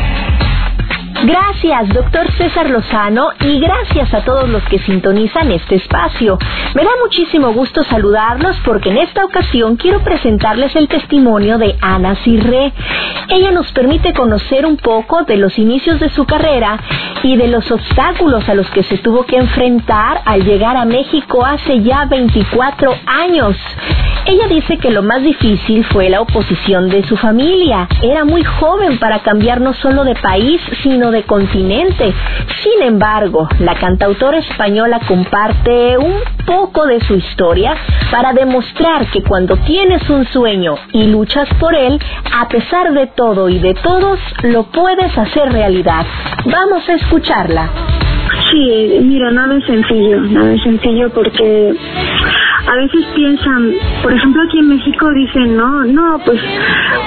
Gracias, 1.24 1.88
doctor 1.88 2.30
César 2.38 2.70
Lozano, 2.70 3.30
y 3.40 3.58
gracias 3.58 4.14
a 4.14 4.24
todos 4.24 4.48
los 4.48 4.62
que 4.64 4.78
sintonizan 4.78 5.50
este 5.50 5.74
espacio. 5.74 6.38
Me 6.74 6.84
da 6.84 6.90
muchísimo 7.02 7.52
gusto 7.52 7.82
saludarlos 7.82 8.56
porque 8.64 8.90
en 8.90 8.98
esta 8.98 9.24
ocasión 9.24 9.76
quiero 9.76 10.00
presentarles 10.04 10.76
el 10.76 10.86
testimonio 10.86 11.58
de 11.58 11.76
Ana 11.80 12.14
Cirré. 12.22 12.72
Ella 13.30 13.50
nos 13.50 13.70
permite 13.72 14.12
conocer 14.12 14.64
un 14.64 14.76
poco 14.76 15.24
de 15.24 15.38
los 15.38 15.58
inicios 15.58 15.98
de 15.98 16.08
su 16.10 16.24
carrera 16.24 16.78
y 17.24 17.36
de 17.36 17.48
los 17.48 17.68
obstáculos 17.70 18.48
a 18.48 18.54
los 18.54 18.70
que 18.70 18.84
se 18.84 18.98
tuvo 18.98 19.24
que 19.26 19.36
enfrentar 19.36 20.22
al 20.24 20.44
llegar 20.44 20.76
a 20.76 20.84
México 20.84 21.44
hace 21.44 21.82
ya 21.82 22.04
24 22.04 22.94
años. 23.06 23.56
Ella 24.24 24.46
dice 24.46 24.76
que 24.76 24.90
lo 24.90 25.02
más 25.02 25.22
difícil 25.22 25.84
fue 25.86 26.10
la 26.10 26.20
oposición 26.20 26.90
de 26.90 27.02
su 27.04 27.16
familia. 27.16 27.88
Era 28.02 28.24
muy 28.24 28.44
joven 28.44 28.98
para 28.98 29.20
cambiar 29.20 29.60
no 29.60 29.72
solo 29.74 30.04
de 30.04 30.14
país, 30.14 30.60
sino 30.82 31.07
de 31.10 31.22
continente. 31.24 32.12
Sin 32.62 32.82
embargo, 32.82 33.48
la 33.60 33.74
cantautora 33.74 34.38
española 34.38 35.00
comparte 35.06 35.96
un 35.98 36.20
poco 36.46 36.86
de 36.86 37.00
su 37.00 37.14
historia 37.14 37.74
para 38.10 38.32
demostrar 38.32 39.10
que 39.10 39.22
cuando 39.22 39.56
tienes 39.58 40.08
un 40.08 40.26
sueño 40.26 40.74
y 40.92 41.04
luchas 41.04 41.48
por 41.60 41.74
él, 41.74 41.98
a 42.34 42.48
pesar 42.48 42.92
de 42.92 43.06
todo 43.08 43.48
y 43.48 43.58
de 43.58 43.74
todos, 43.74 44.18
lo 44.42 44.64
puedes 44.64 45.16
hacer 45.16 45.52
realidad. 45.52 46.06
Vamos 46.46 46.88
a 46.88 46.94
escucharla. 46.94 47.70
Sí, 48.50 48.98
mira, 49.02 49.30
nada 49.30 49.56
es 49.56 49.64
sencillo, 49.64 50.20
nada 50.20 50.52
es 50.54 50.62
sencillo 50.62 51.10
porque 51.10 51.74
a 52.68 52.76
veces 52.76 53.04
piensan, 53.14 53.72
por 54.02 54.12
ejemplo 54.12 54.42
aquí 54.42 54.58
en 54.58 54.68
México 54.68 55.08
dicen, 55.14 55.56
no, 55.56 55.84
no, 55.86 56.18
pues 56.24 56.38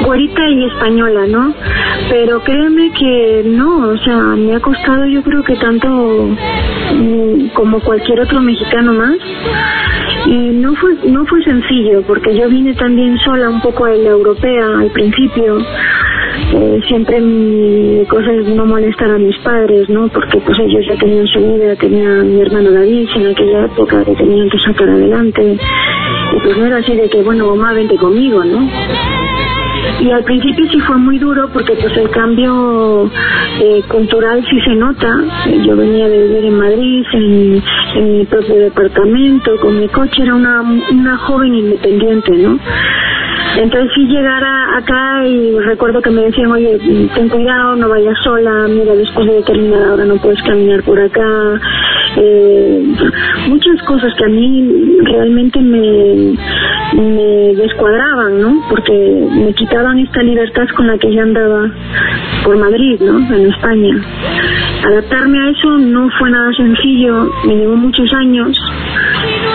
güerita 0.04 0.50
y 0.50 0.66
española, 0.66 1.28
¿no? 1.28 1.54
Pero 2.10 2.42
créeme 2.44 2.92
que 2.92 3.44
no, 3.46 3.90
o 3.90 3.98
sea, 3.98 4.18
me 4.36 4.56
ha 4.56 4.60
costado 4.60 5.06
yo 5.06 5.22
creo 5.22 5.44
que 5.44 5.56
tanto 5.58 5.88
mm, 5.88 7.50
como 7.54 7.80
cualquier 7.82 8.22
otro 8.22 8.42
mexicano 8.42 8.94
más. 8.94 9.18
Y 10.26 10.38
no 10.38 10.76
fue, 10.76 10.96
no 11.06 11.26
fue 11.26 11.44
sencillo, 11.44 12.04
porque 12.04 12.36
yo 12.36 12.48
vine 12.48 12.74
también 12.76 13.18
sola 13.20 13.50
un 13.50 13.62
poco 13.62 13.86
a 13.86 13.92
la 13.92 14.10
europea 14.10 14.66
al 14.80 14.92
principio 14.92 15.58
eh, 16.54 16.80
siempre 16.88 17.22
mi 17.22 18.06
cosa 18.06 18.32
no 18.32 18.66
molestar 18.66 19.12
a 19.12 19.18
mis 19.18 19.38
padres, 19.40 19.90
¿no? 19.90 20.08
Porque 20.08 20.40
pues 20.40 20.58
ellos 20.60 20.86
ya 20.88 20.96
tenían 20.98 21.28
su 21.28 21.40
vida, 21.40 21.76
tenía 21.76 22.10
mi 22.24 22.42
hermano 22.42 22.72
David 22.72 23.10
en 23.16 23.28
aquella 23.28 23.66
época 23.66 24.04
que 24.04 24.16
tenían 24.16 24.50
que 24.50 24.60
sacar 24.60 24.90
adelante. 24.90 25.58
Y 26.34 26.40
pues 26.44 26.58
no 26.58 26.66
era 26.66 26.78
así 26.78 26.96
de 26.96 27.10
que, 27.10 27.22
bueno, 27.22 27.56
mamá, 27.56 27.74
vente 27.74 27.96
conmigo, 27.96 28.44
¿no? 28.44 28.70
Y 30.02 30.12
al 30.12 30.24
principio 30.24 30.66
sí 30.72 30.80
fue 30.82 30.98
muy 30.98 31.20
duro 31.20 31.50
porque 31.54 31.74
pues 31.74 31.96
el 31.96 32.10
cambio 32.10 33.10
eh, 33.60 33.82
cultural 33.88 34.44
sí 34.50 34.60
se 34.62 34.76
nota. 34.76 35.08
Yo 35.66 35.76
venía 35.76 36.08
de 36.08 36.28
vivir 36.28 36.46
en 36.46 36.58
Madrid, 36.58 37.06
en, 37.14 37.64
en 37.96 38.18
mi 38.18 38.26
propio 38.26 38.56
departamento, 38.56 39.58
con 39.62 39.80
mi 39.80 39.88
coche, 39.90 40.24
era 40.24 40.36
una, 40.36 40.62
una 40.62 41.18
joven 41.18 41.54
independiente, 41.54 42.32
¿no? 42.32 42.60
Entonces 43.58 43.92
sí 43.94 44.06
llegar 44.08 44.44
acá 44.44 45.26
y 45.26 45.60
recuerdo 45.60 46.02
que 46.02 46.10
me 46.10 46.24
decían, 46.24 46.52
oye, 46.52 46.78
ten 47.14 47.30
cuidado, 47.30 47.76
no 47.76 47.90
vayas 47.90 48.18
sola, 48.24 48.68
mira, 48.68 48.96
después 48.96 49.28
de 49.28 49.34
determinada 49.34 49.94
hora 49.94 50.06
no 50.06 50.16
puedes 50.18 50.42
caminar 50.44 50.84
por 50.84 51.00
acá. 51.00 51.60
Eh, 52.18 52.84
muchas 53.48 53.82
cosas 53.84 54.14
que 54.18 54.26
a 54.26 54.30
mí 54.30 54.98
realmente 55.04 55.60
me, 55.60 56.38
me 56.94 57.56
descuadraban, 57.56 58.42
¿no? 58.42 58.64
Porque 58.70 59.28
me 59.32 59.54
quitaban 59.54 60.00
esta 60.00 60.24
libertad 60.24 60.68
con 60.76 60.88
la 60.88 60.98
que 60.98 61.14
yo 61.14 61.22
andaba 61.22 61.70
por 62.44 62.58
Madrid, 62.58 63.00
¿no? 63.02 63.20
En 63.34 63.48
España. 63.48 63.96
adaptarme 64.88 65.40
a 65.40 65.50
eso 65.50 65.78
no 65.78 66.10
fue 66.18 66.30
nada 66.30 66.52
sencillo, 66.54 67.30
me 67.46 67.56
llevó 67.56 67.76
muchos 67.76 68.12
años 68.14 68.58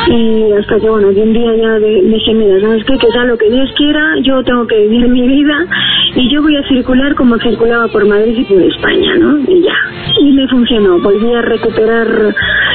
y 0.08 0.52
hasta 0.52 0.78
que 0.78 0.88
bueno, 0.88 1.08
un 1.08 1.32
día 1.32 1.56
ya 1.56 1.78
dije, 1.78 2.34
mira, 2.34 2.60
¿sabes 2.60 2.84
qué? 2.84 2.96
Que 2.98 3.10
sea 3.10 3.24
lo 3.24 3.36
que 3.36 3.50
Dios 3.50 3.70
quiera, 3.76 4.14
yo 4.22 4.42
tengo 4.44 4.66
que 4.66 4.78
vivir 4.82 5.08
mi 5.08 5.26
vida 5.26 5.66
y 6.14 6.30
yo 6.30 6.42
voy 6.42 6.56
a 6.56 6.68
circular 6.68 7.14
como 7.14 7.38
circulaba 7.38 7.88
por 7.88 8.06
Madrid 8.06 8.36
y 8.38 8.44
por 8.44 8.62
España, 8.62 9.16
¿no? 9.16 9.38
Y 9.38 9.62
ya. 9.62 9.74
Y 10.20 10.32
me 10.32 10.48
funcionó, 10.48 11.00
volví 11.00 11.32
a 11.34 11.42
recuperar 11.42 12.34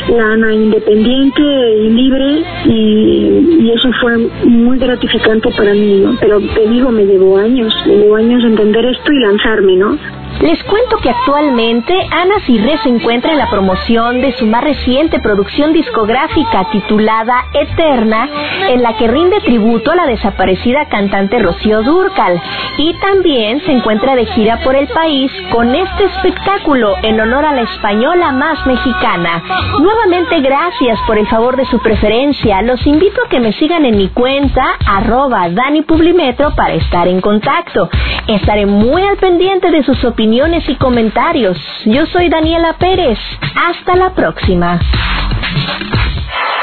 la 0.10 0.34
Ana 0.34 0.54
independiente 0.54 1.41
y 1.41 1.89
libre 1.89 2.44
y, 2.65 3.58
y 3.62 3.72
eso 3.72 3.89
fue 4.02 4.17
muy 4.46 4.78
gratificante 4.78 5.50
para 5.56 5.74
mí, 5.74 6.02
¿no? 6.02 6.17
Pero 6.20 6.39
te 6.39 6.67
digo, 6.70 6.91
me 6.91 7.06
llevó 7.06 7.38
años, 7.38 7.74
me 7.88 7.98
llevó 7.98 8.15
años 8.17 8.44
entender 8.44 8.86
esto 8.86 9.12
y 9.12 9.20
lanzarme, 9.20 9.76
¿no? 9.78 9.98
Les 10.39 10.63
cuento 10.63 10.98
que 10.98 11.10
actualmente 11.10 11.94
Ana 12.10 12.39
Cirre 12.48 12.80
se 12.82 12.89
encuentra 12.89 13.32
en 13.32 13.38
la 13.38 13.50
promoción 13.50 14.22
de 14.22 14.32
su 14.38 14.48
más 14.48 14.63
reciente 14.63 15.20
producción 15.20 15.72
discográfica 15.72 16.67
titulada 16.72 17.46
Eterna, 17.54 18.28
en 18.70 18.82
la 18.82 18.98
que 18.98 19.08
rinde 19.08 19.39
tributo 19.41 19.91
a 19.91 19.96
la 19.96 20.08
desaparecida 20.08 20.88
cantante 20.89 21.38
Rocío 21.38 21.84
Durcal. 21.84 22.41
Y 22.78 22.94
también 23.00 23.62
se 23.65 23.72
encuentra 23.72 24.15
de 24.15 24.26
gira 24.28 24.58
por 24.63 24.76
el 24.76 24.88
país 24.88 25.32
con 25.52 25.76
este 25.76 26.06
espectáculo 26.06 26.96
en 27.04 27.20
honor 27.20 27.46
a 27.46 27.54
la 27.54 27.62
española 27.62 28.32
más 28.32 28.65
mexicana. 28.65 29.44
Nuevamente 29.80 30.39
gracias 30.39 30.98
por 31.06 31.20
el 31.20 31.28
favor 31.28 31.56
de 31.56 31.65
su 31.65 31.80
preferencia. 31.80 32.63
Los 32.63 32.86
invito 32.88 33.22
a 33.24 33.30
que 33.30 33.39
me 33.39 33.54
sigan 33.54 33.86
en 33.86 33.96
mi 33.96 34.10
cuenta 34.10 34.63
arroba 34.88 35.50
Dani 35.50 35.84
Publimetro 35.84 36.56
para 36.56 36.74
estar 36.74 37.08
en 37.08 37.22
contacto. 37.22 37.89
Estaré 38.28 38.65
muy 38.65 39.04
al 39.04 39.17
pendiente 39.17 39.70
de 39.70 39.84
sus 39.84 40.04
opiniones 40.04 40.20
y 40.23 40.75
comentarios. 40.75 41.57
Yo 41.86 42.05
soy 42.05 42.29
Daniela 42.29 42.73
Pérez. 42.77 43.17
Hasta 43.55 43.95
la 43.95 44.13
próxima. 44.13 44.79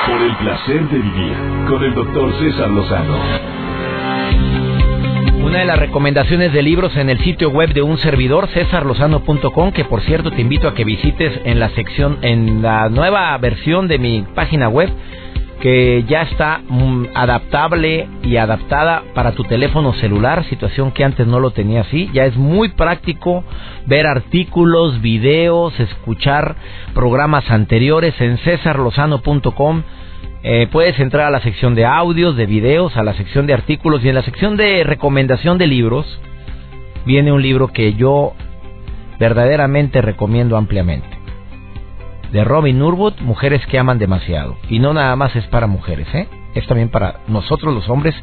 Por 0.06 0.22
el 0.22 0.36
placer 0.36 0.88
de 0.88 0.98
vivir 0.98 1.34
con 1.68 1.82
el 1.82 1.92
doctor 1.92 2.32
César 2.38 2.70
Lozano. 2.70 3.18
Una 5.44 5.58
de 5.58 5.64
las 5.64 5.78
recomendaciones 5.78 6.52
de 6.52 6.62
libros 6.62 6.96
en 6.96 7.10
el 7.10 7.18
sitio 7.18 7.50
web 7.50 7.72
de 7.72 7.82
un 7.82 7.98
servidor, 7.98 8.46
cesarlozano.com, 8.48 9.72
que 9.72 9.84
por 9.84 10.02
cierto 10.02 10.30
te 10.30 10.40
invito 10.40 10.68
a 10.68 10.74
que 10.74 10.84
visites 10.84 11.40
en 11.44 11.58
la 11.58 11.70
sección, 11.70 12.18
en 12.22 12.62
la 12.62 12.88
nueva 12.88 13.36
versión 13.38 13.88
de 13.88 13.98
mi 13.98 14.24
página 14.36 14.68
web, 14.68 14.88
que 15.60 16.04
ya 16.06 16.22
está 16.22 16.60
mm, 16.68 17.06
adaptable 17.14 18.08
y 18.22 18.36
adaptada 18.36 19.02
para 19.14 19.32
tu 19.32 19.44
teléfono 19.44 19.92
celular, 19.94 20.44
situación 20.44 20.92
que 20.92 21.04
antes 21.04 21.26
no 21.26 21.40
lo 21.40 21.50
tenía 21.50 21.80
así. 21.80 22.08
Ya 22.12 22.24
es 22.26 22.36
muy 22.36 22.68
práctico 22.70 23.44
ver 23.86 24.06
artículos, 24.06 25.00
videos, 25.00 25.78
escuchar 25.80 26.56
programas 26.94 27.50
anteriores 27.50 28.20
en 28.20 28.38
cesarlozano.com. 28.38 29.82
Eh, 30.44 30.68
puedes 30.70 30.98
entrar 31.00 31.26
a 31.26 31.30
la 31.30 31.40
sección 31.40 31.74
de 31.74 31.84
audios, 31.84 32.36
de 32.36 32.46
videos, 32.46 32.96
a 32.96 33.02
la 33.02 33.14
sección 33.14 33.46
de 33.46 33.54
artículos 33.54 34.04
y 34.04 34.08
en 34.08 34.14
la 34.14 34.22
sección 34.22 34.56
de 34.56 34.84
recomendación 34.84 35.58
de 35.58 35.66
libros 35.66 36.20
viene 37.04 37.32
un 37.32 37.42
libro 37.42 37.68
que 37.68 37.94
yo 37.94 38.34
verdaderamente 39.18 40.00
recomiendo 40.00 40.56
ampliamente 40.56 41.17
de 42.32 42.44
Robin 42.44 42.78
Nurwood, 42.78 43.14
Mujeres 43.20 43.64
que 43.66 43.78
aman 43.78 43.98
demasiado. 43.98 44.56
Y 44.68 44.78
no 44.78 44.92
nada 44.92 45.14
más 45.16 45.34
es 45.36 45.46
para 45.46 45.66
mujeres, 45.66 46.06
¿eh? 46.14 46.28
Es 46.54 46.66
también 46.66 46.88
para 46.88 47.20
nosotros 47.28 47.74
los 47.74 47.88
hombres, 47.88 48.14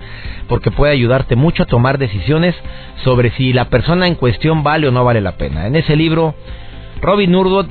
porque 0.47 0.71
puede 0.71 0.93
ayudarte 0.93 1.35
mucho 1.35 1.63
a 1.63 1.67
tomar 1.67 1.97
decisiones 1.97 2.55
sobre 3.03 3.31
si 3.31 3.53
la 3.53 3.65
persona 3.69 4.07
en 4.07 4.15
cuestión 4.15 4.63
vale 4.63 4.87
o 4.87 4.91
no 4.91 5.03
vale 5.03 5.21
la 5.21 5.37
pena. 5.37 5.67
En 5.67 5.75
ese 5.75 5.95
libro, 5.95 6.35
Robin 7.01 7.31
Nurwood 7.31 7.67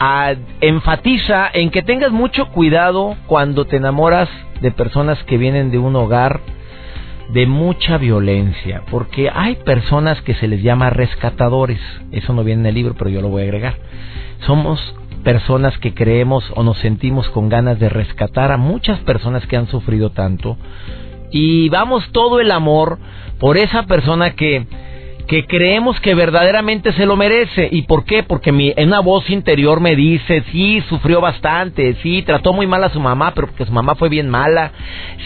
ah, 0.00 0.34
enfatiza 0.60 1.48
en 1.52 1.70
que 1.70 1.82
tengas 1.82 2.10
mucho 2.10 2.48
cuidado 2.48 3.16
cuando 3.26 3.64
te 3.66 3.76
enamoras 3.76 4.28
de 4.60 4.70
personas 4.72 5.22
que 5.24 5.38
vienen 5.38 5.70
de 5.70 5.78
un 5.78 5.94
hogar 5.94 6.40
de 7.30 7.46
mucha 7.46 7.98
violencia, 7.98 8.82
porque 8.90 9.30
hay 9.32 9.56
personas 9.56 10.20
que 10.22 10.34
se 10.34 10.48
les 10.48 10.62
llama 10.62 10.90
rescatadores, 10.90 11.80
eso 12.10 12.32
no 12.32 12.42
viene 12.42 12.62
en 12.62 12.66
el 12.66 12.74
libro, 12.74 12.94
pero 12.96 13.10
yo 13.10 13.20
lo 13.20 13.28
voy 13.28 13.42
a 13.42 13.44
agregar. 13.44 13.74
Somos 14.46 14.80
personas 15.28 15.76
que 15.76 15.92
creemos 15.92 16.50
o 16.56 16.62
nos 16.62 16.78
sentimos 16.78 17.28
con 17.28 17.50
ganas 17.50 17.78
de 17.78 17.90
rescatar 17.90 18.50
a 18.50 18.56
muchas 18.56 18.98
personas 19.00 19.46
que 19.46 19.58
han 19.58 19.66
sufrido 19.66 20.08
tanto. 20.08 20.56
Y 21.30 21.68
vamos 21.68 22.02
todo 22.12 22.40
el 22.40 22.50
amor 22.50 22.98
por 23.38 23.58
esa 23.58 23.82
persona 23.82 24.30
que 24.30 24.66
que 25.28 25.46
creemos 25.46 26.00
que 26.00 26.14
verdaderamente 26.14 26.90
se 26.94 27.04
lo 27.04 27.14
merece. 27.14 27.68
¿Y 27.70 27.82
por 27.82 28.04
qué? 28.04 28.22
Porque 28.22 28.50
mi, 28.50 28.72
una 28.78 29.00
voz 29.00 29.28
interior 29.28 29.78
me 29.78 29.94
dice, 29.94 30.42
sí, 30.50 30.82
sufrió 30.88 31.20
bastante, 31.20 31.94
sí, 32.02 32.22
trató 32.22 32.54
muy 32.54 32.66
mal 32.66 32.82
a 32.82 32.88
su 32.88 32.98
mamá, 32.98 33.32
pero 33.34 33.46
porque 33.48 33.66
su 33.66 33.72
mamá 33.72 33.94
fue 33.94 34.08
bien 34.08 34.30
mala. 34.30 34.72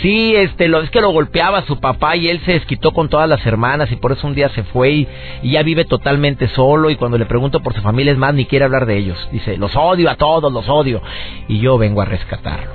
Sí, 0.03 0.35
este, 0.35 0.67
lo, 0.67 0.83
es 0.83 0.91
que 0.91 1.01
lo 1.01 1.11
golpeaba 1.13 1.59
a 1.59 1.67
su 1.67 1.79
papá 1.79 2.17
y 2.17 2.29
él 2.29 2.41
se 2.45 2.53
desquitó 2.53 2.91
con 2.91 3.09
todas 3.09 3.29
las 3.29 3.47
hermanas 3.47 3.93
y 3.93 3.97
por 3.97 4.11
eso 4.11 4.27
un 4.27 4.35
día 4.35 4.49
se 4.49 4.65
fue 4.65 4.91
y, 4.91 5.09
ya 5.45 5.63
vive 5.63 5.85
totalmente 5.85 6.49
solo 6.49 6.91
y 6.91 6.97
cuando 6.97 7.17
le 7.17 7.27
pregunto 7.27 7.61
por 7.61 7.73
su 7.73 7.81
familia 7.81 8.13
es 8.13 8.19
más, 8.19 8.35
ni 8.35 8.47
quiere 8.47 8.65
hablar 8.65 8.87
de 8.87 8.99
ellos. 8.99 9.29
Dice, 9.31 9.57
los 9.57 9.77
odio 9.77 10.11
a 10.11 10.17
todos, 10.17 10.53
los 10.53 10.69
odio. 10.69 11.01
Y 11.47 11.61
yo 11.61 11.79
vengo 11.79 12.03
a 12.03 12.07
rescatarlo. 12.07 12.73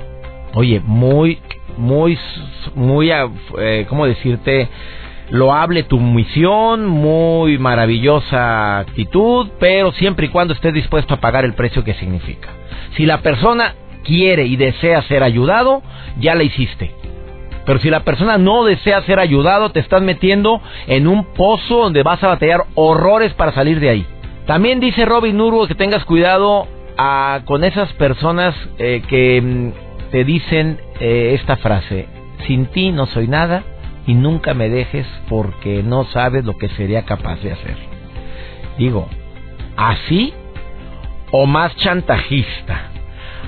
Oye, 0.54 0.80
muy, 0.82 1.40
muy, 1.76 2.18
muy, 2.74 3.10
eh, 3.10 3.86
¿cómo 3.86 4.06
decirte? 4.06 4.68
Loable 5.30 5.82
tu 5.82 6.00
misión, 6.00 6.86
muy 6.86 7.58
maravillosa 7.58 8.78
actitud, 8.78 9.48
pero 9.58 9.92
siempre 9.92 10.26
y 10.26 10.28
cuando 10.30 10.54
estés 10.54 10.72
dispuesto 10.72 11.14
a 11.14 11.20
pagar 11.20 11.44
el 11.44 11.54
precio 11.54 11.84
que 11.84 11.94
significa. 11.94 12.48
Si 12.96 13.06
la 13.06 13.20
persona 13.20 13.74
quiere 14.04 14.46
y 14.46 14.56
desea 14.56 15.02
ser 15.02 15.22
ayudado, 15.22 15.82
ya 16.18 16.34
la 16.34 16.42
hiciste. 16.42 16.94
Pero 17.66 17.80
si 17.80 17.90
la 17.90 18.00
persona 18.00 18.38
no 18.38 18.64
desea 18.64 19.02
ser 19.02 19.18
ayudado, 19.18 19.70
te 19.70 19.80
estás 19.80 20.00
metiendo 20.00 20.62
en 20.86 21.06
un 21.06 21.24
pozo 21.34 21.82
donde 21.82 22.02
vas 22.02 22.22
a 22.22 22.28
batallar 22.28 22.64
horrores 22.74 23.34
para 23.34 23.52
salir 23.52 23.78
de 23.78 23.90
ahí. 23.90 24.06
También 24.46 24.80
dice 24.80 25.04
Robin 25.04 25.38
Urbo 25.38 25.66
que 25.66 25.74
tengas 25.74 26.06
cuidado 26.06 26.66
ah, 26.96 27.40
con 27.44 27.64
esas 27.64 27.92
personas 27.92 28.54
eh, 28.78 29.02
que 29.06 29.42
mm, 29.42 30.10
te 30.10 30.24
dicen 30.24 30.80
eh, 31.00 31.36
esta 31.38 31.58
frase, 31.58 32.08
sin 32.46 32.66
ti 32.66 32.90
no 32.90 33.04
soy 33.04 33.28
nada, 33.28 33.62
y 34.08 34.14
nunca 34.14 34.54
me 34.54 34.70
dejes 34.70 35.06
porque 35.28 35.82
no 35.82 36.04
sabes 36.04 36.42
lo 36.46 36.56
que 36.56 36.70
sería 36.70 37.04
capaz 37.04 37.36
de 37.42 37.52
hacer. 37.52 37.76
Digo, 38.78 39.06
¿así 39.76 40.32
o 41.30 41.44
más 41.44 41.76
chantajista? 41.76 42.90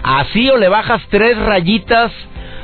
¿Así 0.03 0.51
o 0.51 0.59
le 0.59 0.68
bajas 0.68 1.03
tres 1.09 1.38
rayitas 1.38 2.12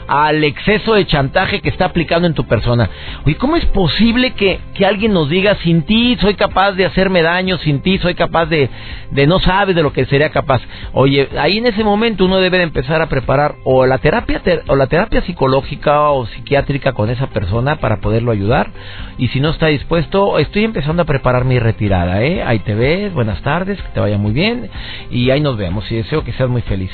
al 0.09 0.45
exceso 0.45 0.95
de 0.95 1.07
chantaje 1.07 1.61
que 1.61 1.69
está 1.69 1.87
aplicando 1.87 2.27
en 2.27 2.35
tu 2.35 2.45
persona. 2.45 2.89
Oye, 3.25 3.37
¿cómo 3.37 3.57
es 3.57 3.65
posible 3.67 4.33
que, 4.33 4.61
que 4.75 4.87
alguien 4.87 5.13
nos 5.13 5.29
diga, 5.29 5.57
sin 5.57 5.83
ti 5.83 6.17
soy 6.21 6.35
capaz 6.35 6.73
de 6.73 6.87
hacerme 6.87 7.23
daño, 7.23 7.59
sin 7.59 7.81
ti 7.81 7.99
soy 7.99 8.15
capaz 8.15 8.47
de, 8.47 8.69
de 9.11 9.27
no 9.27 9.41
sabes 9.41 9.75
de 9.75 9.83
lo 9.83 9.93
que 9.93 10.07
sería 10.07 10.31
capaz? 10.31 10.63
Oye, 10.93 11.29
ahí 11.39 11.59
en 11.59 11.67
ese 11.67 11.85
momento 11.85 12.25
uno 12.25 12.39
debe 12.39 12.59
de 12.59 12.65
empezar 12.65 13.01
a 13.03 13.09
preparar 13.09 13.57
o 13.65 13.87
la 13.87 13.99
terapia, 13.99 14.43
o 14.69 14.77
la 14.77 14.87
terapia 14.87 15.23
psicológica 15.23 16.11
o 16.11 16.27
psiquiátrica 16.27 16.93
con 16.93 17.11
esa 17.11 17.29
persona 17.29 17.77
para 17.77 18.01
poderlo 18.01 18.31
ayudar. 18.31 18.71
Y 19.19 19.29
si 19.29 19.41
no 19.41 19.51
está 19.51 19.67
dispuesto, 19.67 20.39
estoy 20.39 20.65
empezando 20.65 21.03
a 21.03 21.07
preparar 21.07 21.45
mi 21.45 21.59
retirada, 21.59 22.23
¿eh? 22.23 22.43
Ahí 22.43 22.61
te 22.61 22.75
ves, 22.75 23.13
buenas 23.13 23.41
tardes, 23.43 23.81
que 23.81 23.89
te 23.89 24.01
vaya 24.01 24.19
muy 24.19 24.33
bien 24.33 24.71
y 25.11 25.31
ahí 25.31 25.41
nos 25.41 25.57
vemos 25.57 25.91
y 25.91 25.97
deseo 25.97 26.25
que 26.25 26.33
seas 26.33 26.49
muy 26.49 26.63
feliz. 26.63 26.91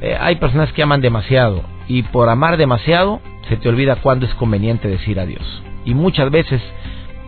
Eh, 0.00 0.16
hay 0.18 0.36
personas 0.36 0.72
que 0.72 0.82
aman 0.82 1.00
demasiado 1.00 1.75
y 1.88 2.02
por 2.02 2.28
amar 2.28 2.56
demasiado 2.56 3.20
se 3.48 3.56
te 3.56 3.68
olvida 3.68 3.96
cuándo 3.96 4.26
es 4.26 4.34
conveniente 4.34 4.88
decir 4.88 5.20
adiós. 5.20 5.62
Y 5.84 5.94
muchas 5.94 6.30
veces 6.30 6.60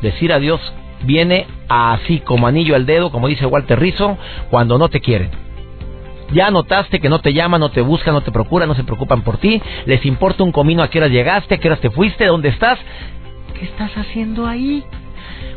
decir 0.03 0.33
adiós 0.33 0.61
viene 1.05 1.47
así 1.69 2.21
como 2.21 2.47
anillo 2.47 2.75
al 2.75 2.87
dedo, 2.87 3.11
como 3.11 3.29
dice 3.29 3.47
Walter 3.47 3.79
Rizzo, 3.79 4.19
cuando 4.51 4.79
no 4.79 4.89
te 4.89 5.01
quieren. 5.01 5.31
Ya 6.33 6.51
notaste 6.51 7.01
que 7.01 7.09
no 7.09 7.21
te 7.21 7.33
llaman, 7.33 7.61
no 7.61 7.71
te 7.71 7.81
buscan, 7.81 8.15
no 8.15 8.21
te 8.21 8.33
procuran, 8.33 8.69
no 8.69 8.75
se 8.75 8.85
preocupan 8.85 9.23
por 9.23 9.39
ti, 9.39 9.63
les 9.87 10.05
importa 10.05 10.43
un 10.43 10.53
comino 10.53 10.83
a 10.83 10.89
qué 10.91 10.99
hora 10.99 11.09
llegaste, 11.09 11.55
a 11.55 11.59
qué 11.59 11.69
hora 11.69 11.81
te 11.81 11.91
fuiste, 11.91 12.27
dónde 12.27 12.51
estás, 12.51 12.79
¿qué 13.59 13.65
estás 13.65 13.97
haciendo 13.97 14.47
ahí? 14.47 14.85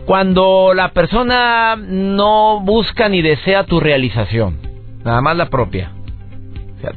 Cuando 0.06 0.74
la 0.74 0.90
persona 0.90 1.76
no 1.76 2.62
busca 2.62 3.10
ni 3.10 3.22
desea 3.22 3.66
tu 3.66 3.80
realización, 3.80 4.60
nada 5.04 5.22
más 5.22 5.36
la 5.36 5.50
propia 5.50 5.92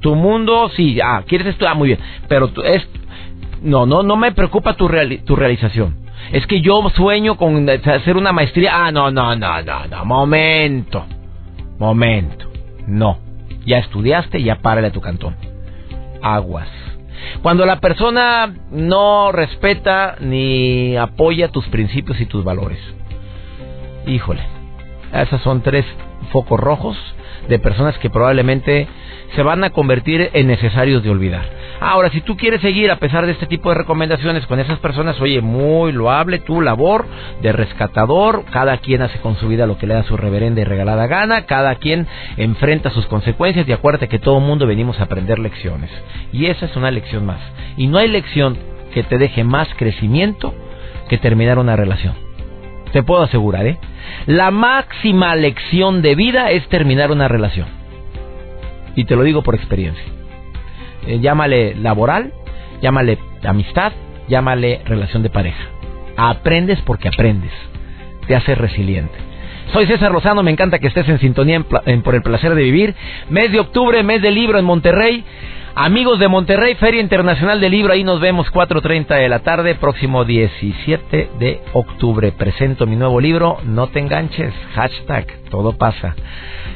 tu 0.00 0.14
mundo, 0.14 0.70
sí, 0.74 0.98
ah, 1.00 1.22
quieres 1.26 1.48
estudiar, 1.48 1.72
ah, 1.72 1.74
muy 1.74 1.88
bien, 1.88 2.00
pero 2.28 2.50
es, 2.64 2.86
no, 3.62 3.86
no, 3.86 4.02
no 4.02 4.16
me 4.16 4.32
preocupa 4.32 4.74
tu, 4.74 4.88
tu 5.24 5.36
realización. 5.36 6.04
Es 6.32 6.46
que 6.46 6.60
yo 6.60 6.82
sueño 6.94 7.36
con 7.36 7.68
hacer 7.68 8.16
una 8.16 8.32
maestría. 8.32 8.86
Ah, 8.86 8.90
no, 8.90 9.10
no, 9.10 9.36
no, 9.36 9.62
no, 9.62 9.86
no, 9.86 10.04
momento, 10.04 11.04
momento, 11.78 12.50
no. 12.86 13.18
Ya 13.66 13.78
estudiaste, 13.78 14.42
ya 14.42 14.56
párale 14.56 14.88
a 14.88 14.92
tu 14.92 15.00
cantón. 15.00 15.36
Aguas. 16.22 16.68
Cuando 17.42 17.64
la 17.64 17.80
persona 17.80 18.54
no 18.70 19.32
respeta 19.32 20.16
ni 20.20 20.96
apoya 20.96 21.48
tus 21.48 21.66
principios 21.68 22.20
y 22.20 22.26
tus 22.26 22.44
valores. 22.44 22.78
Híjole, 24.06 24.42
esas 25.12 25.40
son 25.42 25.62
tres 25.62 25.86
focos 26.26 26.60
rojos 26.60 26.96
de 27.48 27.58
personas 27.58 27.98
que 27.98 28.10
probablemente 28.10 28.88
se 29.34 29.42
van 29.42 29.64
a 29.64 29.70
convertir 29.70 30.30
en 30.32 30.46
necesarios 30.46 31.02
de 31.02 31.10
olvidar. 31.10 31.44
Ahora, 31.80 32.10
si 32.10 32.20
tú 32.20 32.36
quieres 32.36 32.60
seguir 32.60 32.90
a 32.90 32.96
pesar 32.96 33.26
de 33.26 33.32
este 33.32 33.46
tipo 33.46 33.68
de 33.68 33.74
recomendaciones 33.74 34.46
con 34.46 34.60
esas 34.60 34.78
personas, 34.78 35.20
oye, 35.20 35.40
muy 35.40 35.92
loable 35.92 36.38
tu 36.38 36.60
labor 36.60 37.06
de 37.42 37.52
rescatador, 37.52 38.44
cada 38.50 38.78
quien 38.78 39.02
hace 39.02 39.18
con 39.18 39.36
su 39.36 39.48
vida 39.48 39.66
lo 39.66 39.76
que 39.76 39.86
le 39.86 39.94
da 39.94 40.04
su 40.04 40.16
reverenda 40.16 40.60
y 40.60 40.64
regalada 40.64 41.06
gana, 41.06 41.46
cada 41.46 41.74
quien 41.74 42.06
enfrenta 42.36 42.90
sus 42.90 43.06
consecuencias 43.06 43.68
y 43.68 43.72
acuérdate 43.72 44.08
que 44.08 44.18
todo 44.18 44.40
mundo 44.40 44.66
venimos 44.66 45.00
a 45.00 45.04
aprender 45.04 45.38
lecciones. 45.38 45.90
Y 46.32 46.46
esa 46.46 46.66
es 46.66 46.76
una 46.76 46.90
lección 46.90 47.26
más. 47.26 47.40
Y 47.76 47.88
no 47.88 47.98
hay 47.98 48.08
lección 48.08 48.56
que 48.92 49.02
te 49.02 49.18
deje 49.18 49.42
más 49.42 49.68
crecimiento 49.76 50.54
que 51.08 51.18
terminar 51.18 51.58
una 51.58 51.76
relación. 51.76 52.23
Te 52.94 53.02
puedo 53.02 53.22
asegurar, 53.22 53.66
¿eh? 53.66 53.76
La 54.26 54.52
máxima 54.52 55.34
lección 55.34 56.00
de 56.00 56.14
vida 56.14 56.52
es 56.52 56.68
terminar 56.68 57.10
una 57.10 57.26
relación. 57.26 57.66
Y 58.94 59.02
te 59.04 59.16
lo 59.16 59.24
digo 59.24 59.42
por 59.42 59.56
experiencia. 59.56 60.04
Eh, 61.08 61.18
llámale 61.18 61.74
laboral, 61.74 62.32
llámale 62.80 63.18
amistad, 63.42 63.92
llámale 64.28 64.80
relación 64.84 65.24
de 65.24 65.30
pareja. 65.30 65.64
Aprendes 66.16 66.80
porque 66.82 67.08
aprendes. 67.08 67.50
Te 68.28 68.36
hace 68.36 68.54
resiliente. 68.54 69.14
Soy 69.72 69.88
César 69.88 70.12
Rosano, 70.12 70.44
me 70.44 70.52
encanta 70.52 70.78
que 70.78 70.86
estés 70.86 71.08
en 71.08 71.18
sintonía 71.18 71.64
por 71.64 72.14
el 72.14 72.22
placer 72.22 72.54
de 72.54 72.62
vivir. 72.62 72.94
Mes 73.28 73.50
de 73.50 73.58
octubre, 73.58 74.04
mes 74.04 74.22
del 74.22 74.36
libro 74.36 74.56
en 74.56 74.66
Monterrey. 74.66 75.24
Amigos 75.76 76.20
de 76.20 76.28
Monterrey, 76.28 76.76
Feria 76.76 77.00
Internacional 77.00 77.60
del 77.60 77.72
Libro, 77.72 77.92
ahí 77.92 78.04
nos 78.04 78.20
vemos 78.20 78.46
4.30 78.52 79.08
de 79.18 79.28
la 79.28 79.40
tarde, 79.40 79.74
próximo 79.74 80.24
17 80.24 81.30
de 81.40 81.60
octubre. 81.72 82.30
Presento 82.30 82.86
mi 82.86 82.94
nuevo 82.94 83.20
libro, 83.20 83.58
no 83.64 83.88
te 83.88 83.98
enganches, 83.98 84.54
hashtag, 84.74 85.26
todo 85.50 85.76
pasa. 85.76 86.14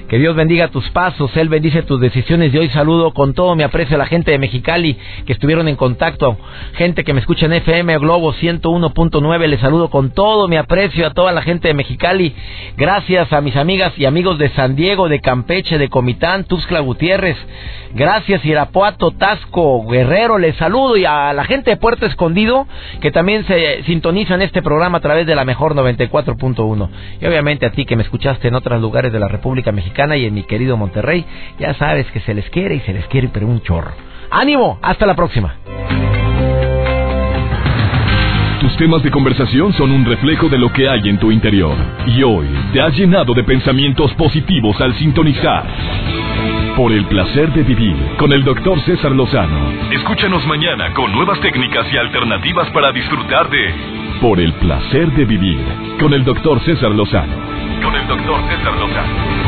Que 0.08 0.18
Dios 0.18 0.34
bendiga 0.34 0.68
tus 0.68 0.88
pasos, 0.88 1.36
Él 1.36 1.50
bendice 1.50 1.82
tus 1.82 2.00
decisiones. 2.00 2.54
Y 2.54 2.56
hoy 2.56 2.70
saludo 2.70 3.12
con 3.12 3.34
todo 3.34 3.54
mi 3.54 3.62
aprecio 3.62 3.94
a 3.96 3.98
la 3.98 4.06
gente 4.06 4.30
de 4.30 4.38
Mexicali 4.38 4.96
que 5.26 5.34
estuvieron 5.34 5.68
en 5.68 5.76
contacto, 5.76 6.38
gente 6.76 7.04
que 7.04 7.12
me 7.12 7.20
escucha 7.20 7.44
en 7.44 7.52
FM 7.52 7.98
Globo 7.98 8.32
101.9. 8.32 9.46
Les 9.46 9.60
saludo 9.60 9.90
con 9.90 10.10
todo 10.12 10.48
mi 10.48 10.56
aprecio 10.56 11.06
a 11.06 11.10
toda 11.10 11.32
la 11.32 11.42
gente 11.42 11.68
de 11.68 11.74
Mexicali. 11.74 12.34
Gracias 12.78 13.30
a 13.34 13.42
mis 13.42 13.54
amigas 13.56 13.92
y 13.98 14.06
amigos 14.06 14.38
de 14.38 14.48
San 14.50 14.76
Diego, 14.76 15.10
de 15.10 15.20
Campeche, 15.20 15.76
de 15.76 15.90
Comitán, 15.90 16.44
Tuxtla 16.44 16.80
Gutiérrez. 16.80 17.36
Gracias 17.94 18.44
Irapuato, 18.46 19.10
Tasco, 19.10 19.86
Guerrero. 19.86 20.38
Les 20.38 20.56
saludo 20.56 20.96
y 20.96 21.04
a 21.04 21.34
la 21.34 21.44
gente 21.44 21.72
de 21.72 21.76
Puerto 21.76 22.06
Escondido 22.06 22.66
que 23.02 23.10
también 23.10 23.46
se 23.46 23.82
sintoniza 23.84 24.34
en 24.34 24.42
este 24.42 24.62
programa 24.62 24.98
a 24.98 25.00
través 25.02 25.26
de 25.26 25.34
la 25.34 25.44
mejor 25.44 25.74
94.1. 25.74 26.88
Y 27.20 27.26
obviamente 27.26 27.66
a 27.66 27.72
ti 27.72 27.84
que 27.84 27.96
me 27.96 28.04
escuchaste 28.04 28.48
en 28.48 28.54
otros 28.54 28.80
lugares 28.80 29.12
de 29.12 29.18
la 29.18 29.28
República 29.28 29.70
Y 29.98 30.26
en 30.26 30.34
mi 30.34 30.44
querido 30.44 30.76
Monterrey, 30.76 31.24
ya 31.58 31.74
sabes 31.74 32.08
que 32.12 32.20
se 32.20 32.32
les 32.32 32.48
quiere 32.50 32.76
y 32.76 32.80
se 32.80 32.92
les 32.92 33.04
quiere, 33.08 33.30
pero 33.32 33.48
un 33.48 33.60
chorro. 33.62 33.90
¡Ánimo! 34.30 34.78
¡Hasta 34.80 35.04
la 35.06 35.16
próxima! 35.16 35.56
Tus 38.60 38.76
temas 38.76 39.02
de 39.02 39.10
conversación 39.10 39.72
son 39.72 39.90
un 39.90 40.04
reflejo 40.04 40.48
de 40.48 40.56
lo 40.56 40.72
que 40.72 40.88
hay 40.88 41.08
en 41.08 41.18
tu 41.18 41.32
interior. 41.32 41.74
Y 42.06 42.22
hoy 42.22 42.46
te 42.72 42.80
has 42.80 42.96
llenado 42.96 43.34
de 43.34 43.42
pensamientos 43.42 44.14
positivos 44.14 44.80
al 44.80 44.94
sintonizar. 44.94 45.64
Por 46.76 46.92
el 46.92 47.04
placer 47.06 47.52
de 47.52 47.64
vivir 47.64 47.96
con 48.18 48.32
el 48.32 48.44
doctor 48.44 48.80
César 48.82 49.10
Lozano. 49.10 49.90
Escúchanos 49.90 50.46
mañana 50.46 50.92
con 50.94 51.10
nuevas 51.10 51.40
técnicas 51.40 51.92
y 51.92 51.96
alternativas 51.96 52.70
para 52.70 52.92
disfrutar 52.92 53.50
de 53.50 53.74
Por 54.20 54.38
el 54.38 54.52
placer 54.54 55.10
de 55.10 55.24
vivir 55.24 55.58
con 55.98 56.14
el 56.14 56.24
doctor 56.24 56.60
César 56.60 56.92
Lozano. 56.92 57.34
Con 57.82 57.96
el 57.96 58.06
doctor 58.06 58.40
César 58.48 58.74
Lozano. 58.78 59.47